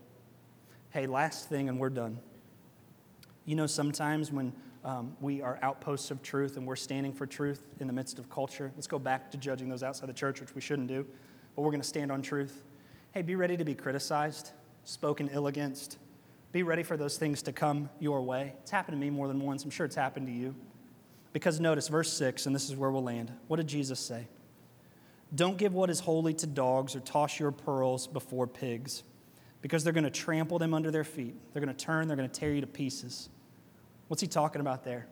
Hey, 0.94 1.09
last 1.09 1.48
thing, 1.48 1.68
and 1.68 1.80
we're 1.80 1.90
done. 1.90 2.20
You 3.46 3.57
know, 3.57 3.66
sometimes 3.66 4.30
when 4.30 4.52
um, 4.85 5.16
we 5.20 5.42
are 5.42 5.59
outposts 5.61 6.12
of 6.12 6.22
truth 6.22 6.57
and 6.57 6.64
we're 6.64 6.76
standing 6.76 7.12
for 7.12 7.26
truth 7.26 7.66
in 7.80 7.88
the 7.88 7.92
midst 7.92 8.20
of 8.20 8.30
culture, 8.30 8.70
let's 8.76 8.87
go 8.87 9.00
back 9.00 9.28
to 9.33 9.37
judging 9.37 9.68
those 9.68 9.83
outside 9.83 10.09
the 10.09 10.12
church, 10.12 10.40
which 10.40 10.54
we 10.54 10.61
shouldn't 10.61 10.87
do, 10.87 11.04
but 11.57 11.62
we're 11.62 11.72
going 11.72 11.80
to 11.80 11.87
stand 11.87 12.12
on 12.12 12.22
truth. 12.22 12.62
Hey, 13.11 13.22
be 13.22 13.35
ready 13.35 13.57
to 13.57 13.64
be 13.64 13.74
criticized, 13.74 14.52
spoken 14.85 15.28
ill 15.33 15.48
against. 15.48 15.98
Be 16.52 16.62
ready 16.62 16.85
for 16.85 16.96
those 16.96 17.18
things 17.18 17.42
to 17.42 17.52
come 17.52 17.90
your 17.98 18.22
way. 18.22 18.52
It's 18.62 18.70
happened 18.70 18.94
to 18.96 19.00
me 19.00 19.11
more 19.11 19.26
than 19.26 19.40
once. 19.40 19.64
I'm 19.64 19.70
sure 19.70 19.87
it's 19.87 19.96
happened 19.96 20.28
to 20.28 20.33
you. 20.33 20.54
Because 21.33 21.59
notice 21.59 21.88
verse 21.88 22.12
6, 22.12 22.46
and 22.46 22.54
this 22.54 22.70
is 22.70 22.76
where 22.76 22.92
we'll 22.92 23.02
land. 23.02 23.33
What 23.48 23.57
did 23.57 23.66
Jesus 23.66 23.98
say? 23.98 24.28
Don't 25.35 25.59
give 25.59 25.74
what 25.74 25.90
is 25.90 25.98
holy 25.98 26.35
to 26.35 26.46
dogs 26.46 26.94
or 26.94 27.00
toss 27.00 27.40
your 27.40 27.50
pearls 27.50 28.07
before 28.07 28.46
pigs 28.46 29.02
because 29.64 29.83
they're 29.83 29.94
going 29.94 30.05
to 30.05 30.11
trample 30.11 30.59
them 30.59 30.74
under 30.74 30.90
their 30.90 31.05
feet. 31.05 31.35
They're 31.50 31.62
going 31.64 31.74
to 31.74 31.85
turn, 31.85 32.07
they're 32.07 32.18
going 32.18 32.29
to 32.29 32.40
tear 32.40 32.53
you 32.53 32.61
to 32.61 32.66
pieces. 32.66 33.31
What's 34.09 34.20
he 34.20 34.29
talking 34.29 34.61
about 34.61 34.85
there? 34.85 35.07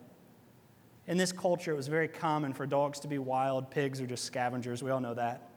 In 1.07 1.17
this 1.17 1.31
culture, 1.31 1.71
it 1.71 1.75
was 1.75 1.87
very 1.87 2.07
common 2.07 2.53
for 2.53 2.67
dogs 2.67 2.99
to 2.99 3.07
be 3.07 3.17
wild, 3.17 3.71
pigs 3.71 3.99
are 3.99 4.05
just 4.05 4.25
scavengers. 4.25 4.83
We 4.83 4.91
all 4.91 4.99
know 4.99 5.15
that. 5.15 5.49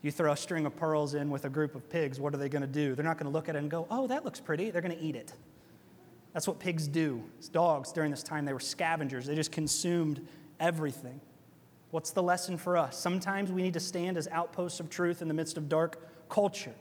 You 0.00 0.10
throw 0.10 0.32
a 0.32 0.36
string 0.36 0.64
of 0.64 0.74
pearls 0.74 1.12
in 1.12 1.28
with 1.28 1.44
a 1.44 1.50
group 1.50 1.74
of 1.74 1.90
pigs, 1.90 2.18
what 2.18 2.32
are 2.32 2.38
they 2.38 2.48
going 2.48 2.62
to 2.62 2.66
do? 2.66 2.94
They're 2.94 3.04
not 3.04 3.18
going 3.18 3.30
to 3.30 3.36
look 3.36 3.50
at 3.50 3.54
it 3.54 3.58
and 3.58 3.70
go, 3.70 3.86
oh, 3.90 4.06
that 4.06 4.24
looks 4.24 4.40
pretty. 4.40 4.70
They're 4.70 4.80
going 4.80 4.96
to 4.96 5.04
eat 5.04 5.14
it. 5.14 5.34
That's 6.32 6.48
what 6.48 6.58
pigs 6.58 6.88
do. 6.88 7.22
It's 7.36 7.50
dogs 7.50 7.92
during 7.92 8.10
this 8.10 8.22
time, 8.22 8.46
they 8.46 8.54
were 8.54 8.60
scavengers, 8.60 9.26
they 9.26 9.34
just 9.34 9.52
consumed 9.52 10.26
everything. 10.58 11.20
What's 11.90 12.12
the 12.12 12.22
lesson 12.22 12.56
for 12.56 12.78
us? 12.78 12.98
Sometimes 12.98 13.52
we 13.52 13.60
need 13.60 13.74
to 13.74 13.80
stand 13.80 14.16
as 14.16 14.26
outposts 14.28 14.80
of 14.80 14.88
truth 14.88 15.20
in 15.20 15.28
the 15.28 15.34
midst 15.34 15.58
of 15.58 15.68
dark 15.68 16.30
culture. 16.30 16.72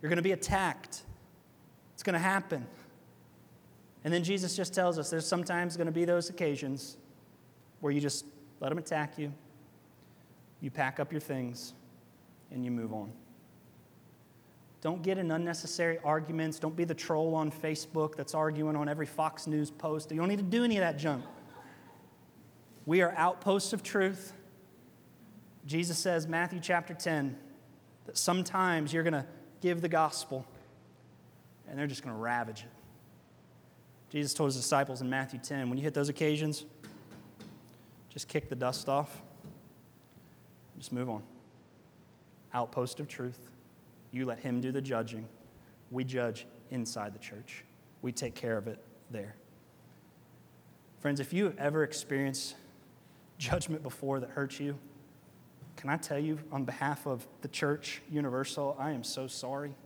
You're 0.00 0.08
going 0.08 0.16
to 0.16 0.22
be 0.22 0.32
attacked. 0.32 1.02
It's 1.94 2.02
going 2.02 2.14
to 2.14 2.20
happen. 2.20 2.66
And 4.04 4.14
then 4.14 4.22
Jesus 4.22 4.56
just 4.56 4.72
tells 4.72 4.98
us 4.98 5.10
there's 5.10 5.26
sometimes 5.26 5.76
going 5.76 5.86
to 5.86 5.92
be 5.92 6.04
those 6.04 6.30
occasions 6.30 6.96
where 7.80 7.92
you 7.92 8.00
just 8.00 8.24
let 8.60 8.68
them 8.70 8.78
attack 8.78 9.18
you, 9.18 9.32
you 10.60 10.70
pack 10.70 11.00
up 11.00 11.12
your 11.12 11.20
things, 11.20 11.74
and 12.50 12.64
you 12.64 12.70
move 12.70 12.92
on. 12.92 13.12
Don't 14.80 15.02
get 15.02 15.18
in 15.18 15.30
unnecessary 15.30 15.98
arguments. 16.04 16.58
Don't 16.58 16.76
be 16.76 16.84
the 16.84 16.94
troll 16.94 17.34
on 17.34 17.50
Facebook 17.50 18.14
that's 18.14 18.34
arguing 18.34 18.76
on 18.76 18.88
every 18.88 19.06
Fox 19.06 19.46
News 19.46 19.70
post. 19.70 20.10
You 20.10 20.18
don't 20.18 20.28
need 20.28 20.38
to 20.38 20.42
do 20.44 20.64
any 20.64 20.76
of 20.76 20.82
that 20.82 20.98
junk. 20.98 21.24
We 22.86 23.02
are 23.02 23.12
outposts 23.16 23.72
of 23.72 23.82
truth. 23.82 24.32
Jesus 25.66 25.98
says, 25.98 26.26
Matthew 26.26 26.60
chapter 26.60 26.94
10, 26.94 27.36
that 28.06 28.16
sometimes 28.16 28.92
you're 28.92 29.02
going 29.02 29.12
to 29.12 29.26
give 29.60 29.80
the 29.80 29.88
gospel, 29.88 30.46
and 31.68 31.78
they're 31.78 31.86
just 31.86 32.02
going 32.02 32.14
to 32.14 32.20
ravage 32.20 32.60
it. 32.60 32.70
Jesus 34.10 34.32
told 34.32 34.48
his 34.48 34.56
disciples 34.56 35.00
in 35.00 35.10
Matthew 35.10 35.38
10 35.38 35.68
when 35.68 35.76
you 35.76 35.84
hit 35.84 35.94
those 35.94 36.08
occasions, 36.08 36.64
just 38.08 38.28
kick 38.28 38.48
the 38.48 38.56
dust 38.56 38.88
off, 38.88 39.22
just 40.78 40.92
move 40.92 41.10
on. 41.10 41.22
Outpost 42.54 43.00
of 43.00 43.08
truth. 43.08 43.38
You 44.10 44.24
let 44.24 44.38
him 44.38 44.60
do 44.60 44.72
the 44.72 44.80
judging. 44.80 45.28
We 45.90 46.04
judge 46.04 46.46
inside 46.70 47.14
the 47.14 47.18
church, 47.18 47.64
we 48.02 48.12
take 48.12 48.34
care 48.34 48.56
of 48.56 48.66
it 48.66 48.78
there. 49.10 49.34
Friends, 51.00 51.20
if 51.20 51.32
you 51.32 51.54
ever 51.58 51.82
experienced 51.82 52.56
judgment 53.38 53.82
before 53.82 54.20
that 54.20 54.30
hurts 54.30 54.58
you, 54.58 54.76
can 55.78 55.90
I 55.90 55.96
tell 55.96 56.18
you, 56.18 56.40
on 56.50 56.64
behalf 56.64 57.06
of 57.06 57.24
the 57.40 57.46
church 57.46 58.02
universal, 58.10 58.76
I 58.80 58.90
am 58.90 59.04
so 59.04 59.28
sorry. 59.28 59.76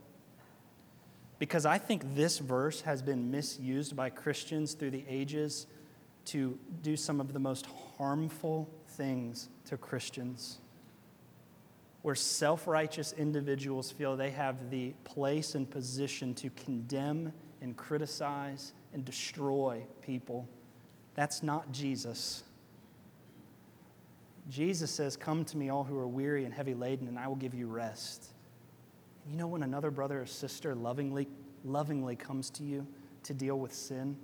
Because 1.37 1.67
I 1.67 1.77
think 1.77 2.15
this 2.15 2.39
verse 2.39 2.81
has 2.81 3.03
been 3.03 3.29
misused 3.29 3.95
by 3.95 4.09
Christians 4.09 4.73
through 4.73 4.89
the 4.89 5.05
ages 5.07 5.67
to 6.25 6.57
do 6.81 6.97
some 6.97 7.21
of 7.21 7.31
the 7.31 7.39
most 7.39 7.67
harmful 7.97 8.67
things 8.87 9.49
to 9.65 9.77
Christians, 9.77 10.57
where 12.01 12.15
self 12.15 12.65
righteous 12.65 13.13
individuals 13.13 13.91
feel 13.91 14.17
they 14.17 14.31
have 14.31 14.71
the 14.71 14.93
place 15.03 15.53
and 15.53 15.69
position 15.69 16.33
to 16.35 16.49
condemn 16.51 17.31
and 17.61 17.77
criticize 17.77 18.73
and 18.95 19.05
destroy 19.05 19.83
people. 20.01 20.49
That's 21.13 21.43
not 21.43 21.71
Jesus. 21.71 22.41
Jesus 24.49 24.91
says, 24.91 25.15
Come 25.15 25.45
to 25.45 25.57
me, 25.57 25.69
all 25.69 25.83
who 25.83 25.97
are 25.97 26.07
weary 26.07 26.45
and 26.45 26.53
heavy 26.53 26.73
laden, 26.73 27.07
and 27.07 27.17
I 27.17 27.27
will 27.27 27.35
give 27.35 27.53
you 27.53 27.67
rest. 27.67 28.27
You 29.29 29.37
know 29.37 29.47
when 29.47 29.63
another 29.63 29.91
brother 29.91 30.21
or 30.21 30.25
sister 30.25 30.75
lovingly, 30.75 31.27
lovingly 31.63 32.15
comes 32.15 32.49
to 32.51 32.63
you 32.63 32.85
to 33.23 33.33
deal 33.33 33.57
with 33.57 33.73
sin, 33.73 34.17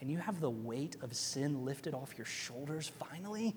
and 0.00 0.10
you 0.10 0.18
have 0.18 0.40
the 0.40 0.50
weight 0.50 0.96
of 1.02 1.14
sin 1.14 1.64
lifted 1.64 1.94
off 1.94 2.14
your 2.18 2.24
shoulders 2.24 2.90
finally, 2.98 3.54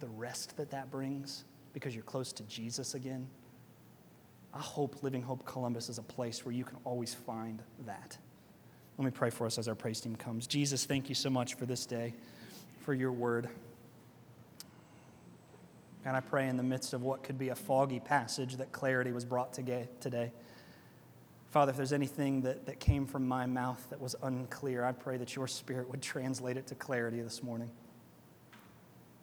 the 0.00 0.08
rest 0.08 0.56
that 0.56 0.70
that 0.70 0.90
brings 0.90 1.44
because 1.72 1.94
you're 1.94 2.04
close 2.04 2.32
to 2.32 2.42
Jesus 2.44 2.94
again. 2.94 3.28
I 4.52 4.60
hope 4.60 5.02
Living 5.02 5.22
Hope 5.22 5.44
Columbus 5.44 5.88
is 5.88 5.98
a 5.98 6.02
place 6.02 6.44
where 6.44 6.54
you 6.54 6.64
can 6.64 6.78
always 6.84 7.12
find 7.12 7.60
that. 7.86 8.16
Let 8.96 9.04
me 9.04 9.10
pray 9.10 9.30
for 9.30 9.46
us 9.46 9.58
as 9.58 9.66
our 9.66 9.74
praise 9.74 10.00
team 10.00 10.14
comes. 10.14 10.46
Jesus, 10.46 10.84
thank 10.84 11.08
you 11.08 11.16
so 11.16 11.28
much 11.28 11.54
for 11.54 11.66
this 11.66 11.84
day, 11.84 12.14
for 12.82 12.94
your 12.94 13.10
word. 13.10 13.48
And 16.04 16.16
I 16.16 16.20
pray 16.20 16.48
in 16.48 16.56
the 16.56 16.62
midst 16.62 16.92
of 16.92 17.02
what 17.02 17.22
could 17.22 17.38
be 17.38 17.48
a 17.48 17.54
foggy 17.54 18.00
passage 18.00 18.56
that 18.56 18.72
clarity 18.72 19.12
was 19.12 19.24
brought 19.24 19.52
today. 19.52 20.32
Father, 21.50 21.70
if 21.70 21.76
there's 21.76 21.92
anything 21.92 22.42
that, 22.42 22.66
that 22.66 22.80
came 22.80 23.06
from 23.06 23.26
my 23.26 23.46
mouth 23.46 23.86
that 23.90 24.00
was 24.00 24.16
unclear, 24.22 24.84
I 24.84 24.92
pray 24.92 25.16
that 25.16 25.36
your 25.36 25.46
spirit 25.46 25.88
would 25.88 26.02
translate 26.02 26.56
it 26.56 26.66
to 26.66 26.74
clarity 26.74 27.20
this 27.20 27.42
morning. 27.42 27.70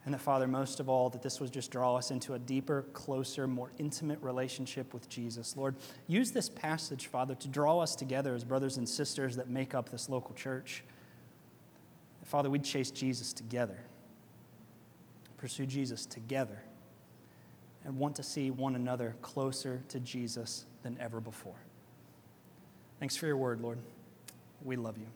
And 0.04 0.14
that, 0.14 0.20
Father, 0.20 0.48
most 0.48 0.80
of 0.80 0.88
all, 0.88 1.10
that 1.10 1.22
this 1.22 1.40
would 1.40 1.52
just 1.52 1.70
draw 1.70 1.94
us 1.94 2.10
into 2.10 2.34
a 2.34 2.38
deeper, 2.38 2.82
closer, 2.92 3.46
more 3.46 3.70
intimate 3.78 4.20
relationship 4.20 4.92
with 4.92 5.08
Jesus. 5.08 5.56
Lord, 5.56 5.76
use 6.08 6.32
this 6.32 6.48
passage, 6.48 7.06
Father, 7.06 7.36
to 7.36 7.48
draw 7.48 7.78
us 7.78 7.94
together 7.94 8.34
as 8.34 8.42
brothers 8.42 8.78
and 8.78 8.88
sisters 8.88 9.36
that 9.36 9.48
make 9.48 9.74
up 9.74 9.90
this 9.90 10.08
local 10.08 10.34
church. 10.34 10.82
Father, 12.24 12.50
we'd 12.50 12.64
chase 12.64 12.90
Jesus 12.90 13.32
together, 13.32 13.78
pursue 15.36 15.66
Jesus 15.66 16.06
together, 16.06 16.62
and 17.84 17.98
want 17.98 18.16
to 18.16 18.22
see 18.22 18.50
one 18.50 18.74
another 18.74 19.16
closer 19.22 19.82
to 19.88 20.00
Jesus 20.00 20.64
than 20.82 20.96
ever 21.00 21.20
before. 21.20 21.60
Thanks 23.00 23.16
for 23.16 23.26
your 23.26 23.36
word, 23.36 23.60
Lord. 23.60 23.78
We 24.64 24.76
love 24.76 24.96
you. 24.96 25.06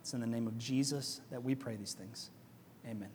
It's 0.00 0.14
in 0.14 0.20
the 0.20 0.26
name 0.26 0.46
of 0.46 0.58
Jesus 0.58 1.20
that 1.30 1.42
we 1.42 1.54
pray 1.54 1.76
these 1.76 1.92
things. 1.92 2.30
Amen. 2.86 3.08